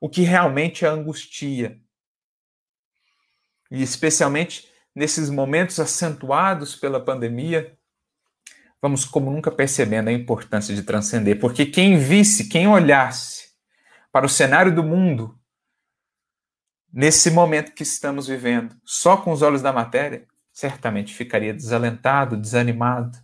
o 0.00 0.08
que 0.08 0.22
realmente 0.22 0.84
a 0.84 0.90
angustia. 0.90 1.80
E 3.70 3.82
especialmente 3.82 4.68
nesses 4.94 5.28
momentos 5.28 5.78
acentuados 5.78 6.74
pela 6.74 7.04
pandemia, 7.04 7.76
vamos 8.80 9.04
como 9.04 9.30
nunca 9.30 9.50
percebendo 9.50 10.08
a 10.08 10.12
importância 10.12 10.74
de 10.74 10.82
transcender, 10.82 11.38
porque 11.38 11.66
quem 11.66 11.98
visse, 11.98 12.48
quem 12.48 12.66
olhasse 12.68 13.50
para 14.10 14.24
o 14.24 14.30
cenário 14.30 14.74
do 14.74 14.82
mundo 14.82 15.38
nesse 16.92 17.30
momento 17.30 17.72
que 17.72 17.82
estamos 17.82 18.26
vivendo, 18.26 18.74
só 18.84 19.18
com 19.18 19.32
os 19.32 19.42
olhos 19.42 19.60
da 19.60 19.72
matéria, 19.72 20.26
certamente 20.50 21.12
ficaria 21.12 21.52
desalentado, 21.52 22.36
desanimado. 22.36 23.18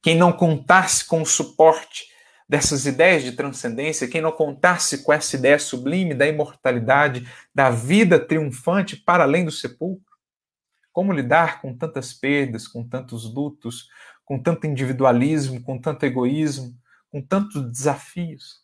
Quem 0.00 0.16
não 0.16 0.32
contasse 0.32 1.04
com 1.04 1.22
o 1.22 1.26
suporte 1.26 2.11
dessas 2.52 2.84
ideias 2.84 3.22
de 3.22 3.32
transcendência, 3.32 4.06
quem 4.06 4.20
não 4.20 4.30
contasse 4.30 5.02
com 5.02 5.10
essa 5.10 5.36
ideia 5.36 5.58
sublime 5.58 6.12
da 6.12 6.26
imortalidade, 6.26 7.26
da 7.54 7.70
vida 7.70 8.20
triunfante 8.20 8.94
para 8.94 9.24
além 9.24 9.46
do 9.46 9.50
sepulcro, 9.50 10.04
como 10.92 11.14
lidar 11.14 11.62
com 11.62 11.74
tantas 11.74 12.12
perdas, 12.12 12.68
com 12.68 12.86
tantos 12.86 13.24
lutos, 13.24 13.88
com 14.22 14.38
tanto 14.38 14.66
individualismo, 14.66 15.62
com 15.62 15.80
tanto 15.80 16.04
egoísmo, 16.04 16.78
com 17.08 17.22
tantos 17.22 17.62
desafios? 17.72 18.60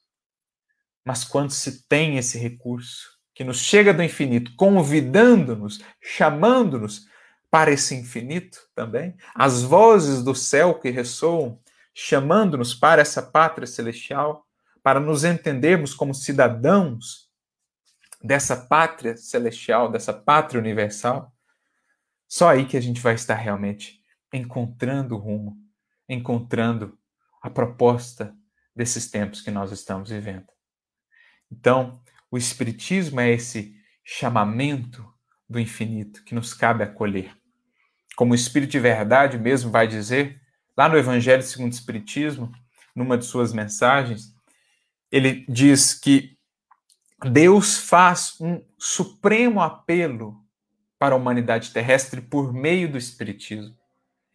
Mas 1.02 1.24
quando 1.24 1.50
se 1.50 1.88
tem 1.88 2.18
esse 2.18 2.36
recurso 2.36 3.08
que 3.34 3.42
nos 3.42 3.56
chega 3.56 3.94
do 3.94 4.02
infinito, 4.02 4.54
convidando-nos, 4.54 5.80
chamando-nos 5.98 7.06
para 7.50 7.70
esse 7.70 7.94
infinito 7.94 8.58
também, 8.74 9.16
as 9.34 9.62
vozes 9.62 10.22
do 10.22 10.34
céu 10.34 10.74
que 10.74 10.90
ressoam, 10.90 11.58
chamando-nos 12.00 12.76
para 12.76 13.02
essa 13.02 13.20
pátria 13.20 13.66
celestial, 13.66 14.46
para 14.84 15.00
nos 15.00 15.24
entendermos 15.24 15.92
como 15.92 16.14
cidadãos 16.14 17.28
dessa 18.22 18.56
pátria 18.56 19.16
celestial, 19.16 19.90
dessa 19.90 20.12
pátria 20.12 20.60
universal, 20.60 21.32
só 22.28 22.50
aí 22.50 22.66
que 22.66 22.76
a 22.76 22.80
gente 22.80 23.00
vai 23.00 23.14
estar 23.14 23.34
realmente 23.34 24.00
encontrando 24.32 25.16
o 25.16 25.18
rumo, 25.18 25.56
encontrando 26.08 26.96
a 27.42 27.50
proposta 27.50 28.32
desses 28.76 29.10
tempos 29.10 29.40
que 29.40 29.50
nós 29.50 29.72
estamos 29.72 30.10
vivendo. 30.10 30.46
Então, 31.50 32.00
o 32.30 32.38
Espiritismo 32.38 33.18
é 33.18 33.28
esse 33.28 33.74
chamamento 34.04 35.04
do 35.48 35.58
infinito 35.58 36.22
que 36.22 36.34
nos 36.34 36.54
cabe 36.54 36.84
acolher. 36.84 37.36
Como 38.14 38.32
o 38.32 38.36
Espírito 38.36 38.70
de 38.70 38.78
Verdade 38.78 39.36
mesmo 39.36 39.72
vai 39.72 39.88
dizer, 39.88 40.40
lá 40.78 40.88
no 40.88 40.96
Evangelho 40.96 41.42
segundo 41.42 41.72
o 41.72 41.74
Espiritismo, 41.74 42.52
numa 42.94 43.18
de 43.18 43.24
suas 43.24 43.52
mensagens, 43.52 44.32
ele 45.10 45.44
diz 45.48 45.92
que 45.92 46.38
Deus 47.32 47.76
faz 47.76 48.40
um 48.40 48.64
supremo 48.78 49.60
apelo 49.60 50.40
para 50.96 51.16
a 51.16 51.18
humanidade 51.18 51.72
terrestre 51.72 52.20
por 52.20 52.52
meio 52.52 52.92
do 52.92 52.96
Espiritismo. 52.96 53.76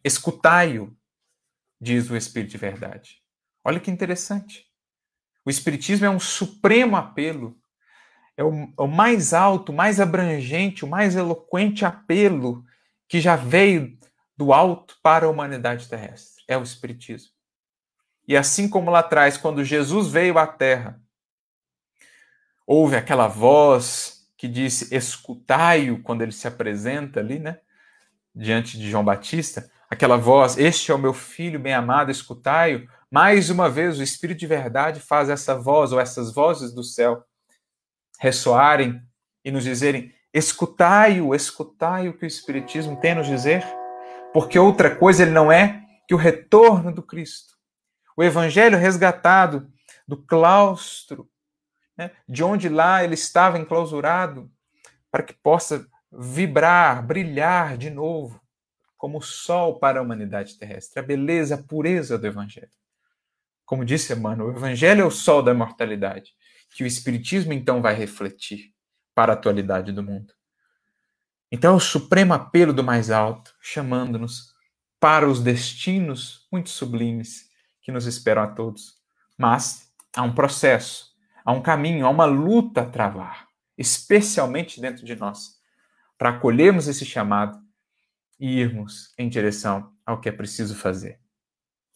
Escutai-o, 0.03 0.93
diz 1.79 2.09
o 2.09 2.17
Espírito 2.17 2.51
de 2.51 2.57
Verdade. 2.57 3.21
Olha 3.63 3.79
que 3.79 3.89
interessante. 3.89 4.67
O 5.45 5.49
Espiritismo 5.49 6.05
é 6.05 6.09
um 6.09 6.19
supremo 6.19 6.97
apelo, 6.97 7.57
é 8.35 8.43
o, 8.43 8.51
é 8.51 8.81
o 8.81 8.87
mais 8.87 9.33
alto, 9.33 9.71
mais 9.71 10.01
abrangente, 10.01 10.83
o 10.83 10.89
mais 10.89 11.15
eloquente 11.15 11.85
apelo 11.85 12.65
que 13.07 13.21
já 13.21 13.37
veio 13.37 13.97
do 14.35 14.51
alto 14.51 14.97
para 15.01 15.25
a 15.25 15.29
humanidade 15.29 15.87
terrestre. 15.87 16.32
É 16.47 16.57
o 16.57 16.63
Espiritismo. 16.63 17.31
E 18.27 18.37
assim 18.37 18.69
como 18.69 18.89
lá 18.89 18.99
atrás, 18.99 19.37
quando 19.37 19.63
Jesus 19.63 20.07
veio 20.07 20.37
à 20.37 20.47
Terra, 20.47 21.01
houve 22.65 22.95
aquela 22.95 23.27
voz 23.27 24.29
que 24.37 24.47
disse 24.47 24.95
escutai-o 24.95 26.01
quando 26.01 26.21
ele 26.21 26.31
se 26.31 26.47
apresenta 26.47 27.19
ali, 27.19 27.39
né? 27.39 27.59
Diante 28.33 28.77
de 28.77 28.89
João 28.89 29.03
Batista, 29.03 29.69
aquela 29.89 30.17
voz, 30.17 30.57
este 30.57 30.91
é 30.91 30.95
o 30.95 30.99
meu 30.99 31.13
filho 31.13 31.59
bem-amado, 31.59 32.11
escutai-o. 32.11 32.87
Mais 33.11 33.49
uma 33.49 33.69
vez, 33.69 33.99
o 33.99 34.03
Espírito 34.03 34.39
de 34.39 34.47
verdade 34.47 34.99
faz 34.99 35.29
essa 35.29 35.55
voz, 35.55 35.91
ou 35.91 35.99
essas 35.99 36.33
vozes 36.33 36.73
do 36.73 36.83
céu, 36.83 37.23
ressoarem 38.19 39.01
e 39.45 39.51
nos 39.51 39.63
dizerem: 39.63 40.13
escutai-o, 40.33 41.35
escutai 41.35 42.07
o 42.07 42.17
que 42.17 42.25
o 42.25 42.27
Espiritismo 42.27 42.99
tem 42.99 43.11
a 43.11 43.15
nos 43.15 43.27
dizer, 43.27 43.63
porque 44.33 44.57
outra 44.57 44.95
coisa 44.95 45.23
ele 45.23 45.31
não 45.31 45.51
é 45.51 45.82
que 46.07 46.13
o 46.13 46.17
retorno 46.17 46.93
do 46.93 47.01
Cristo. 47.01 47.55
O 48.15 48.23
Evangelho 48.23 48.77
resgatado 48.77 49.71
do 50.07 50.17
claustro 50.17 51.29
né, 51.97 52.11
de 52.27 52.43
onde 52.43 52.69
lá 52.69 53.03
ele 53.03 53.13
estava 53.13 53.59
enclausurado, 53.59 54.51
para 55.11 55.23
que 55.23 55.33
possa 55.33 55.87
vibrar, 56.11 57.05
brilhar 57.05 57.77
de 57.77 57.89
novo, 57.89 58.41
como 58.97 59.19
o 59.19 59.21
sol 59.21 59.79
para 59.79 59.99
a 59.99 60.01
humanidade 60.01 60.57
terrestre, 60.57 60.99
a 60.99 61.03
beleza, 61.03 61.55
a 61.55 61.63
pureza 61.63 62.17
do 62.17 62.25
Evangelho. 62.25 62.71
Como 63.65 63.85
disse 63.85 64.13
Emmanuel, 64.13 64.49
o 64.49 64.57
Evangelho 64.57 65.01
é 65.01 65.05
o 65.05 65.11
sol 65.11 65.41
da 65.41 65.51
imortalidade, 65.51 66.33
que 66.71 66.83
o 66.83 66.87
Espiritismo 66.87 67.53
então 67.53 67.81
vai 67.81 67.93
refletir 67.93 68.73
para 69.13 69.33
a 69.33 69.35
atualidade 69.35 69.91
do 69.91 70.03
mundo. 70.03 70.33
Então 71.51 71.73
é 71.73 71.77
o 71.77 71.79
supremo 71.79 72.33
apelo 72.33 72.73
do 72.73 72.83
mais 72.83 73.11
alto, 73.11 73.53
chamando-nos 73.61 74.52
para 75.03 75.27
os 75.27 75.41
destinos 75.41 76.47
muito 76.49 76.69
sublimes 76.69 77.49
que 77.81 77.91
nos 77.91 78.05
esperam 78.05 78.41
a 78.41 78.47
todos. 78.47 78.93
Mas 79.37 79.91
há 80.15 80.21
um 80.21 80.33
processo, 80.33 81.07
há 81.43 81.51
um 81.51 81.61
caminho, 81.61 82.05
há 82.05 82.09
uma 82.09 82.23
luta 82.23 82.83
a 82.83 82.85
travar, 82.85 83.49
especialmente 83.77 84.79
dentro 84.79 85.05
de 85.05 85.13
nós, 85.13 85.55
para 86.17 86.29
acolhermos 86.29 86.87
esse 86.87 87.03
chamado 87.05 87.59
e 88.39 88.61
irmos 88.61 89.13
em 89.17 89.27
direção 89.27 89.91
ao 90.05 90.21
que 90.21 90.29
é 90.29 90.31
preciso 90.31 90.73
fazer. 90.73 91.19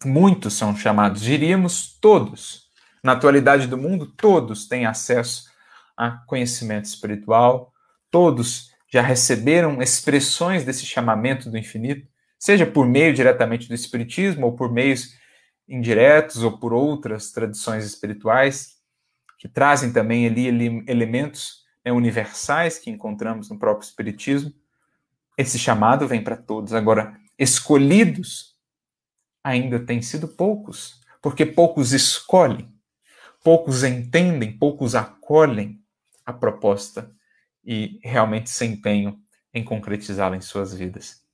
Muitos 0.04 0.56
são 0.56 0.76
chamados, 0.76 1.22
diríamos 1.22 1.98
todos. 2.02 2.70
Na 3.02 3.14
atualidade 3.14 3.68
do 3.68 3.78
mundo, 3.78 4.08
todos 4.18 4.68
têm 4.68 4.86
acesso 4.86 5.50
a 5.96 6.12
conhecimento 6.12 6.84
espiritual, 6.84 7.72
todos 8.12 8.70
já 8.92 9.02
receberam 9.02 9.82
expressões 9.82 10.66
desse 10.66 10.86
chamamento 10.86 11.50
do 11.50 11.58
infinito, 11.58 12.06
seja 12.38 12.66
por 12.66 12.86
meio 12.86 13.14
diretamente 13.14 13.68
do 13.68 13.74
Espiritismo, 13.74 14.46
ou 14.46 14.56
por 14.56 14.72
meios 14.72 15.16
indiretos, 15.68 16.44
ou 16.44 16.58
por 16.58 16.74
outras 16.74 17.32
tradições 17.32 17.86
espirituais 17.86 18.78
que 19.38 19.48
trazem 19.48 19.94
também 19.94 20.26
ali 20.26 20.48
elementos 20.88 21.66
né, 21.86 21.92
universais 21.92 22.80
que 22.80 22.90
encontramos 22.90 23.50
no 23.50 23.60
próprio 23.60 23.88
Espiritismo. 23.88 24.52
Esse 25.38 25.60
chamado 25.60 26.08
vem 26.08 26.24
para 26.24 26.36
todos. 26.36 26.74
Agora, 26.74 27.20
escolhidos 27.38 28.56
ainda 29.44 29.80
têm 29.80 30.02
sido 30.02 30.28
poucos, 30.28 31.00
porque 31.22 31.46
poucos 31.46 31.94
escolhem, 31.94 32.74
poucos 33.44 33.84
entendem, 33.84 34.58
poucos 34.58 34.96
acolhem 34.96 35.80
a 36.26 36.34
proposta 36.34 37.12
e 37.64 38.00
realmente 38.04 38.50
se 38.50 38.66
empenham 38.66 39.20
em 39.54 39.64
concretizá-la 39.64 40.36
em 40.36 40.42
suas 40.42 40.74
vidas. 40.74 41.27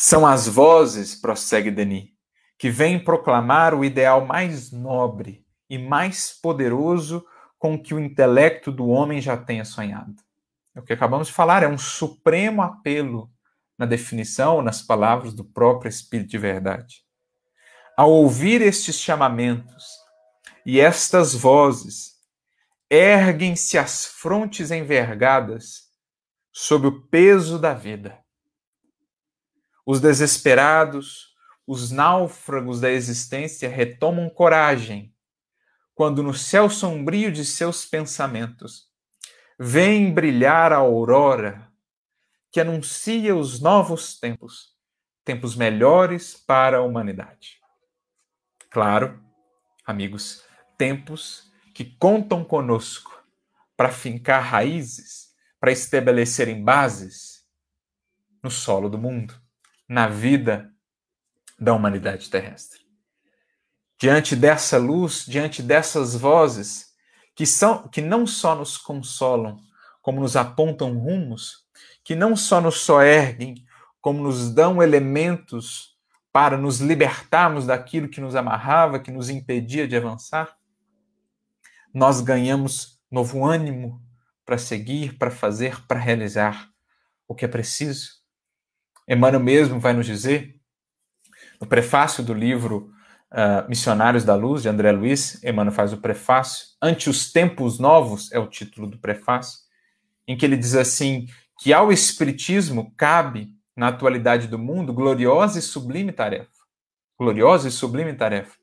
São 0.00 0.24
as 0.24 0.46
vozes, 0.46 1.16
prossegue 1.16 1.72
Denis, 1.72 2.10
que 2.56 2.70
vêm 2.70 3.02
proclamar 3.02 3.74
o 3.74 3.84
ideal 3.84 4.24
mais 4.24 4.70
nobre 4.70 5.44
e 5.68 5.76
mais 5.76 6.32
poderoso 6.40 7.26
com 7.58 7.76
que 7.76 7.92
o 7.92 7.98
intelecto 7.98 8.70
do 8.70 8.86
homem 8.86 9.20
já 9.20 9.36
tenha 9.36 9.64
sonhado. 9.64 10.14
É 10.72 10.78
o 10.78 10.84
que 10.84 10.92
acabamos 10.92 11.26
de 11.26 11.34
falar 11.34 11.64
é 11.64 11.68
um 11.68 11.76
supremo 11.76 12.62
apelo 12.62 13.28
na 13.76 13.86
definição, 13.86 14.62
nas 14.62 14.80
palavras 14.80 15.34
do 15.34 15.44
próprio 15.44 15.88
Espírito 15.88 16.30
de 16.30 16.38
Verdade. 16.38 17.02
Ao 17.96 18.08
ouvir 18.08 18.62
estes 18.62 19.00
chamamentos 19.00 19.84
e 20.64 20.78
estas 20.78 21.34
vozes, 21.34 22.12
erguem-se 22.88 23.76
as 23.76 24.06
frontes 24.06 24.70
envergadas 24.70 25.88
sob 26.52 26.86
o 26.86 27.02
peso 27.08 27.58
da 27.58 27.74
vida. 27.74 28.16
Os 29.90 30.02
desesperados, 30.02 31.34
os 31.66 31.90
náufragos 31.90 32.78
da 32.78 32.90
existência 32.90 33.70
retomam 33.70 34.28
coragem 34.28 35.14
quando 35.94 36.22
no 36.22 36.34
céu 36.34 36.68
sombrio 36.68 37.32
de 37.32 37.42
seus 37.42 37.86
pensamentos 37.86 38.92
vem 39.58 40.12
brilhar 40.12 40.74
a 40.74 40.76
aurora 40.76 41.72
que 42.52 42.60
anuncia 42.60 43.34
os 43.34 43.62
novos 43.62 44.20
tempos, 44.20 44.76
tempos 45.24 45.56
melhores 45.56 46.34
para 46.34 46.76
a 46.76 46.82
humanidade. 46.82 47.58
Claro, 48.68 49.18
amigos, 49.86 50.44
tempos 50.76 51.50
que 51.74 51.96
contam 51.96 52.44
conosco 52.44 53.24
para 53.74 53.90
fincar 53.90 54.42
raízes, 54.42 55.30
para 55.58 55.72
estabelecerem 55.72 56.62
bases 56.62 57.42
no 58.42 58.50
solo 58.50 58.90
do 58.90 58.98
mundo, 58.98 59.47
na 59.88 60.08
vida 60.08 60.72
da 61.58 61.72
humanidade 61.72 62.28
terrestre. 62.28 62.80
Diante 63.98 64.36
dessa 64.36 64.78
luz, 64.78 65.24
diante 65.26 65.62
dessas 65.62 66.14
vozes 66.14 66.88
que 67.34 67.46
são 67.46 67.88
que 67.88 68.00
não 68.00 68.26
só 68.26 68.54
nos 68.54 68.76
consolam, 68.76 69.60
como 70.02 70.20
nos 70.20 70.36
apontam 70.36 70.98
rumos, 70.98 71.66
que 72.04 72.14
não 72.14 72.36
só 72.36 72.60
nos 72.60 72.80
soerguem, 72.80 73.64
como 74.00 74.22
nos 74.22 74.52
dão 74.52 74.82
elementos 74.82 75.96
para 76.32 76.56
nos 76.56 76.80
libertarmos 76.80 77.66
daquilo 77.66 78.08
que 78.08 78.20
nos 78.20 78.36
amarrava, 78.36 79.00
que 79.00 79.10
nos 79.10 79.28
impedia 79.28 79.88
de 79.88 79.96
avançar, 79.96 80.56
nós 81.92 82.20
ganhamos 82.20 83.00
novo 83.10 83.44
ânimo 83.44 84.02
para 84.44 84.58
seguir, 84.58 85.18
para 85.18 85.30
fazer, 85.30 85.84
para 85.86 85.98
realizar 85.98 86.70
o 87.26 87.34
que 87.34 87.44
é 87.44 87.48
preciso. 87.48 88.17
Emmanuel 89.08 89.42
mesmo 89.42 89.80
vai 89.80 89.92
nos 89.92 90.06
dizer, 90.06 90.54
no 91.60 91.66
prefácio 91.66 92.22
do 92.22 92.34
livro 92.34 92.90
uh, 93.32 93.68
Missionários 93.68 94.24
da 94.24 94.34
Luz, 94.34 94.62
de 94.62 94.68
André 94.68 94.92
Luiz, 94.92 95.42
Emmanuel 95.42 95.74
faz 95.74 95.92
o 95.92 95.96
prefácio, 95.96 96.68
Ante 96.80 97.08
os 97.08 97.32
Tempos 97.32 97.78
Novos 97.78 98.30
é 98.32 98.38
o 98.38 98.46
título 98.46 98.86
do 98.86 98.98
prefácio, 98.98 99.60
em 100.26 100.36
que 100.36 100.44
ele 100.44 100.56
diz 100.56 100.74
assim, 100.74 101.26
que 101.58 101.72
ao 101.72 101.90
Espiritismo 101.90 102.92
cabe, 102.96 103.50
na 103.74 103.88
atualidade 103.88 104.48
do 104.48 104.58
mundo, 104.58 104.92
gloriosa 104.92 105.58
e 105.58 105.62
sublime 105.62 106.10
tarefa. 106.10 106.50
Gloriosa 107.16 107.68
e 107.68 107.70
sublime 107.70 108.12
tarefa. 108.12 108.56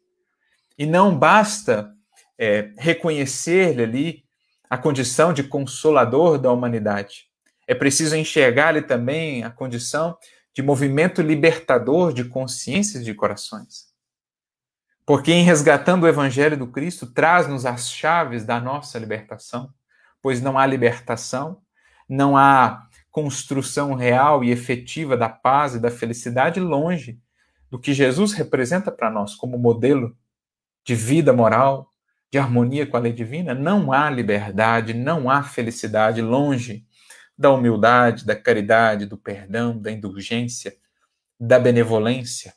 E 0.77 0.85
não 0.85 1.17
basta 1.17 1.89
é, 2.37 2.73
reconhecer-lhe 2.77 3.81
ali 3.81 4.23
a 4.69 4.77
condição 4.77 5.31
de 5.31 5.43
consolador 5.43 6.37
da 6.37 6.51
humanidade. 6.51 7.29
É 7.65 7.73
preciso 7.73 8.15
enxergar-lhe 8.15 8.81
também 8.81 9.43
a 9.43 9.49
condição 9.49 10.17
de 10.55 10.63
movimento 10.63 11.21
libertador 11.21 12.13
de 12.13 12.23
consciências 12.23 13.01
e 13.01 13.05
de 13.05 13.13
corações. 13.13 13.93
Porque 15.05 15.33
em 15.33 15.43
resgatando 15.43 16.03
o 16.03 16.07
Evangelho 16.07 16.57
do 16.57 16.65
Cristo, 16.65 17.05
traz-nos 17.05 17.65
as 17.65 17.91
chaves 17.91 18.45
da 18.45 18.57
nossa 18.59 18.97
libertação, 18.97 19.69
pois 20.21 20.41
não 20.41 20.57
há 20.57 20.65
libertação, 20.65 21.61
não 22.07 22.37
há 22.37 22.87
construção 23.11 23.95
real 23.95 24.45
e 24.45 24.49
efetiva 24.49 25.17
da 25.17 25.27
paz 25.27 25.75
e 25.75 25.79
da 25.79 25.91
felicidade 25.91 26.59
longe 26.59 27.19
do 27.69 27.77
que 27.77 27.93
Jesus 27.93 28.31
representa 28.31 28.91
para 28.91 29.11
nós 29.11 29.35
como 29.35 29.57
modelo 29.57 30.17
de 30.85 30.95
vida 30.95 31.33
moral, 31.33 31.89
de 32.31 32.39
harmonia 32.39 32.87
com 32.87 32.95
a 32.95 32.99
lei 33.01 33.11
divina, 33.11 33.53
não 33.53 33.91
há 33.91 34.09
liberdade, 34.09 34.93
não 34.93 35.29
há 35.29 35.43
felicidade 35.43 36.21
longe 36.21 36.85
da 37.37 37.51
humildade, 37.51 38.25
da 38.25 38.35
caridade, 38.35 39.05
do 39.05 39.17
perdão, 39.17 39.79
da 39.79 39.91
indulgência, 39.91 40.75
da 41.39 41.59
benevolência. 41.59 42.53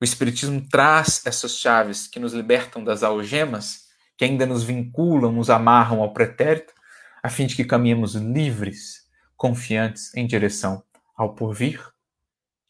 O 0.00 0.04
Espiritismo 0.04 0.66
traz 0.68 1.22
essas 1.26 1.56
chaves 1.56 2.06
que 2.06 2.20
nos 2.20 2.32
libertam 2.32 2.84
das 2.84 3.02
algemas, 3.02 3.88
que 4.16 4.24
ainda 4.24 4.46
nos 4.46 4.62
vinculam, 4.62 5.32
nos 5.32 5.50
amarram 5.50 6.02
ao 6.02 6.12
pretérito, 6.12 6.72
a 7.22 7.28
fim 7.28 7.46
de 7.46 7.56
que 7.56 7.64
caminhemos 7.64 8.14
livres, 8.14 9.08
confiantes 9.36 10.14
em 10.14 10.26
direção 10.26 10.84
ao 11.16 11.34
porvir, 11.34 11.82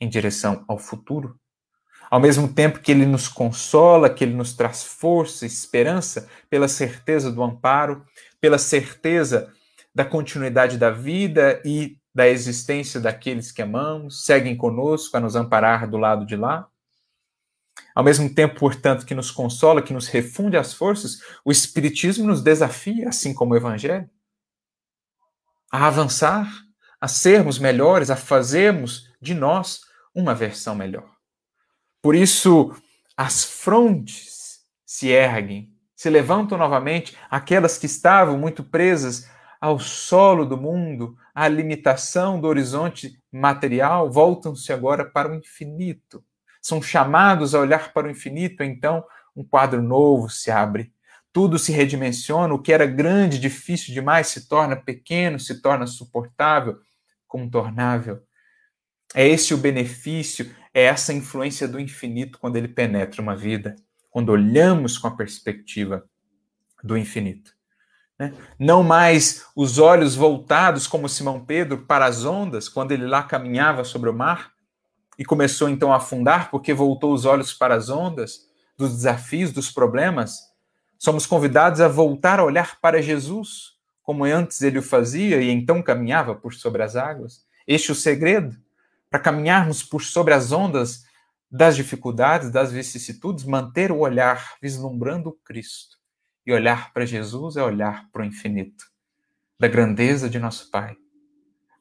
em 0.01 0.09
direção 0.09 0.65
ao 0.69 0.79
futuro 0.79 1.39
ao 2.11 2.21
mesmo 2.21 2.49
tempo 2.49 2.81
que 2.81 2.91
ele 2.91 3.07
nos 3.07 3.29
consola, 3.29 4.09
que 4.09 4.25
ele 4.25 4.35
nos 4.35 4.55
traz 4.55 4.83
força, 4.83 5.45
esperança, 5.45 6.29
pela 6.49 6.69
certeza 6.69 7.31
do 7.31 7.43
amparo, 7.43 8.05
pela 8.41 8.59
certeza 8.59 9.53
da 9.99 10.05
continuidade 10.05 10.79
da 10.79 10.93
vida 10.93 11.61
e 11.65 11.99
da 12.15 12.29
existência 12.29 13.01
daqueles 13.01 13.51
que 13.51 13.61
amamos, 13.61 14.25
seguem 14.25 14.57
conosco 14.57 15.17
a 15.17 15.21
nos 15.21 15.35
amparar 15.35 15.91
do 15.91 15.97
lado 15.97 16.25
de 16.25 16.37
lá. 16.37 16.69
Ao 17.97 18.05
mesmo 18.05 18.33
tempo, 18.33 18.61
portanto, 18.61 19.05
que 19.05 19.13
nos 19.13 19.33
consola, 19.33 19.83
que 19.83 19.93
nos 19.93 20.07
refunde 20.07 20.57
as 20.57 20.73
forças, 20.73 21.19
o 21.45 21.51
Espiritismo 21.51 22.29
nos 22.29 22.41
desafia, 22.41 23.09
assim 23.09 23.35
como 23.35 23.55
o 23.55 23.57
Evangelho, 23.57 24.09
a 25.69 25.89
avançar, 25.89 26.49
a 27.01 27.09
sermos 27.09 27.59
melhores, 27.59 28.09
a 28.09 28.15
fazermos 28.15 29.13
de 29.21 29.35
nós 29.35 29.81
uma 30.15 30.33
versão 30.33 30.77
melhor. 30.77 31.11
Por 32.01 32.15
isso, 32.15 32.73
as 33.17 33.43
frontes 33.43 34.61
se 34.87 35.09
erguem, 35.09 35.75
se 35.97 36.09
levantam 36.09 36.57
novamente, 36.57 37.19
aquelas 37.29 37.77
que 37.77 37.87
estavam 37.87 38.39
muito 38.39 38.63
presas 38.63 39.29
ao 39.61 39.79
solo 39.79 40.45
do 40.45 40.57
mundo, 40.57 41.17
à 41.35 41.49
limitação 41.49 42.41
do 42.41 42.47
horizonte 42.47 43.21
material, 43.31 44.11
voltam-se 44.11 44.73
agora 44.73 45.05
para 45.05 45.31
o 45.31 45.35
infinito. 45.35 46.25
São 46.61 46.81
chamados 46.81 47.55
a 47.55 47.61
olhar 47.61 47.93
para 47.93 48.07
o 48.07 48.11
infinito, 48.11 48.63
então 48.63 49.05
um 49.35 49.45
quadro 49.45 49.83
novo 49.83 50.29
se 50.29 50.51
abre. 50.51 50.93
Tudo 51.33 51.59
se 51.59 51.73
redimensiona, 51.73 52.55
o 52.55 52.61
que 52.61 52.73
era 52.73 52.87
grande, 52.87 53.39
difícil 53.39 53.95
demais, 53.95 54.29
se 54.29 54.49
torna 54.49 54.77
pequeno, 54.77 55.39
se 55.39 55.61
torna 55.61 55.87
suportável, 55.87 56.79
contornável. 57.27 58.23
É 59.15 59.27
esse 59.27 59.55
o 59.55 59.59
benefício, 59.59 60.55
é 60.73 60.85
essa 60.85 61.13
influência 61.13 61.67
do 61.67 61.81
infinito 61.81 62.39
quando 62.39 62.57
ele 62.57 62.69
penetra 62.69 63.23
uma 63.23 63.37
vida, 63.37 63.77
quando 64.11 64.31
olhamos 64.31 64.99
com 64.99 65.09
a 65.09 65.17
perspectiva 65.17 66.05
do 66.83 66.97
infinito. 66.97 67.58
Né? 68.19 68.35
Não 68.59 68.83
mais 68.83 69.45
os 69.55 69.79
olhos 69.79 70.17
voltados, 70.17 70.87
como 70.87 71.09
Simão 71.09 71.45
Pedro, 71.45 71.79
para 71.79 72.07
as 72.07 72.25
ondas, 72.25 72.69
quando 72.69 72.93
ele 72.93 73.07
lá 73.07 73.23
caminhava 73.23 73.85
sobre 73.85 74.11
o 74.11 74.15
mar 74.15 74.53
e 75.19 75.25
começou 75.25 75.69
então 75.69 75.93
a 75.93 75.97
afundar, 75.97 76.51
porque 76.51 76.75
voltou 76.75 77.13
os 77.13 77.25
olhos 77.25 77.53
para 77.53 77.75
as 77.75 77.89
ondas, 77.89 78.49
dos 78.77 78.93
desafios, 78.93 79.53
dos 79.53 79.71
problemas. 79.71 80.39
Somos 80.99 81.27
convidados 81.27 81.81
a 81.81 81.89
voltar 81.89 82.41
a 82.41 82.45
olhar 82.45 82.81
para 82.81 83.03
Jesus, 83.03 83.77
como 84.03 84.25
antes 84.25 84.63
ele 84.63 84.79
o 84.79 84.83
fazia 84.83 85.41
e 85.41 85.51
então 85.51 85.83
caminhava 85.83 86.35
por 86.35 86.55
sobre 86.55 86.83
as 86.83 86.97
águas. 86.97 87.45
Este 87.67 87.91
é 87.91 87.93
o 87.93 87.97
segredo 87.97 88.57
para 89.11 89.21
caminharmos 89.21 89.83
por 89.83 90.03
sobre 90.03 90.35
as 90.35 90.53
ondas 90.53 91.05
das 91.51 91.77
dificuldades, 91.77 92.51
das 92.51 92.71
vicissitudes, 92.71 93.45
manter 93.45 93.91
o 93.91 93.99
olhar 93.99 94.55
vislumbrando 94.61 95.31
o 95.31 95.33
Cristo. 95.33 95.98
E 96.49 96.53
olhar 96.55 96.95
para 96.95 97.05
Jesus 97.05 97.59
é 97.59 97.63
olhar 97.63 98.09
para 98.11 98.23
o 98.23 98.25
infinito, 98.25 98.87
da 99.61 99.69
grandeza 99.69 100.31
de 100.31 100.39
nosso 100.39 100.71
Pai, 100.71 100.97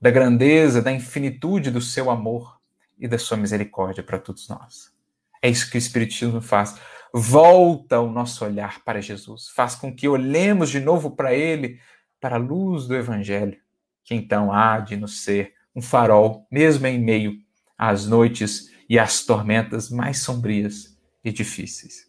da 0.01 0.11
grandeza, 0.11 0.81
da 0.81 0.91
infinitude 0.91 1.71
do 1.71 1.79
seu 1.79 2.11
amor 2.11 2.59
e 2.99 3.07
da 3.07 3.17
sua 3.17 3.37
misericórdia 3.37 4.03
para 4.03 4.19
todos 4.19 4.49
nós. 4.49 4.93
É 5.41 5.49
isso 5.49 5.71
que 5.71 5.77
o 5.77 5.79
Espiritismo 5.79 6.41
faz. 6.41 6.77
Volta 7.13 8.01
o 8.01 8.11
nosso 8.11 8.43
olhar 8.43 8.83
para 8.83 8.99
Jesus, 8.99 9.47
faz 9.55 9.73
com 9.73 9.95
que 9.95 10.05
olhemos 10.05 10.69
de 10.69 10.81
novo 10.81 11.11
para 11.11 11.33
Ele, 11.33 11.79
para 12.19 12.35
a 12.35 12.39
luz 12.39 12.87
do 12.87 12.95
Evangelho, 12.95 13.57
que 14.03 14.13
então 14.13 14.51
há 14.51 14.81
de 14.81 14.97
nos 14.97 15.23
ser 15.23 15.53
um 15.73 15.81
farol, 15.81 16.45
mesmo 16.51 16.85
em 16.87 16.99
meio 16.99 17.37
às 17.77 18.05
noites 18.05 18.69
e 18.89 18.99
às 18.99 19.23
tormentas 19.23 19.89
mais 19.89 20.17
sombrias 20.19 20.99
e 21.23 21.31
difíceis. 21.31 22.05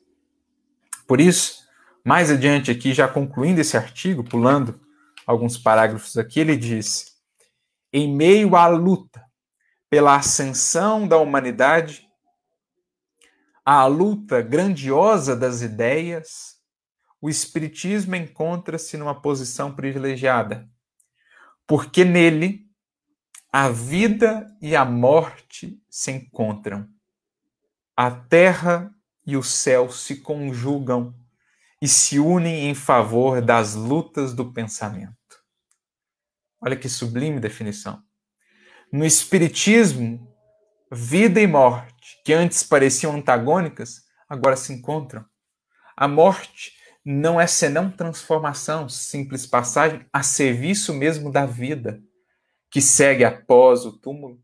Por 1.06 1.20
isso, 1.20 1.67
mais 2.08 2.30
adiante 2.30 2.70
aqui, 2.70 2.94
já 2.94 3.06
concluindo 3.06 3.60
esse 3.60 3.76
artigo, 3.76 4.24
pulando 4.24 4.80
alguns 5.26 5.58
parágrafos 5.58 6.16
aqui, 6.16 6.40
ele 6.40 6.56
diz: 6.56 7.18
em 7.92 8.10
meio 8.10 8.56
à 8.56 8.66
luta 8.66 9.22
pela 9.90 10.16
ascensão 10.16 11.06
da 11.06 11.18
humanidade, 11.18 12.08
à 13.62 13.84
luta 13.84 14.40
grandiosa 14.40 15.36
das 15.36 15.60
ideias, 15.60 16.56
o 17.20 17.28
Espiritismo 17.28 18.16
encontra-se 18.16 18.96
numa 18.96 19.20
posição 19.20 19.74
privilegiada, 19.76 20.66
porque 21.66 22.06
nele 22.06 22.66
a 23.52 23.68
vida 23.68 24.46
e 24.62 24.74
a 24.74 24.84
morte 24.86 25.78
se 25.90 26.10
encontram. 26.10 26.88
A 27.94 28.10
terra 28.10 28.90
e 29.26 29.36
o 29.36 29.42
céu 29.42 29.92
se 29.92 30.16
conjugam 30.22 31.14
e 31.80 31.86
se 31.86 32.18
unem 32.18 32.68
em 32.68 32.74
favor 32.74 33.40
das 33.40 33.74
lutas 33.74 34.34
do 34.34 34.52
pensamento. 34.52 35.14
Olha 36.60 36.76
que 36.76 36.88
sublime 36.88 37.38
definição. 37.40 38.02
No 38.92 39.04
Espiritismo, 39.04 40.34
vida 40.90 41.40
e 41.40 41.46
morte, 41.46 42.20
que 42.24 42.32
antes 42.32 42.62
pareciam 42.62 43.14
antagônicas, 43.14 44.02
agora 44.28 44.56
se 44.56 44.72
encontram. 44.72 45.24
A 45.96 46.08
morte 46.08 46.72
não 47.04 47.40
é 47.40 47.46
senão 47.46 47.90
transformação, 47.90 48.88
simples 48.88 49.46
passagem 49.46 50.04
a 50.12 50.22
serviço 50.22 50.92
mesmo 50.92 51.30
da 51.30 51.46
vida, 51.46 52.02
que 52.70 52.80
segue 52.80 53.24
após 53.24 53.86
o 53.86 53.92
túmulo, 53.92 54.42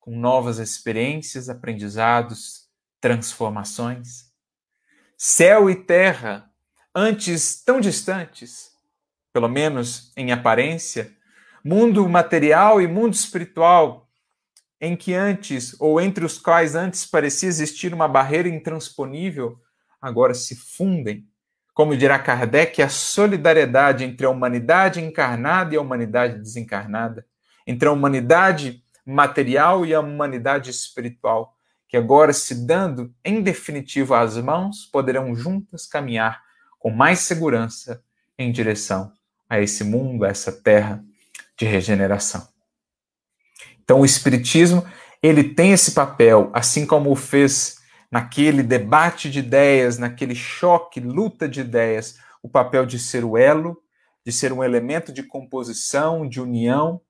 com 0.00 0.16
novas 0.16 0.58
experiências, 0.58 1.48
aprendizados, 1.48 2.68
transformações. 3.00 4.25
Céu 5.18 5.70
e 5.70 5.74
terra, 5.74 6.50
antes 6.94 7.64
tão 7.64 7.80
distantes, 7.80 8.70
pelo 9.32 9.48
menos 9.48 10.12
em 10.14 10.30
aparência, 10.30 11.10
mundo 11.64 12.06
material 12.06 12.82
e 12.82 12.86
mundo 12.86 13.14
espiritual, 13.14 14.10
em 14.78 14.94
que 14.94 15.14
antes, 15.14 15.74
ou 15.80 15.98
entre 15.98 16.22
os 16.22 16.38
quais 16.38 16.74
antes 16.74 17.06
parecia 17.06 17.48
existir 17.48 17.94
uma 17.94 18.06
barreira 18.06 18.46
intransponível, 18.46 19.58
agora 20.02 20.34
se 20.34 20.54
fundem. 20.54 21.26
Como 21.72 21.96
dirá 21.96 22.18
Kardec, 22.18 22.82
a 22.82 22.90
solidariedade 22.90 24.04
entre 24.04 24.26
a 24.26 24.30
humanidade 24.30 25.00
encarnada 25.00 25.74
e 25.74 25.78
a 25.78 25.80
humanidade 25.80 26.38
desencarnada, 26.38 27.26
entre 27.66 27.88
a 27.88 27.92
humanidade 27.92 28.84
material 29.06 29.86
e 29.86 29.94
a 29.94 30.00
humanidade 30.00 30.70
espiritual, 30.70 31.55
que 31.88 31.96
agora 31.96 32.32
se 32.32 32.66
dando 32.66 33.14
em 33.24 33.42
definitivo 33.42 34.14
às 34.14 34.36
mãos, 34.36 34.86
poderão 34.86 35.34
juntas 35.34 35.86
caminhar 35.86 36.42
com 36.78 36.90
mais 36.90 37.20
segurança 37.20 38.02
em 38.38 38.50
direção 38.50 39.12
a 39.48 39.60
esse 39.60 39.84
mundo, 39.84 40.24
a 40.24 40.28
essa 40.28 40.52
terra 40.52 41.04
de 41.56 41.64
regeneração. 41.64 42.46
Então 43.82 44.00
o 44.00 44.04
espiritismo, 44.04 44.84
ele 45.22 45.44
tem 45.44 45.72
esse 45.72 45.92
papel, 45.92 46.50
assim 46.52 46.84
como 46.84 47.10
o 47.10 47.16
fez 47.16 47.78
naquele 48.10 48.62
debate 48.62 49.30
de 49.30 49.38
ideias, 49.38 49.98
naquele 49.98 50.34
choque, 50.34 51.00
luta 51.00 51.48
de 51.48 51.60
ideias, 51.60 52.18
o 52.42 52.48
papel 52.48 52.84
de 52.84 52.98
ser 52.98 53.24
o 53.24 53.36
elo, 53.36 53.80
de 54.24 54.32
ser 54.32 54.52
um 54.52 54.62
elemento 54.62 55.12
de 55.12 55.22
composição, 55.22 56.28
de 56.28 56.40
união, 56.40 57.00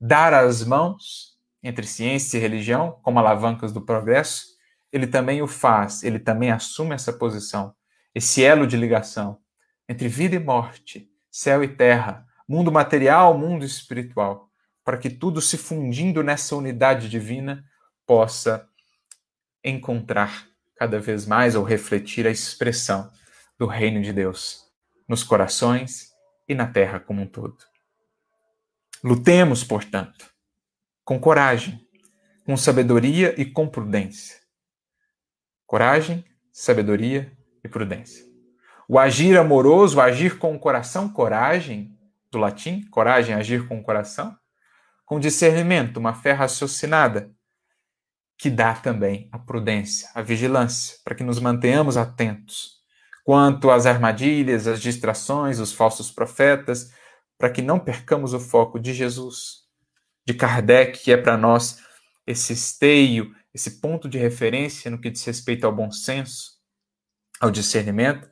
dar 0.00 0.34
as 0.34 0.62
mãos 0.62 1.37
entre 1.62 1.86
ciência 1.86 2.38
e 2.38 2.40
religião, 2.40 2.98
como 3.02 3.18
alavancas 3.18 3.72
do 3.72 3.80
progresso, 3.80 4.56
ele 4.92 5.06
também 5.06 5.42
o 5.42 5.46
faz, 5.46 6.02
ele 6.02 6.18
também 6.18 6.50
assume 6.50 6.94
essa 6.94 7.12
posição, 7.12 7.74
esse 8.14 8.42
elo 8.42 8.66
de 8.66 8.76
ligação 8.76 9.38
entre 9.88 10.08
vida 10.08 10.36
e 10.36 10.38
morte, 10.38 11.10
céu 11.30 11.64
e 11.64 11.68
terra, 11.68 12.26
mundo 12.48 12.70
material, 12.70 13.36
mundo 13.36 13.64
espiritual, 13.64 14.50
para 14.84 14.98
que 14.98 15.10
tudo 15.10 15.40
se 15.40 15.56
fundindo 15.56 16.22
nessa 16.22 16.56
unidade 16.56 17.08
divina 17.08 17.64
possa 18.06 18.68
encontrar 19.62 20.46
cada 20.76 21.00
vez 21.00 21.26
mais 21.26 21.54
ou 21.54 21.64
refletir 21.64 22.26
a 22.26 22.30
expressão 22.30 23.10
do 23.58 23.66
reino 23.66 24.00
de 24.00 24.12
Deus 24.12 24.64
nos 25.08 25.22
corações 25.22 26.12
e 26.46 26.54
na 26.54 26.66
terra 26.66 27.00
como 27.00 27.22
um 27.22 27.26
todo. 27.26 27.58
Lutemos, 29.02 29.64
portanto, 29.64 30.30
com 31.08 31.18
coragem, 31.18 31.80
com 32.44 32.54
sabedoria 32.54 33.34
e 33.40 33.46
com 33.46 33.66
prudência. 33.66 34.36
Coragem, 35.64 36.22
sabedoria 36.52 37.32
e 37.64 37.68
prudência. 37.68 38.22
O 38.86 38.98
agir 38.98 39.38
amoroso, 39.38 39.96
o 39.96 40.00
agir 40.02 40.36
com 40.36 40.54
o 40.54 40.58
coração, 40.58 41.08
coragem, 41.08 41.98
do 42.30 42.36
latim, 42.36 42.82
coragem, 42.90 43.34
agir 43.34 43.66
com 43.66 43.78
o 43.78 43.82
coração, 43.82 44.36
com 45.06 45.18
discernimento, 45.18 45.96
uma 45.96 46.12
fé 46.12 46.32
raciocinada, 46.32 47.34
que 48.36 48.50
dá 48.50 48.74
também 48.74 49.30
a 49.32 49.38
prudência, 49.38 50.10
a 50.14 50.20
vigilância, 50.20 50.98
para 51.02 51.14
que 51.14 51.24
nos 51.24 51.40
mantenhamos 51.40 51.96
atentos 51.96 52.82
quanto 53.24 53.70
às 53.70 53.86
armadilhas, 53.86 54.66
às 54.66 54.78
distrações, 54.78 55.58
os 55.58 55.72
falsos 55.72 56.10
profetas, 56.10 56.90
para 57.38 57.48
que 57.48 57.62
não 57.62 57.78
percamos 57.78 58.34
o 58.34 58.38
foco 58.38 58.78
de 58.78 58.92
Jesus, 58.92 59.57
de 60.28 60.34
Kardec, 60.34 60.98
que 60.98 61.10
é 61.10 61.16
para 61.16 61.38
nós 61.38 61.82
esse 62.26 62.52
esteio, 62.52 63.34
esse 63.54 63.80
ponto 63.80 64.06
de 64.06 64.18
referência 64.18 64.90
no 64.90 65.00
que 65.00 65.08
diz 65.08 65.24
respeito 65.24 65.64
ao 65.64 65.74
bom 65.74 65.90
senso, 65.90 66.58
ao 67.40 67.50
discernimento, 67.50 68.28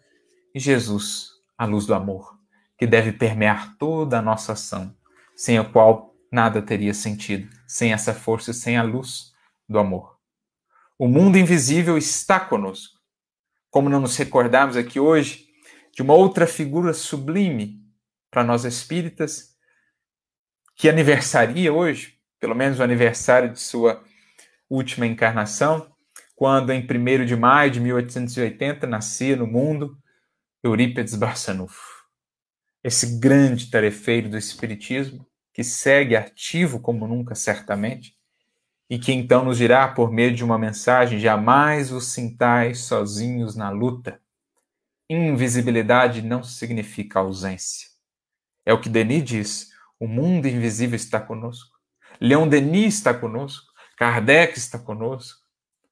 e 0.55 0.61
Jesus, 0.61 1.31
a 1.57 1.65
luz 1.65 1.87
do 1.87 1.95
amor, 1.95 2.39
que 2.77 2.87
deve 2.87 3.13
permear 3.13 3.79
toda 3.79 4.19
a 4.19 4.23
nossa 4.23 4.53
ação, 4.53 4.95
sem 5.35 5.57
a 5.57 5.65
qual 5.65 6.15
nada 6.31 6.61
teria 6.61 6.93
sentido, 6.93 7.49
sem 7.67 7.95
essa 7.95 8.13
força, 8.13 8.53
sem 8.53 8.77
a 8.77 8.83
luz 8.83 9.33
do 9.67 9.79
amor. 9.79 10.19
O 10.99 11.09
mundo 11.09 11.39
invisível 11.39 11.97
está 11.97 12.39
conosco. 12.39 12.99
Como 13.71 13.89
não 13.89 14.01
nos 14.01 14.19
recordarmos 14.19 14.77
aqui 14.77 15.01
hoje 15.01 15.47
de 15.95 16.03
uma 16.03 16.13
outra 16.13 16.47
figura 16.47 16.93
sublime 16.93 17.81
para 18.31 18.45
nós 18.45 18.67
espíritas, 18.67 19.56
que 20.77 20.91
aniversaria 20.91 21.73
hoje, 21.73 22.19
pelo 22.39 22.55
menos 22.55 22.79
o 22.79 22.83
aniversário 22.83 23.51
de 23.51 23.59
sua 23.59 24.05
última 24.69 25.07
encarnação, 25.07 25.91
quando 26.37 26.71
em 26.71 26.87
1 26.87 27.25
de 27.25 27.35
maio 27.35 27.71
de 27.71 27.81
1880 27.81 28.87
nascia 28.87 29.35
no 29.35 29.47
mundo 29.47 29.99
Eurípides 30.63 31.15
Barçanufo, 31.15 32.05
esse 32.85 33.19
grande 33.19 33.71
tarefeiro 33.71 34.29
do 34.29 34.37
Espiritismo, 34.37 35.27
que 35.53 35.65
segue 35.65 36.15
ativo 36.15 36.79
como 36.79 37.09
nunca 37.09 37.35
certamente, 37.35 38.15
e 38.89 38.99
que 38.99 39.13
então 39.13 39.45
nos 39.45 39.57
dirá 39.57 39.89
por 39.89 40.13
meio 40.13 40.35
de 40.35 40.45
uma 40.45 40.59
mensagem: 40.59 41.19
jamais 41.19 41.91
os 41.91 42.09
sintais 42.09 42.81
sozinhos 42.81 43.57
na 43.57 43.71
luta. 43.71 44.21
Invisibilidade 45.09 46.21
não 46.21 46.43
significa 46.43 47.21
ausência. 47.21 47.89
É 48.65 48.73
o 48.73 48.81
que 48.81 48.89
Denis 48.89 49.25
diz: 49.25 49.76
o 49.99 50.07
mundo 50.07 50.47
invisível 50.47 50.97
está 50.97 51.21
conosco. 51.21 51.77
Leon 52.21 52.49
Denis 52.49 52.97
está 52.97 53.15
conosco. 53.15 53.67
Kardec 53.97 54.59
está 54.59 54.79
conosco. 54.79 55.41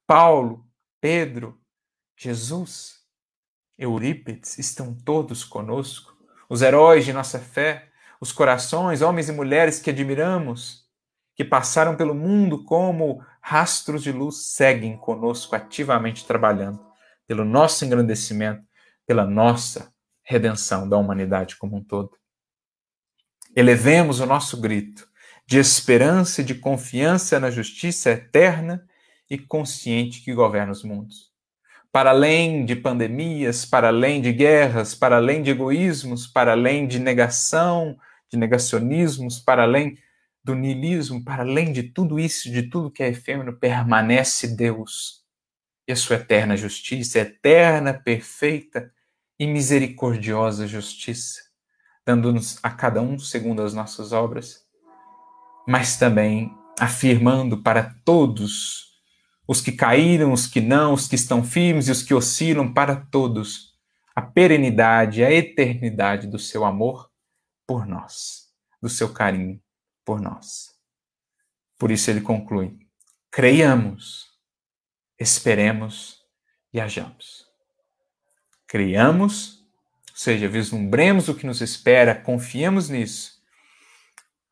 Paulo, 0.07 0.67
Pedro, 1.01 1.59
Jesus, 2.17 3.01
Eurípides 3.79 4.59
estão 4.59 4.95
todos 4.95 5.45
conosco. 5.45 6.15
Os 6.49 6.63
heróis 6.63 7.05
de 7.05 7.13
nossa 7.13 7.39
fé, 7.39 7.89
os 8.21 8.33
corações, 8.33 9.03
homens 9.03 9.29
e 9.29 9.33
mulheres 9.33 9.81
que 9.81 9.91
admiramos 9.91 10.85
que 11.35 11.45
passaram 11.45 11.97
pelo 11.97 12.15
mundo 12.15 12.65
como 12.65 13.25
rastros 13.41 14.03
de 14.03 14.13
luz, 14.13 14.47
seguem 14.47 14.97
conosco 14.97 15.57
ativamente 15.57 16.25
trabalhando 16.25 16.81
pelo 17.27 17.45
nosso 17.45 17.85
engrandecimento, 17.85 18.63
pela 19.07 19.27
nossa 19.27 19.93
redenção 20.23 20.89
da 20.89 20.97
humanidade 20.97 21.57
como 21.57 21.77
um 21.77 21.85
todo. 21.85 22.17
Elevemos 23.57 24.21
o 24.21 24.27
nosso 24.27 24.61
grito 24.61 25.09
de 25.47 25.59
esperança 25.59 26.41
e 26.41 26.45
de 26.45 26.55
confiança 26.55 27.39
na 27.39 27.51
justiça 27.51 28.11
eterna 28.11 28.87
e 29.29 29.39
consciente 29.39 30.23
que 30.23 30.35
governa 30.35 30.73
os 30.73 30.83
mundos. 30.83 31.33
Para 31.93 32.11
além 32.11 32.65
de 32.65 32.75
pandemias, 32.75 33.65
para 33.65 33.89
além 33.89 34.21
de 34.21 34.33
guerras, 34.33 34.95
para 34.95 35.17
além 35.17 35.43
de 35.43 35.51
egoísmos, 35.51 36.27
para 36.27 36.53
além 36.53 36.89
de 36.89 36.99
negação, 36.99 37.97
de 38.31 38.37
negacionismos, 38.37 39.39
para 39.39 39.63
além 39.63 39.97
do 40.43 40.55
niilismo, 40.55 41.25
para 41.25 41.43
além 41.43 41.73
de 41.73 41.85
tudo 41.85 42.19
isso, 42.19 42.51
de 42.51 42.65
tudo 42.65 42.91
que 42.91 43.03
é 43.03 43.09
efêmero, 43.09 43.59
permanece 43.59 44.49
Deus 44.49 45.25
e 45.87 45.93
a 45.93 45.97
sua 45.97 46.17
eterna 46.17 46.57
justiça, 46.57 47.21
eterna, 47.21 47.95
perfeita 47.95 48.93
e 49.39 49.47
misericordiosa 49.47 50.67
justiça, 50.67 51.43
dando-nos 52.07 52.59
a 52.63 52.71
cada 52.71 53.01
um 53.01 53.19
segundo 53.19 53.63
as 53.63 53.73
nossas 53.73 54.13
obras, 54.13 54.65
mas 55.67 55.97
também 55.97 56.55
afirmando 56.79 57.63
para 57.63 57.95
todos, 58.05 58.93
os 59.47 59.61
que 59.61 59.73
caíram, 59.73 60.33
os 60.33 60.47
que 60.47 60.61
não, 60.61 60.95
os 60.95 61.07
que 61.07 61.15
estão 61.15 61.45
firmes 61.45 61.89
e 61.89 61.91
os 61.91 62.03
que 62.03 62.15
oscilam, 62.15 62.73
para 62.73 62.97
todos, 62.97 63.75
a 64.15 64.23
perenidade, 64.23 65.25
a 65.25 65.31
eternidade 65.31 66.27
do 66.27 66.39
seu 66.39 66.65
amor 66.65 67.11
por 67.67 67.87
nós, 67.87 68.49
do 68.81 68.89
seu 68.89 69.13
carinho 69.13 69.61
por 70.05 70.21
nós. 70.21 70.75
Por 71.79 71.91
isso 71.91 72.11
ele 72.11 72.21
conclui: 72.21 72.79
creiamos, 73.31 74.27
esperemos 75.19 76.23
e 76.73 76.81
hajamos. 76.81 77.47
Creiamos, 78.67 79.64
ou 80.15 80.19
seja, 80.19 80.49
vislumbremos 80.49 81.29
o 81.29 81.35
que 81.35 81.45
nos 81.45 81.61
espera, 81.61 82.15
confiemos 82.15 82.89
nisso. 82.89 83.43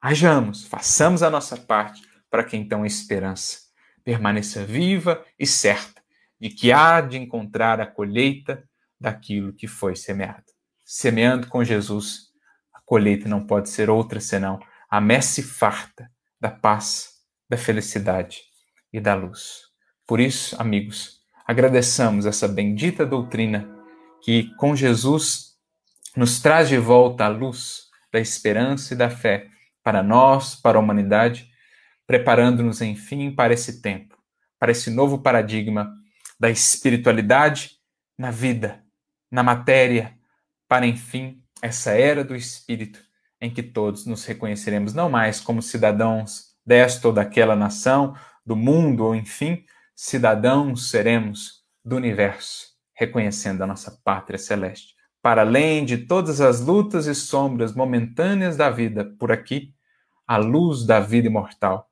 Hajamos, 0.00 0.64
façamos 0.66 1.22
a 1.22 1.30
nossa 1.30 1.56
parte 1.56 2.02
para 2.28 2.42
que 2.42 2.56
então 2.56 2.82
a 2.82 2.86
esperança 2.86 3.60
permaneça 4.02 4.64
viva 4.64 5.24
e 5.38 5.46
certa 5.46 6.02
de 6.40 6.48
que 6.48 6.72
há 6.72 7.00
de 7.00 7.16
encontrar 7.16 7.80
a 7.80 7.86
colheita 7.86 8.68
daquilo 9.00 9.52
que 9.52 9.68
foi 9.68 9.94
semeado. 9.94 10.42
Semeando 10.84 11.46
com 11.46 11.62
Jesus, 11.62 12.32
a 12.74 12.80
colheita 12.80 13.28
não 13.28 13.46
pode 13.46 13.70
ser 13.70 13.88
outra 13.88 14.18
senão 14.18 14.58
a 14.90 15.00
messe 15.00 15.44
farta 15.44 16.10
da 16.40 16.50
paz, 16.50 17.20
da 17.48 17.56
felicidade 17.56 18.40
e 18.92 18.98
da 18.98 19.14
luz. 19.14 19.60
Por 20.08 20.18
isso, 20.18 20.60
amigos, 20.60 21.20
agradeçamos 21.46 22.26
essa 22.26 22.48
bendita 22.48 23.06
doutrina 23.06 23.72
que 24.24 24.52
com 24.56 24.74
Jesus 24.74 25.51
nos 26.16 26.40
traz 26.40 26.68
de 26.68 26.78
volta 26.78 27.24
a 27.24 27.28
luz 27.28 27.88
da 28.12 28.20
esperança 28.20 28.94
e 28.94 28.96
da 28.96 29.08
fé 29.08 29.48
para 29.82 30.02
nós, 30.02 30.54
para 30.54 30.78
a 30.78 30.80
humanidade, 30.80 31.50
preparando-nos, 32.06 32.80
enfim, 32.82 33.30
para 33.30 33.54
esse 33.54 33.80
tempo, 33.80 34.16
para 34.58 34.72
esse 34.72 34.90
novo 34.90 35.18
paradigma 35.18 35.92
da 36.38 36.50
espiritualidade 36.50 37.78
na 38.18 38.30
vida, 38.30 38.84
na 39.30 39.42
matéria, 39.42 40.16
para, 40.68 40.86
enfim, 40.86 41.42
essa 41.62 41.92
era 41.92 42.22
do 42.22 42.36
espírito 42.36 43.02
em 43.40 43.50
que 43.50 43.62
todos 43.62 44.06
nos 44.06 44.24
reconheceremos 44.24 44.94
não 44.94 45.10
mais 45.10 45.40
como 45.40 45.62
cidadãos 45.62 46.52
desta 46.64 47.08
ou 47.08 47.14
daquela 47.14 47.56
nação, 47.56 48.16
do 48.44 48.54
mundo, 48.54 49.04
ou 49.04 49.14
enfim, 49.14 49.64
cidadãos 49.94 50.90
seremos 50.90 51.62
do 51.84 51.96
universo, 51.96 52.68
reconhecendo 52.94 53.62
a 53.62 53.66
nossa 53.66 53.90
pátria 54.04 54.38
celeste. 54.38 54.91
Para 55.22 55.42
além 55.42 55.84
de 55.84 55.98
todas 55.98 56.40
as 56.40 56.60
lutas 56.60 57.06
e 57.06 57.14
sombras 57.14 57.74
momentâneas 57.74 58.56
da 58.56 58.68
vida 58.68 59.04
por 59.18 59.30
aqui, 59.30 59.72
a 60.26 60.36
luz 60.36 60.84
da 60.84 60.98
vida 60.98 61.28
imortal 61.28 61.88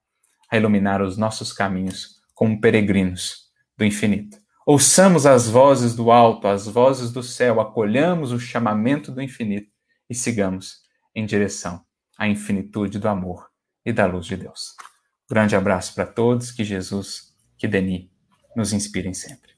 a 0.51 0.57
iluminar 0.57 1.01
os 1.01 1.17
nossos 1.17 1.53
caminhos 1.53 2.21
como 2.35 2.61
peregrinos 2.61 3.51
do 3.79 3.85
infinito. 3.85 4.37
Ouçamos 4.67 5.27
as 5.27 5.49
vozes 5.49 5.95
do 5.95 6.11
alto, 6.11 6.49
as 6.49 6.67
vozes 6.67 7.13
do 7.13 7.23
céu, 7.23 7.61
acolhamos 7.61 8.33
o 8.33 8.41
chamamento 8.41 9.13
do 9.13 9.23
infinito 9.23 9.71
e 10.09 10.15
sigamos 10.15 10.81
em 11.15 11.25
direção 11.25 11.85
à 12.19 12.29
infinitude 12.29 12.99
do 12.99 13.09
amor 13.09 13.49
e 13.85 13.93
da 13.93 14.07
luz 14.07 14.27
de 14.27 14.37
Deus. 14.37 14.75
Grande 15.29 15.55
abraço 15.55 15.95
para 15.95 16.07
todos, 16.07 16.51
que 16.51 16.65
Jesus, 16.65 17.35
que 17.57 17.69
Denis 17.69 18.09
nos 18.57 18.73
inspirem 18.73 19.15
sempre. 19.15 19.50